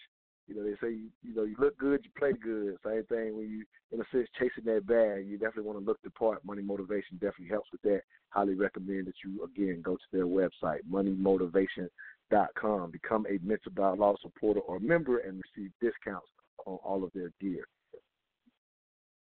[0.48, 2.77] You know, they say you, you know you look good, you play good.
[2.85, 5.27] Same thing when you, in a sense, chasing that bag.
[5.27, 6.44] You definitely want to look the part.
[6.44, 8.02] Money Motivation definitely helps with that.
[8.31, 12.90] Highly recommend that you again go to their website, moneymotivation.com.
[12.90, 16.27] Become a mental dialogue supporter or member and receive discounts
[16.66, 17.66] on all of their gear.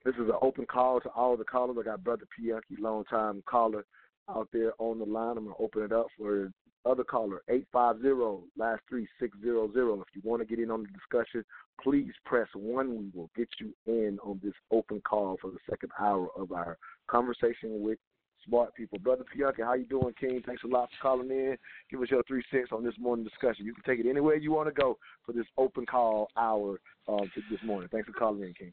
[0.05, 1.77] This is an open call to all the callers.
[1.81, 3.85] I got Brother Pianki, long time caller,
[4.29, 5.37] out there on the line.
[5.37, 6.51] I'm going to open it up for
[6.85, 10.01] other caller, 850 last three six zero zero.
[10.01, 11.45] If you want to get in on the discussion,
[11.83, 12.97] please press one.
[12.97, 16.79] We will get you in on this open call for the second hour of our
[17.09, 17.99] conversation with
[18.47, 18.99] smart people.
[18.99, 20.43] Brother Pianki, how you doing, King?
[20.47, 21.57] Thanks a lot for calling in.
[21.91, 23.67] Give us your three cents on this morning discussion.
[23.67, 26.79] You can take it anywhere you want to go for this open call hour
[27.09, 27.89] um, this morning.
[27.91, 28.73] Thanks for calling in, King.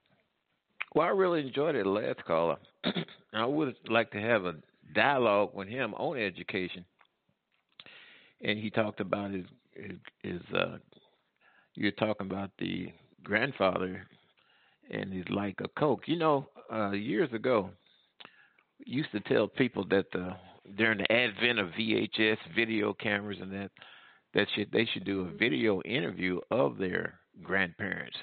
[0.95, 2.57] Well, I really enjoyed it, last caller.
[3.33, 4.53] I would like to have a
[4.93, 6.85] dialogue with him on education.
[8.43, 10.77] And he talked about his his, his uh
[11.75, 12.91] you're talking about the
[13.23, 14.05] grandfather
[14.91, 16.03] and he's like a coke.
[16.07, 17.69] You know, uh years ago
[18.85, 20.35] used to tell people that the
[20.77, 23.71] during the advent of VHS video cameras and that
[24.33, 28.17] that should they should do a video interview of their grandparents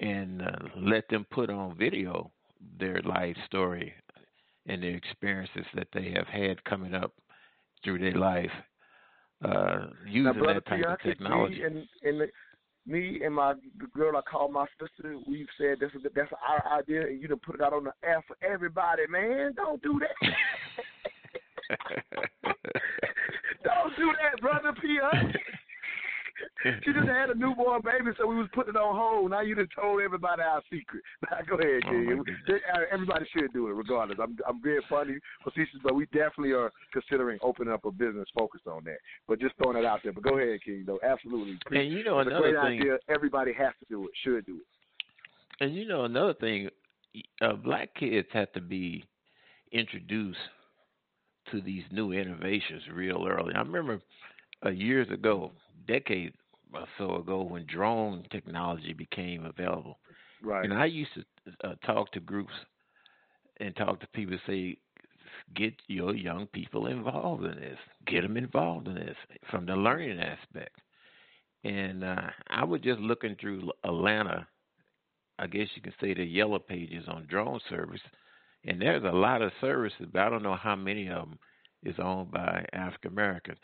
[0.00, 2.30] and uh, let them put on video
[2.78, 3.92] their life story
[4.66, 7.12] and the experiences that they have had coming up
[7.82, 8.50] through their life
[9.44, 11.56] uh, using now, Brother that type of technology.
[11.56, 12.28] Me and, and the,
[12.86, 16.78] me and my the girl I call my sister, we've said this is that's our
[16.78, 19.52] idea, and you done put it out on the air for everybody, man.
[19.56, 20.30] Don't do that.
[23.64, 25.34] Don't do that, brother Pianki.
[26.84, 29.30] she just had a newborn baby, so we was putting it on hold.
[29.30, 31.02] Now you just told everybody our secret.
[31.30, 32.24] Now go ahead, Oh, King.
[32.92, 34.18] everybody should do it, regardless.
[34.22, 38.66] I'm I'm being funny, facetious, but we definitely are considering opening up a business focused
[38.66, 38.98] on that.
[39.28, 40.12] But just throwing it out there.
[40.12, 40.84] But go ahead, King.
[40.86, 41.58] Though absolutely.
[41.70, 42.98] And you know it's another great thing- idea.
[43.08, 44.10] Everybody has to do it.
[44.24, 45.64] Should do it.
[45.64, 46.68] And you know another thing,
[47.40, 49.04] uh, black kids have to be
[49.72, 50.38] introduced
[51.50, 53.54] to these new innovations real early.
[53.54, 54.00] I remember
[54.64, 55.52] uh, years ago,
[55.86, 56.36] decades
[56.72, 59.98] or so ago, when drone technology became available,
[60.42, 60.70] Right.
[60.70, 61.24] and I used to
[61.68, 62.52] uh, talk to groups
[63.60, 64.76] and talk to people, say,
[65.54, 69.16] get your young people involved in this, get them involved in this
[69.50, 70.80] from the learning aspect.
[71.64, 74.46] And uh, I was just looking through Atlanta
[75.38, 78.00] I guess you can say the yellow pages on drone service,
[78.64, 81.38] and there's a lot of services, but I don't know how many of them
[81.82, 83.58] is owned by African Americans.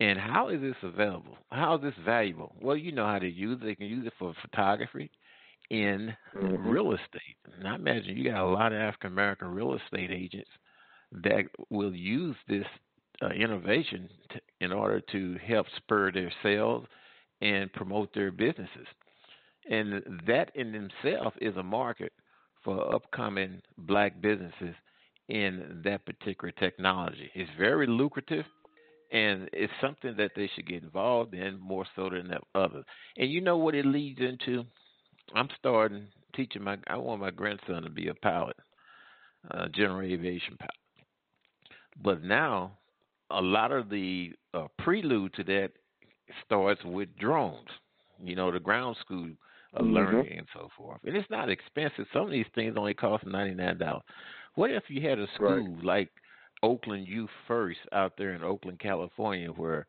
[0.00, 1.36] And how is this available?
[1.50, 2.54] How is this valuable?
[2.60, 3.64] Well, you know how to use it.
[3.64, 5.10] They can use it for photography
[5.70, 6.64] in Mhm.
[6.64, 7.36] real estate.
[7.56, 10.50] And I imagine you got a lot of African American real estate agents
[11.12, 12.66] that will use this
[13.22, 16.86] uh, innovation to, in order to help spur their sales
[17.40, 18.86] and promote their businesses.
[19.70, 22.12] And that in itself is a market
[22.62, 24.74] for upcoming black businesses
[25.28, 27.30] in that particular technology.
[27.34, 28.46] It's very lucrative
[29.10, 32.84] and it's something that they should get involved in more so than the others.
[33.16, 34.64] And you know what it leads into?
[35.34, 36.78] I'm starting teaching my.
[36.88, 38.56] I want my grandson to be a pilot,
[39.50, 40.72] uh, general aviation pilot.
[42.02, 42.78] But now,
[43.30, 45.70] a lot of the uh, prelude to that
[46.44, 47.68] starts with drones.
[48.22, 49.30] You know, the ground school
[49.74, 49.92] of Mhm.
[49.94, 51.00] learning and so forth.
[51.04, 52.06] And it's not expensive.
[52.12, 54.02] Some of these things only cost ninety nine dollars.
[54.54, 56.10] What if you had a school like
[56.62, 59.86] Oakland Youth First out there in Oakland, California, where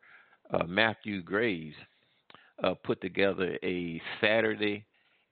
[0.52, 1.76] uh, Matthew Graves
[2.62, 4.84] uh, put together a Saturday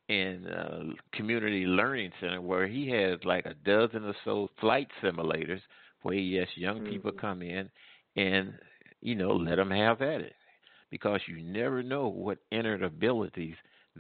[0.09, 0.81] and uh,
[1.13, 5.61] community learning center where he has like a dozen or so flight simulators
[6.03, 7.69] where he has young people come in
[8.17, 8.55] and
[9.03, 10.33] you know let them have at it
[10.91, 13.57] because you never know what innate abilities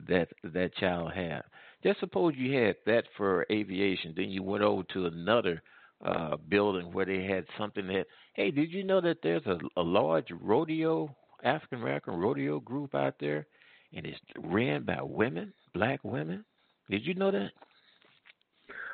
[0.09, 1.43] that that child have.
[1.83, 5.63] Just suppose you had that for aviation, then you went over to another
[6.05, 9.83] uh building where they had something that hey, did you know that there's a, a
[9.83, 13.47] large rodeo African American rodeo group out there
[13.95, 16.45] and it's ran by women, black women?
[16.91, 17.51] Did you know that?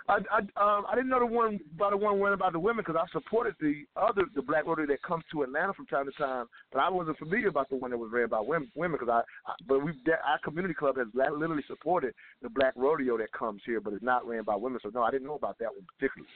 [0.08, 2.84] I I um I didn't know the one about the one went about the women
[2.86, 6.12] because I supported the other the Black rodeo that comes to Atlanta from time to
[6.12, 8.70] time, but I wasn't familiar about the one that was read by women.
[8.74, 9.92] Women because I, I but we
[10.26, 14.26] our community club has literally supported the Black Rodeo that comes here, but it's not
[14.26, 14.78] ran by women.
[14.82, 16.28] So no, I didn't know about that one particularly.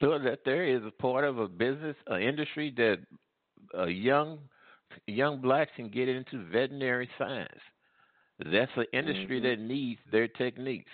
[0.00, 2.98] So that there is a part of a business, an industry that
[3.76, 4.38] uh, young
[5.06, 7.60] young blacks can get into veterinary science.
[8.38, 10.90] That's an industry that needs their techniques.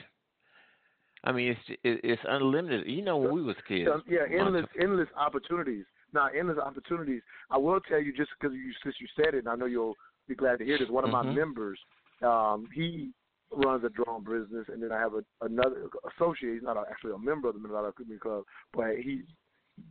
[1.25, 2.87] I mean, it's it, it's unlimited.
[2.87, 5.85] You know, when we was kids, yeah, endless endless opportunities.
[6.13, 7.23] Now, endless opportunities.
[7.51, 9.97] I will tell you just because you since you said it, and I know you'll
[10.29, 10.89] be glad to hear this.
[10.89, 11.35] One of my Mhm.
[11.35, 11.79] members,
[12.23, 13.13] um, he
[13.53, 16.55] runs a drone business, and then I have a, another associate.
[16.55, 19.25] He's not a, actually a member of the Minnesota Club, but he's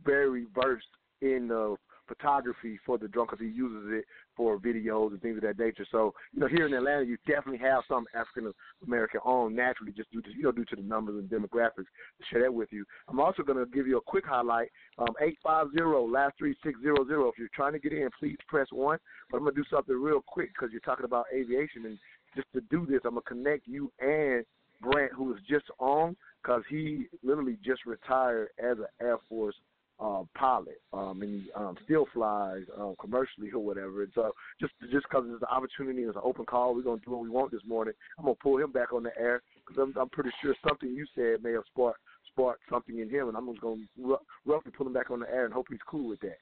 [0.04, 0.86] very versed
[1.20, 1.76] in the
[2.06, 4.04] photography for the drone because he uses it
[4.36, 5.86] for videos and things of that nature.
[5.90, 8.52] So, you know, here in Atlanta, you definitely have some African
[8.86, 11.76] American owned naturally, just due to you know due to the numbers and demographics.
[11.76, 12.84] To share that with you.
[13.08, 14.68] I'm also going to give you a quick highlight.
[14.98, 17.28] Um, eight five zero last three six zero zero.
[17.28, 18.98] If you're trying to get in, please press one.
[19.30, 21.98] But I'm going to do something real quick because you're talking about aviation, and
[22.34, 24.44] just to do this, I'm to connect you and
[24.80, 29.54] Brant, who was just on, because he literally just retired as an Air Force
[30.00, 34.02] uh, pilot, um, and he um, still flies um, commercially or whatever.
[34.02, 37.12] And so, just just because it's an opportunity, it's an open call, we're gonna do
[37.12, 37.94] what we want this morning.
[38.18, 41.06] I'm gonna pull him back on the air because I'm, I'm pretty sure something you
[41.14, 44.92] said may have sparked sparked something in him, and I'm just gonna roughly pull him
[44.92, 46.38] back on the air and hope he's cool with that.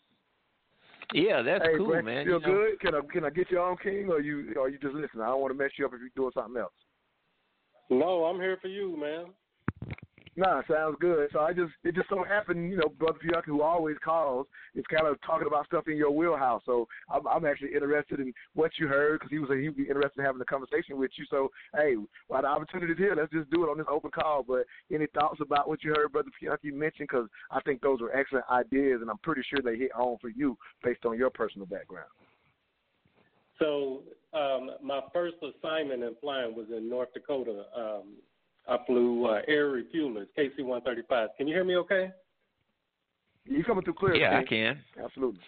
[1.14, 2.26] Yeah, that's hey, cool, Brent, man.
[2.26, 2.80] You You feel know, good?
[2.80, 5.22] Can I can I get you on, King, or you or you just listening?
[5.22, 6.72] I don't want to mess you up if you're doing something else.
[7.90, 9.26] No, I'm here for you, man.
[10.34, 11.28] Nah, sounds good.
[11.32, 14.84] So I just it just so happened, you know, Brother Pianki, who always calls, is
[14.90, 16.62] kind of talking about stuff in your wheelhouse.
[16.64, 20.20] So I'm, I'm actually interested in what you heard because he was he'd be interested
[20.20, 21.26] in having a conversation with you.
[21.28, 21.96] So hey,
[22.28, 24.42] while the opportunity's here, let's just do it on this open call.
[24.42, 26.30] But any thoughts about what you heard, Brother
[26.62, 27.08] you mentioned?
[27.10, 30.30] Because I think those were excellent ideas, and I'm pretty sure they hit home for
[30.30, 32.08] you based on your personal background.
[33.58, 34.02] So
[34.32, 37.64] um, my first assignment in flying was in North Dakota.
[37.76, 38.14] Um,
[38.68, 41.28] I flew uh, air refuelers, KC-135.
[41.36, 42.12] Can you hear me okay?
[43.44, 44.14] You coming through clear?
[44.14, 44.78] Yeah, I can.
[45.02, 45.40] Absolutely.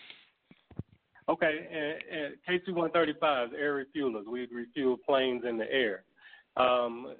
[1.28, 4.26] Okay, and, and KC-135s, air refuelers.
[4.26, 6.02] We refuel planes in the air.
[6.56, 7.14] Um,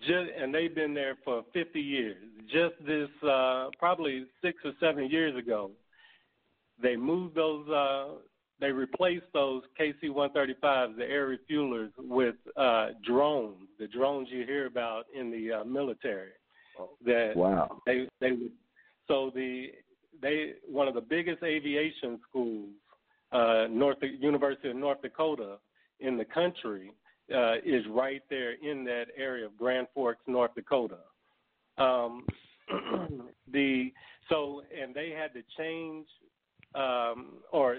[0.00, 2.16] just, and they've been there for 50 years.
[2.52, 5.70] Just this, uh, probably six or seven years ago,
[6.82, 8.08] they moved those, uh,
[8.60, 15.06] they replaced those KC-135s, the air refuelers, with uh, drones, the drones you hear about
[15.14, 16.30] in the uh, military.
[17.04, 17.82] That Wow.
[17.84, 18.52] they they would
[19.06, 19.72] so the
[20.22, 22.70] they one of the biggest aviation schools,
[23.32, 25.58] uh, North University of North Dakota
[25.98, 26.92] in the country,
[27.34, 30.98] uh, is right there in that area of Grand Forks, North Dakota.
[31.76, 32.26] Um,
[33.52, 33.92] the
[34.28, 36.06] so and they had to change
[36.74, 37.78] um, or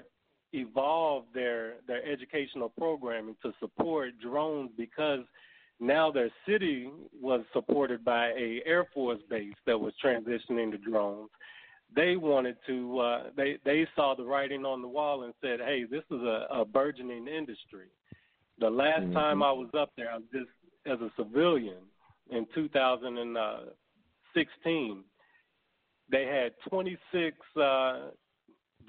[0.53, 5.25] evolve their their educational programming to support drones because
[5.79, 11.29] now their city was supported by a Air Force base that was transitioning to drones.
[11.93, 12.99] They wanted to.
[12.99, 16.47] Uh, they they saw the writing on the wall and said, "Hey, this is a,
[16.51, 17.87] a burgeoning industry."
[18.59, 19.13] The last Mhm.
[19.13, 20.49] time I was up there, I was just
[20.85, 21.83] as a civilian
[22.29, 25.03] in 2016.
[26.09, 28.11] They had 26 uh,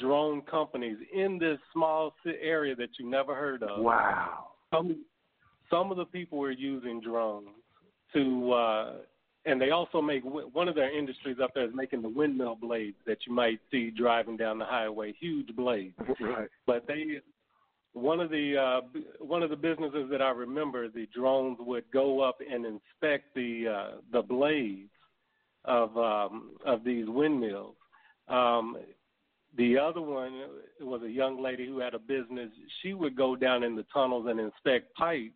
[0.03, 3.83] drone companies in this small area that you never heard of.
[3.83, 4.49] Wow.
[4.73, 5.05] Some
[5.70, 7.49] some of the people were using drones
[8.12, 8.93] to uh,
[9.45, 12.97] and they also make one of their industries up there is making the windmill blades
[13.07, 15.95] that you might see driving down the highway, huge blades.
[16.20, 16.49] Right.
[16.66, 17.20] But they
[17.95, 22.20] one of the uh, one of the businesses that I remember, the drones would go
[22.20, 24.91] up and inspect the uh, the blades
[25.65, 27.77] of um, of these windmills.
[28.29, 28.79] Um,
[29.57, 30.33] the other one
[30.81, 32.51] was a young lady who had a business.
[32.83, 35.35] She would go down in the tunnels and inspect pipes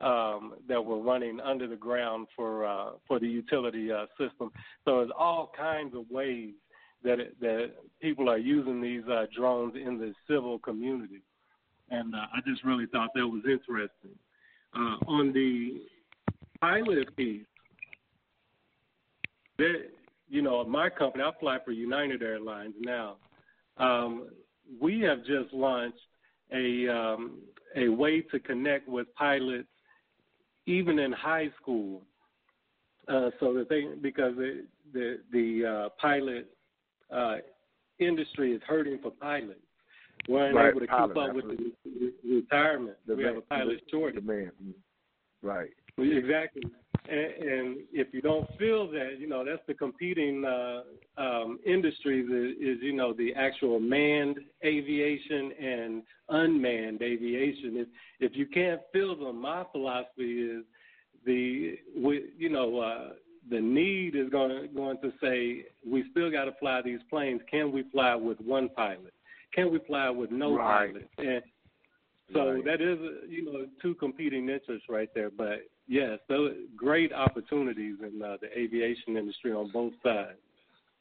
[0.00, 4.50] um, that were running under the ground for uh, for the utility uh, system.
[4.84, 6.54] So there's all kinds of ways
[7.02, 11.22] that it, that people are using these uh, drones in the civil community
[11.90, 14.16] and uh, I just really thought that was interesting.
[14.74, 15.82] Uh, on the
[16.60, 17.44] pilot piece,
[19.58, 19.88] that
[20.28, 23.16] you know, my company, I fly for United Airlines now.
[23.80, 24.28] Um,
[24.80, 25.98] we have just launched
[26.52, 27.38] a um,
[27.76, 29.68] a way to connect with pilots,
[30.66, 32.02] even in high school,
[33.08, 36.50] uh, so that they because the the, the uh, pilot
[37.14, 37.36] uh,
[37.98, 39.60] industry is hurting for pilots
[40.28, 41.64] weren't right, able to pilot, keep up absolutely.
[41.64, 42.96] with the re- retirement.
[43.06, 44.24] The we man, have a pilot shortage.
[44.24, 44.52] The man.
[45.42, 45.70] Right.
[45.98, 46.62] Exactly.
[47.10, 50.82] And, and if you don't feel that, you know, that's the competing uh,
[51.18, 57.76] um, industries is, is, you know, the actual manned aviation and unmanned aviation.
[57.76, 57.88] If
[58.20, 60.64] if you can't feel them, my philosophy is
[61.26, 63.08] the we, you know uh,
[63.50, 67.40] the need is going to going to say we still got to fly these planes.
[67.50, 69.12] Can we fly with one pilot?
[69.54, 70.94] Can we fly with no Right.
[70.94, 71.08] pilot?
[71.18, 71.42] And
[72.32, 72.64] so Right.
[72.64, 75.30] that is, you know, two competing interests right there.
[75.30, 80.38] But yes, so great opportunities in uh, the aviation industry on both sides.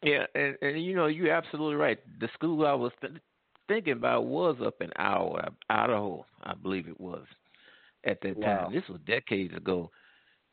[0.02, 2.00] Yeah, and, and you know you're absolutely right.
[2.20, 3.14] The school I was th-
[3.68, 7.26] thinking about was up in Iowa, Idaho, I believe it was
[8.06, 8.66] at that Wow.
[8.66, 8.74] time.
[8.74, 9.92] This was decades ago,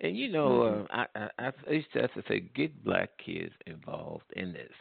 [0.00, 0.86] and you know Mhm.
[0.90, 4.72] uh, I, I I used to have to say get black kids involved in this,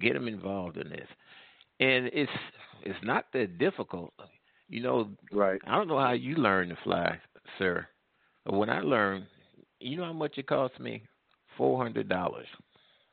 [0.00, 1.08] get them involved in this,
[1.80, 2.30] and it's
[2.84, 4.14] it's not that difficult.
[4.68, 5.60] You know, right?
[5.66, 7.18] I don't know how you learn to fly,
[7.58, 7.86] sir.
[8.46, 9.26] When I learned,
[9.80, 11.02] you know how much it cost me?
[11.56, 12.46] Four hundred dollars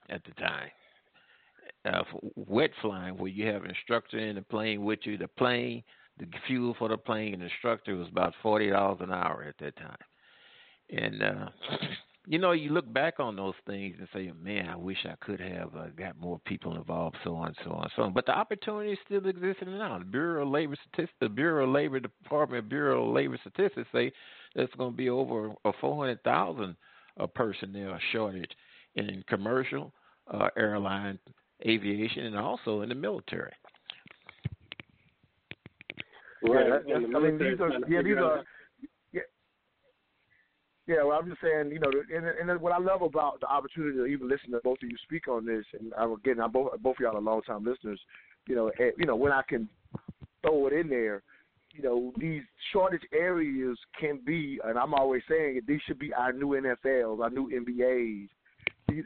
[0.10, 0.70] at the time.
[1.86, 2.04] Uh,
[2.36, 5.84] wet flying, where you have an instructor in the plane with you, the plane,
[6.18, 9.56] the fuel for the plane, and the instructor was about forty dollars an hour at
[9.60, 9.98] that time.
[10.90, 11.50] And uh,
[12.26, 15.40] you know, you look back on those things and say, "Man, I wish I could
[15.40, 18.14] have uh, got more people involved." So on, so on, so on.
[18.14, 20.00] But the opportunity still exists now.
[20.00, 24.12] The Bureau of Labor Statistics, the Bureau of Labor Department, Bureau of Labor Statistics say
[24.56, 26.76] there's going to be over a four hundred thousand
[27.20, 28.52] uh, personnel shortage
[28.96, 29.92] in commercial,
[30.32, 31.18] uh, airline,
[31.66, 33.52] aviation, and also in the military.
[36.44, 36.68] Right.
[36.68, 38.44] Yeah, that, the I mean, these are yeah, these are
[39.14, 39.22] yeah,
[40.88, 41.04] yeah.
[41.04, 44.06] Well, I'm just saying, you know, and, and what I love about the opportunity to
[44.06, 46.98] even listen to both of you speak on this, and I, again, I'm both both
[46.98, 48.00] of y'all are long time listeners.
[48.48, 49.70] You know, and, you know when I can
[50.42, 51.24] throw it in there,
[51.74, 56.14] you know, these shortage areas can be, and I'm always saying it, these should be
[56.14, 58.28] our new NFLs, our new NBAs.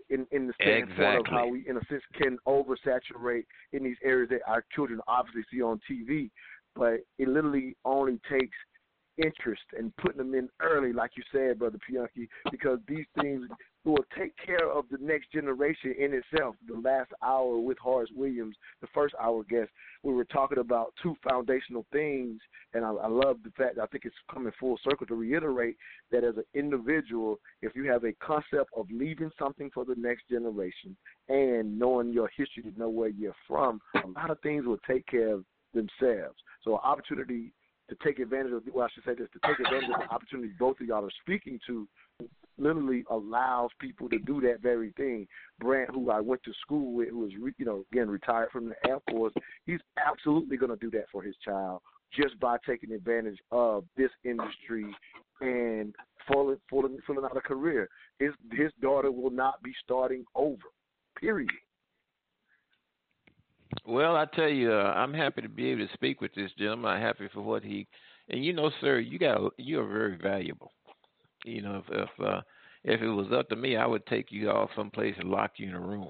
[0.10, 4.30] In, in the standpoint of how we, in a sense, can oversaturate in these areas
[4.32, 6.30] that our children obviously see on TV,
[6.76, 8.58] but it literally only takes
[9.18, 13.46] interest and putting them in early, like you said, brother Pianki, because these things
[13.84, 16.56] will take care of the next generation in itself.
[16.68, 19.70] The last hour with Horace Williams, the first hour guest,
[20.04, 22.40] we were talking about two foundational things,
[22.74, 23.80] and I, I love the fact.
[23.82, 25.78] I think it's coming full circle to reiterate
[26.12, 30.30] that as an individual, if you have a concept of leaving something for the next
[30.30, 30.96] generation
[31.30, 35.06] and knowing your history to know where you're from, a lot of things will take
[35.08, 36.36] care of themselves.
[36.64, 37.54] So, an opportunity
[37.90, 40.52] to take advantage of, well, I should say this, to take advantage of the opportunity
[40.60, 41.88] both of y'all are speaking to
[42.58, 45.28] literally allows people to do that very thing.
[45.60, 48.70] Brant, who I went to school with, who is, re, you know, again, retired from
[48.70, 49.34] the Air Force,
[49.66, 51.82] he's absolutely going to do that for his child
[52.16, 54.86] just by taking advantage of this industry
[55.42, 55.94] and
[56.28, 57.90] filling, filling, out a career.
[58.20, 60.64] His his daughter will not be starting over.
[61.20, 61.50] Period.
[63.86, 66.92] Well, I tell you, uh, I'm happy to be able to speak with this gentleman.
[66.92, 67.88] I'm happy for what he,
[68.30, 70.72] and you know, sir, you got you are very valuable.
[71.46, 72.42] You know, if if, uh,
[72.84, 75.70] if it was up to me, I would take you off someplace and lock you
[75.70, 76.10] in a room,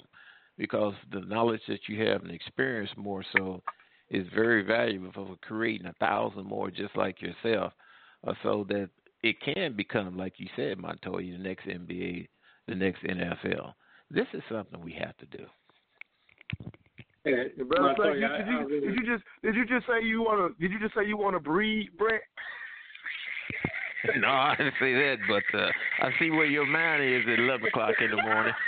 [0.58, 3.62] because the knowledge that you have and experience more so
[4.10, 7.74] is very valuable for creating a thousand more just like yourself,
[8.28, 8.90] uh, so that
[9.24, 12.28] it can become, like you said, Montoya, the next NBA,
[12.68, 13.74] the next NFL.
[14.12, 15.46] This is something we have to do.
[17.28, 19.56] And, And brother, Montoya, Frank, you, I- did, I you, really- did you just did
[19.56, 22.22] you just say you want to did you just say you want to breed, Brent?
[24.20, 25.70] no, I didn't say that, but uh,
[26.02, 28.54] I see where your mind is at eleven o'clock in the morning.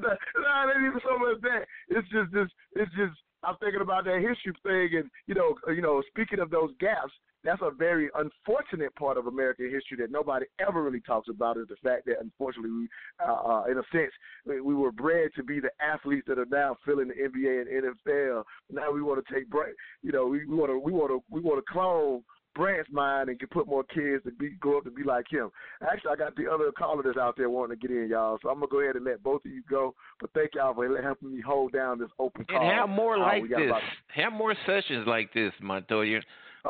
[0.00, 1.64] no, it ain't even so much that.
[1.88, 2.48] It's just this.
[2.74, 6.50] It's just I'm thinking about that history thing, and you know, you know, speaking of
[6.50, 7.12] those gaps,
[7.44, 11.58] that's a very unfortunate part of American history that nobody ever really talks about.
[11.58, 12.88] Is the fact that unfortunately, we,
[13.24, 14.12] uh, uh, in a sense,
[14.46, 17.94] we, we were bred to be the athletes that are now filling the NBA and
[18.06, 18.44] NFL.
[18.70, 19.74] Now we want to take break.
[20.02, 22.22] You know, we want to we want to we want to clone
[22.54, 25.50] Brant's mind and can put more kids to be grow up to be like him.
[25.82, 28.38] Actually, I got the other caller that's out there wanting to get in, y'all.
[28.42, 29.94] So I'm gonna go ahead and let both of you go.
[30.20, 32.60] But thank y'all for helping me hold down this open call.
[32.60, 33.58] And have more like this.
[33.66, 33.82] about-
[34.14, 36.20] Have more sessions like this, Montoya,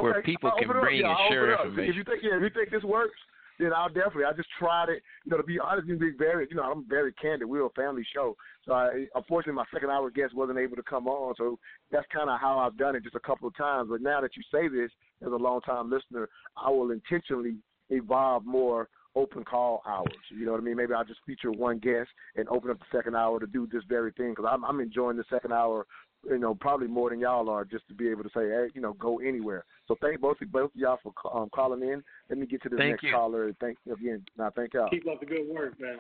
[0.01, 0.83] where people I'll can open up.
[0.83, 1.91] bring Yeah, and I'll share information.
[1.91, 3.19] If you think yeah, if you think this works,
[3.59, 4.25] then I'll definitely.
[4.25, 5.03] I just tried it.
[5.25, 7.49] You know, to be honest, and be very, you know, I'm very candid.
[7.49, 8.37] We're a family show,
[8.67, 11.35] so I, unfortunately, my second hour guest wasn't able to come on.
[11.37, 11.59] So
[11.91, 13.89] that's kind of how I've done it, just a couple of times.
[13.91, 14.91] But now that you say this,
[15.25, 17.57] as a long time listener, I will intentionally
[17.91, 20.09] evolve more open call hours.
[20.31, 20.77] You know what I mean?
[20.77, 23.83] Maybe I'll just feature one guest and open up the second hour to do this
[23.89, 25.87] very thing because I'm, I'm enjoying the second hour
[26.29, 28.81] you know, probably more than y'all are, just to be able to say, hey, you
[28.81, 29.65] know, go anywhere.
[29.87, 32.03] So thank both both of y'all for um, calling in.
[32.29, 33.13] Let me get to the Thank next you.
[33.13, 33.53] caller.
[33.61, 34.25] Thank again.
[34.37, 34.89] Now, thank y'all.
[34.89, 35.99] Keep up the good work, man.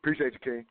[0.00, 0.64] Appreciate you, King.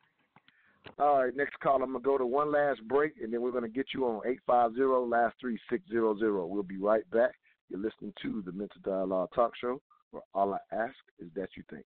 [0.99, 1.83] All right, next call.
[1.83, 4.39] I'm gonna go to one last break, and then we're gonna get you on eight
[4.47, 6.45] five zero last three six zero zero.
[6.45, 7.31] We'll be right back.
[7.69, 9.81] You're listening to the Mental Dialogue Talk Show,
[10.11, 11.85] where all I ask is that you think.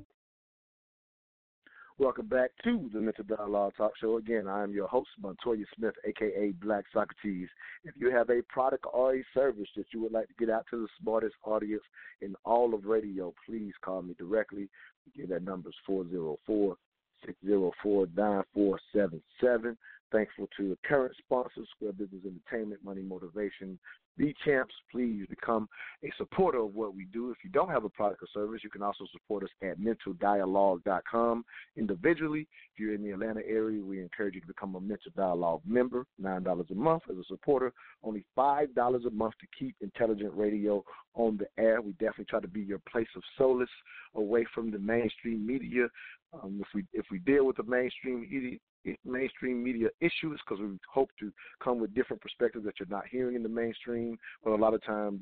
[2.01, 4.17] Welcome back to the Mental Dialogue Talk Show.
[4.17, 7.47] Again, I am your host, Montoya Smith, aka Black Socrates.
[7.83, 10.65] If you have a product or a service that you would like to get out
[10.71, 11.83] to the smartest audience
[12.21, 14.67] in all of radio, please call me directly.
[15.13, 16.75] Again, that number is 404
[17.23, 19.77] 604 9477.
[20.11, 23.79] Thankful to the current sponsors, Square Business Entertainment, Money Motivation,
[24.17, 24.73] B Champs.
[24.91, 25.69] Please become
[26.03, 27.31] a supporter of what we do.
[27.31, 31.45] If you don't have a product or service, you can also support us at mentaldialogue.com
[31.77, 32.41] individually.
[32.73, 36.05] If you're in the Atlanta area, we encourage you to become a Mental Dialogue member,
[36.21, 37.71] $9 a month as a supporter,
[38.03, 40.83] only $5 a month to keep intelligent radio
[41.15, 41.81] on the air.
[41.81, 43.69] We definitely try to be your place of solace
[44.15, 45.87] away from the mainstream media.
[46.33, 48.57] Um, if we if we deal with the mainstream media,
[49.05, 51.31] mainstream media issues because we hope to
[51.63, 54.17] come with different perspectives that you're not hearing in the mainstream.
[54.43, 55.21] But a lot of times,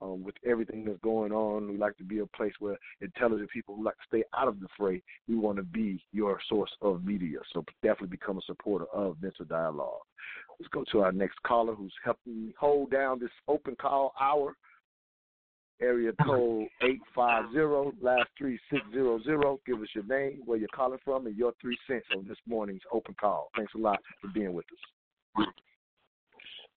[0.00, 3.74] um, with everything that's going on, we like to be a place where intelligent people
[3.74, 5.02] who like to stay out of the fray.
[5.26, 7.38] We want to be your source of media.
[7.52, 10.02] So definitely become a supporter of Mental Dialogue.
[10.60, 14.56] Let's go to our next caller who's helping me hold down this open call hour.
[15.80, 16.24] Area uh-huh.
[16.24, 19.58] code 850, last 3600.
[19.66, 22.82] Give us your name, where you're calling from, and your three cents on this morning's
[22.92, 23.50] open call.
[23.56, 25.46] Thanks a lot for being with us.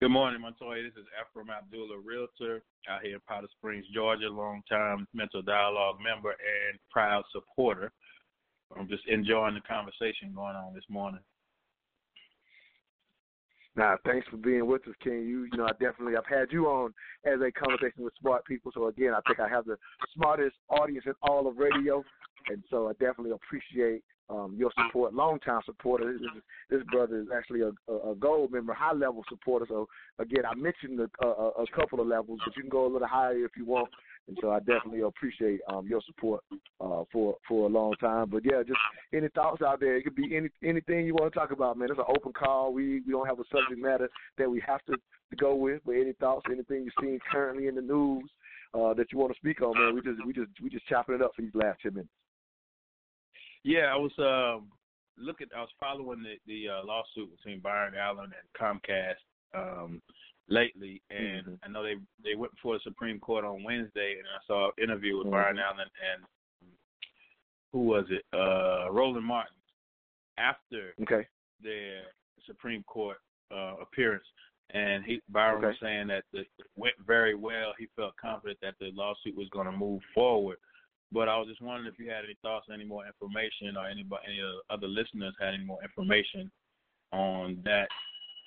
[0.02, 0.82] Good morning, Montoya.
[0.82, 6.32] This is Ephraim Abdullah, realtor out here in Powder Springs, Georgia, long-time Mental Dialogue member
[6.32, 7.92] and proud supporter.
[8.76, 11.20] I'm just enjoying the conversation going on this morning.
[13.76, 15.26] Now, thanks for being with us, King.
[15.26, 16.94] You, you know, I definitely I've had you on
[17.26, 18.72] as a conversation with smart people.
[18.74, 19.78] So again, I think I have the
[20.14, 22.04] smartest audience in all of radio,
[22.50, 26.14] and so I definitely appreciate um, your support, long-time supporter.
[26.14, 26.22] This,
[26.70, 29.66] this brother is actually a, a, gold member, high-level supporter.
[29.68, 29.88] So
[30.20, 33.08] again, I mentioned a, a, a couple of levels, but you can go a little
[33.08, 33.90] higher if you want.
[34.28, 36.42] And so I definitely appreciate um, your support
[36.80, 38.30] uh, for for a long time.
[38.30, 38.80] But yeah, just
[39.14, 39.98] any thoughts out there?
[39.98, 41.90] It could be any anything you want to talk about, man.
[41.90, 42.72] It's an open call.
[42.72, 45.82] We we don't have a subject matter that we have to, to go with.
[45.86, 46.46] But any thoughts?
[46.50, 48.30] Anything you're seeing currently in the news
[48.74, 49.96] uh, that you want to speak on, man?
[49.96, 52.12] We just we just we just chopping it up for these last ten minutes.
[53.64, 54.68] Yeah, I was um,
[55.18, 55.48] looking.
[55.56, 59.16] I was following the the uh, lawsuit between Byron Allen and Comcast
[59.54, 60.02] um,
[60.52, 61.56] lately, and Mm-hmm.
[61.64, 64.84] I know they they went before the Supreme Court on Wednesday, and I saw an
[64.84, 65.32] interview with Mhm.
[65.32, 66.26] Byron Allen and
[67.72, 68.26] who was it?
[68.34, 69.56] Uh, Roland Martin
[70.38, 71.26] after Okay.
[71.62, 72.04] their
[72.46, 73.18] Supreme Court
[73.50, 74.26] uh, appearance,
[74.72, 77.74] and he Byron was saying that it went very well.
[77.78, 80.58] He felt confident that the lawsuit was going to move forward.
[81.14, 84.24] But I was just wondering if you had any thoughts, any more information, or anybody,
[84.28, 86.50] any other listeners had any more information
[87.12, 87.90] on that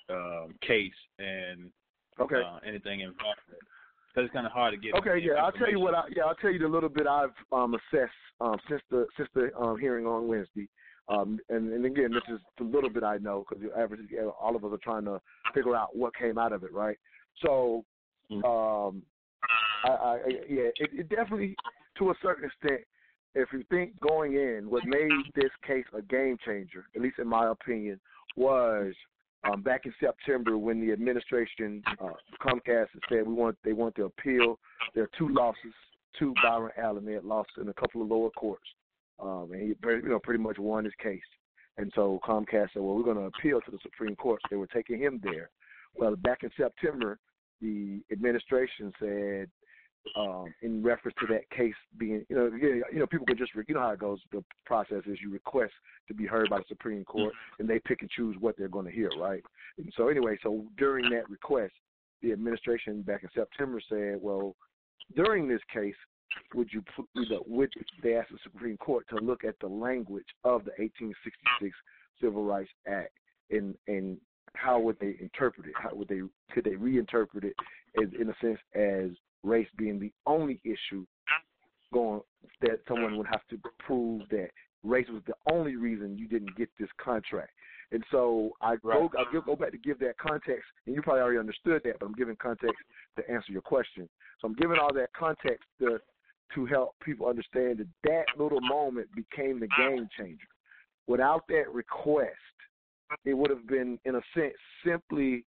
[0.09, 1.71] um, case and
[2.19, 2.41] Okay.
[2.41, 3.39] uh, anything involved.
[3.47, 4.95] Because it's kind of hard to get.
[4.95, 5.93] Okay, yeah, I'll tell you what.
[5.93, 9.27] I, yeah, I'll tell you the little bit I've um, assessed um, since the since
[9.35, 10.69] the um, hearing on Wednesday.
[11.07, 13.63] Um, and, and again, this is the little bit I know because
[14.39, 15.21] all of us are trying to
[15.53, 16.97] figure out what came out of it, right?
[17.43, 17.85] So,
[18.43, 19.03] um,
[19.83, 20.17] I, I,
[20.49, 21.55] yeah, it, it definitely,
[21.99, 22.81] to a certain extent,
[23.35, 27.27] if you think going in, what made this case a game changer, at least in
[27.27, 27.99] my opinion,
[28.35, 28.93] was
[29.51, 32.09] um, back in September when the administration, uh,
[32.41, 34.59] Comcast, said we want they want to appeal.
[34.93, 35.73] There are two losses
[36.19, 37.05] to Byron Allen.
[37.05, 38.65] They had lost in a couple of lower courts,
[39.19, 41.21] um, and he you know pretty much won his case.
[41.77, 44.39] And so Comcast said, well, we're going to appeal to the Supreme Court.
[44.49, 45.49] They were taking him there.
[45.93, 47.19] Well, back in September,
[47.61, 49.49] the administration said
[50.15, 53.55] um, in reference to that case being, you know, again, you know, people can just,
[53.55, 54.19] re- you know how it goes.
[54.31, 55.73] The process is you request
[56.07, 58.85] to be heard by the Supreme Court, and they pick and choose what they're going
[58.85, 59.43] to hear, right?
[59.77, 61.73] And so anyway, so during that request,
[62.21, 64.55] the administration back in September said, well,
[65.15, 65.95] during this case,
[66.53, 67.71] would you, put- you know, would
[68.03, 71.75] they asked the Supreme Court to look at the language of the 1866
[72.21, 73.11] Civil Rights Act
[73.51, 74.17] and and
[74.53, 75.73] how would they interpret it?
[75.75, 76.21] How would they
[76.51, 77.55] could they reinterpret it
[78.01, 79.11] as in a sense as
[79.45, 81.05] race being the only issue
[81.93, 82.21] going
[82.61, 84.49] that someone would have to prove that
[84.83, 87.51] race was the only reason you didn't get this contract.
[87.91, 91.21] And so I go I go, go back to give that context, and you probably
[91.21, 92.75] already understood that, but I'm giving context
[93.17, 94.09] to answer your question.
[94.41, 95.99] So I'm giving all that context to
[96.53, 100.47] to help people understand that that little moment became the game changer.
[101.07, 102.31] Without that request,
[103.25, 104.53] it would have been, in a sense,
[104.85, 105.43] simply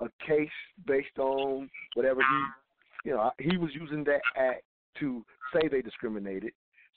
[0.00, 0.48] a case
[0.86, 2.44] based on whatever he,
[3.04, 4.62] you know, he was using that act
[5.00, 6.52] to say they discriminated.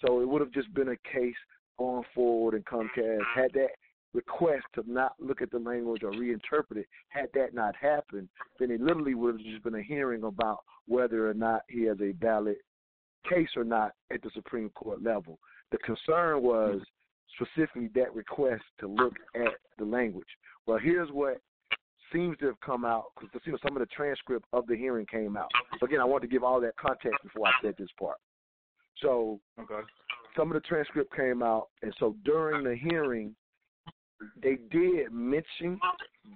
[0.06, 1.36] So it would have just been a case
[1.78, 3.70] going forward, and Comcast had that
[4.14, 6.88] request to not look at the language or reinterpret it.
[7.10, 8.28] Had that not happened,
[8.60, 11.98] then it literally would have just been a hearing about whether or not he has
[12.02, 12.58] a valid
[13.30, 15.40] case or not at the Supreme Court level.
[15.72, 16.82] The concern was
[17.36, 20.28] specifically that request to look at the language.
[20.66, 21.40] Well, here's what
[22.12, 25.06] seems to have come out because you know some of the transcript of the hearing
[25.06, 25.52] came out.
[25.80, 28.18] So again, I want to give all that context before I said this part.
[28.98, 29.82] So Okay.
[30.36, 33.36] some of the transcript came out, and so during the hearing,
[34.42, 35.80] they did mention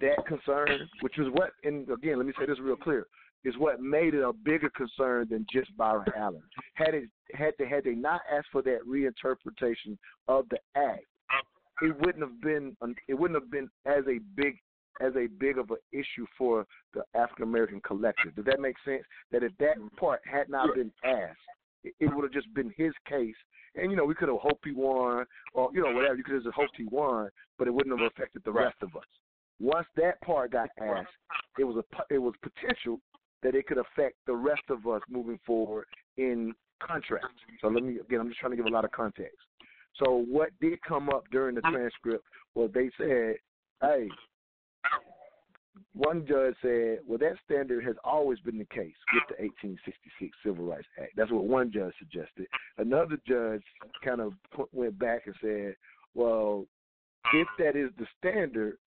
[0.02, 3.08] that concern, which was what, and again, let me say this real clear,
[3.44, 6.42] is what made it a bigger concern than just Byron Allen.
[6.74, 9.98] Had it had they had they not asked for that reinterpretation
[10.28, 11.06] of the act,
[11.82, 12.76] it wouldn't have been
[13.08, 14.58] it wouldn't have been as a big
[15.02, 18.36] as a big of an issue for the African American collective.
[18.36, 19.04] Does that make sense?
[19.32, 21.38] That if that part had not been asked,
[21.84, 23.36] it, would have just been his case.
[23.76, 26.16] And you know, we could have hoped he won, or you know, whatever.
[26.16, 28.96] You could have just hoped he won, but it wouldn't have affected the rest of
[28.96, 29.04] us.
[29.60, 31.10] Once that part got asked,
[31.60, 33.00] it was a it was potential
[33.44, 35.86] that it could affect the rest of us moving forward
[36.18, 37.28] in contracts.
[37.62, 39.38] So let me again, I'm just trying to give a lot of context.
[40.04, 41.76] So what did come up during the mm-hmm.
[41.76, 43.36] transcript was they said,
[43.82, 44.10] "Hey,
[45.94, 50.66] one judge said, well, that standard has always been the case with the 1866 Civil
[50.66, 51.14] Rights Act.
[51.16, 52.48] That's what one judge suggested.
[52.78, 53.64] Another judge
[54.04, 55.76] kind of put, went back and said,
[56.14, 56.66] well,
[57.34, 58.78] if that is the standard,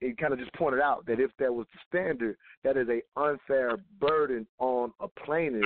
[0.00, 3.02] it kind of just pointed out that if that was the standard, that is a
[3.20, 5.62] unfair burden on a plaintiff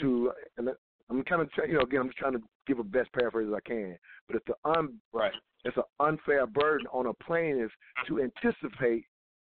[0.00, 0.32] to.
[1.10, 3.48] I'm kind of, trying, you know, again, I'm just trying to give a best paraphrase
[3.48, 3.96] as I can.
[4.26, 5.32] But it's the un, right.
[5.64, 7.70] It's an unfair burden on a plaintiff
[8.06, 9.04] to anticipate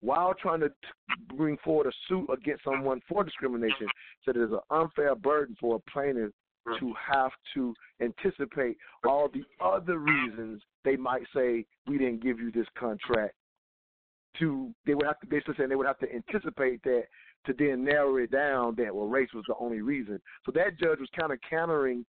[0.02, 3.88] while trying to t- bring forward a suit against someone for discrimination.
[4.24, 6.32] So there's an unfair burden for a plaintiff
[6.68, 6.80] mm.
[6.80, 8.78] to have to anticipate
[9.08, 13.34] all the other reasons they might say we didn't give you this contract.
[14.40, 17.04] To they would have to basically saying they would have to anticipate that
[17.46, 20.20] to then narrow it down that well race was the only reason.
[20.46, 22.06] So that judge was kind of countering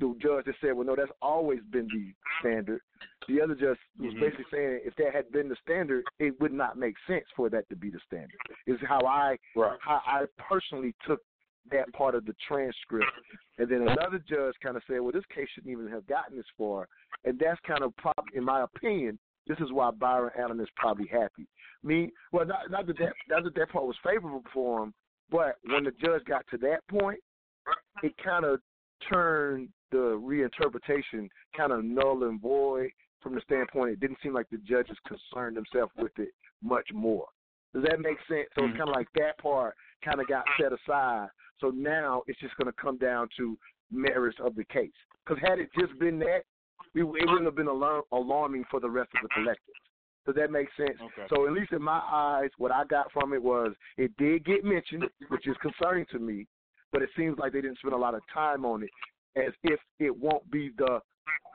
[0.00, 2.80] the judge that said, well, no, that's always been the standard.
[3.28, 4.20] The other judge was Mhm.
[4.20, 7.68] basically saying if that had been the standard, it would not make sense for that
[7.68, 8.38] to be the standard.
[8.66, 9.38] Is how I
[9.80, 11.22] how I personally took
[11.70, 13.12] that part of the transcript.
[13.58, 16.48] And then another judge kind of said, well, this case shouldn't even have gotten this
[16.56, 16.88] far.
[17.24, 19.18] And that's kind of probably, in my opinion,
[19.48, 21.46] this is why Byron Allen is probably happy.
[21.82, 24.94] Me, well, not, not that that not that that part was favorable for him,
[25.30, 27.18] but when the judge got to that point,
[28.02, 28.60] it kind of
[29.10, 32.90] turned the reinterpretation kind of null and void
[33.22, 36.28] from the standpoint it didn't seem like the judges concerned themselves with it
[36.62, 37.26] much more.
[37.74, 38.48] Does that make sense?
[38.54, 38.78] So it's mm-hmm.
[38.78, 41.28] kind of like that part kind of got set aside.
[41.60, 43.58] So now it's just going to come down to
[43.90, 44.90] merits of the case.
[45.24, 46.42] Because had it just been that,
[46.94, 49.74] we, it wouldn't have been alarm, alarming for the rest of the collective.
[50.26, 50.98] Does that make sense?
[51.00, 51.26] Okay.
[51.30, 54.64] So at least in my eyes, what I got from it was it did get
[54.64, 56.46] mentioned, which is concerning to me,
[56.92, 58.90] but it seems like they didn't spend a lot of time on it,
[59.36, 61.00] as if it won't be the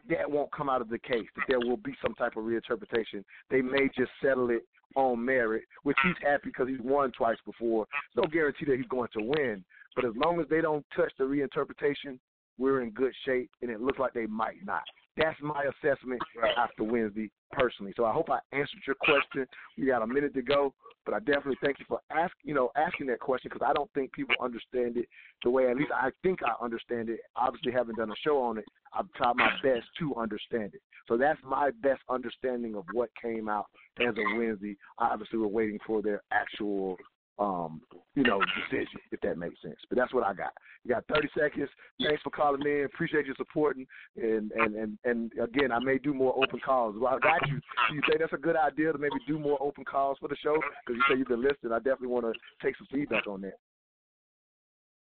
[0.10, 1.28] that won't come out of the case.
[1.36, 3.24] That there will be some type of reinterpretation.
[3.50, 4.64] They may just settle it
[4.96, 7.86] on merit, which he's happy because he's won twice before.
[8.16, 9.64] There's no guarantee that he's going to win,
[9.96, 12.20] but as long as they don't touch the reinterpretation,
[12.58, 14.84] we're in good shape, and it looks like they might not.
[15.16, 16.22] That's my assessment
[16.58, 17.94] after Wednesday, personally.
[17.96, 19.46] So I hope I answered your question.
[19.78, 20.74] We got a minute to go,
[21.06, 23.92] but I definitely thank you for ask, you know, asking that question because I don't
[23.94, 25.08] think people understand it
[25.44, 27.20] the way at least I think I understand it.
[27.36, 28.66] Obviously, haven't done a show on it.
[28.94, 30.82] I've tried my best to understand it.
[31.08, 33.66] So that's my best understanding of what came out
[34.00, 34.78] as a Wednesday.
[34.98, 36.98] Obviously, we're waiting for their actual
[37.40, 37.82] um,
[38.16, 38.40] you know,
[38.70, 39.78] decision, if that makes sense.
[39.90, 40.54] But that's what I got.
[40.84, 41.70] You got 30 seconds.
[42.02, 42.86] Thanks for calling in.
[42.86, 43.88] Appreciate you supporting.
[44.16, 46.96] And and and and again, I may do more open calls.
[47.00, 47.60] Well, I got you.
[47.92, 50.56] You say that's a good idea to maybe do more open calls for the show
[50.86, 51.74] because you say you've been listening.
[51.74, 52.34] I definitely want to
[52.66, 53.58] take some feedback on that.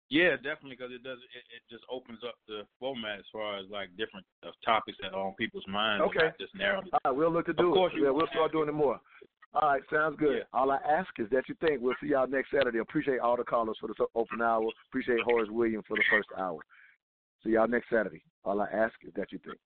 [0.10, 1.19] Yeah, definitely, because it does.
[1.38, 5.14] It, it just opens up the format as far as like different uh, topics that
[5.14, 6.03] are on people's minds.
[6.10, 6.34] Okay.
[6.39, 6.81] Just narrow.
[6.81, 7.99] All right, we'll look to do Of course it.
[7.99, 8.99] you Yeah, we'll start doing it more.
[9.53, 10.43] All right, sounds good.
[10.53, 11.81] All I ask is that you think.
[11.81, 12.80] We'll see y'all next Saturday.
[12.80, 14.69] Appreciate all the callers for the open hour.
[14.89, 16.59] Appreciate Horace Williams for the first hour.
[17.43, 18.21] See y'all next Saturday.
[18.43, 19.57] All I ask is that you think.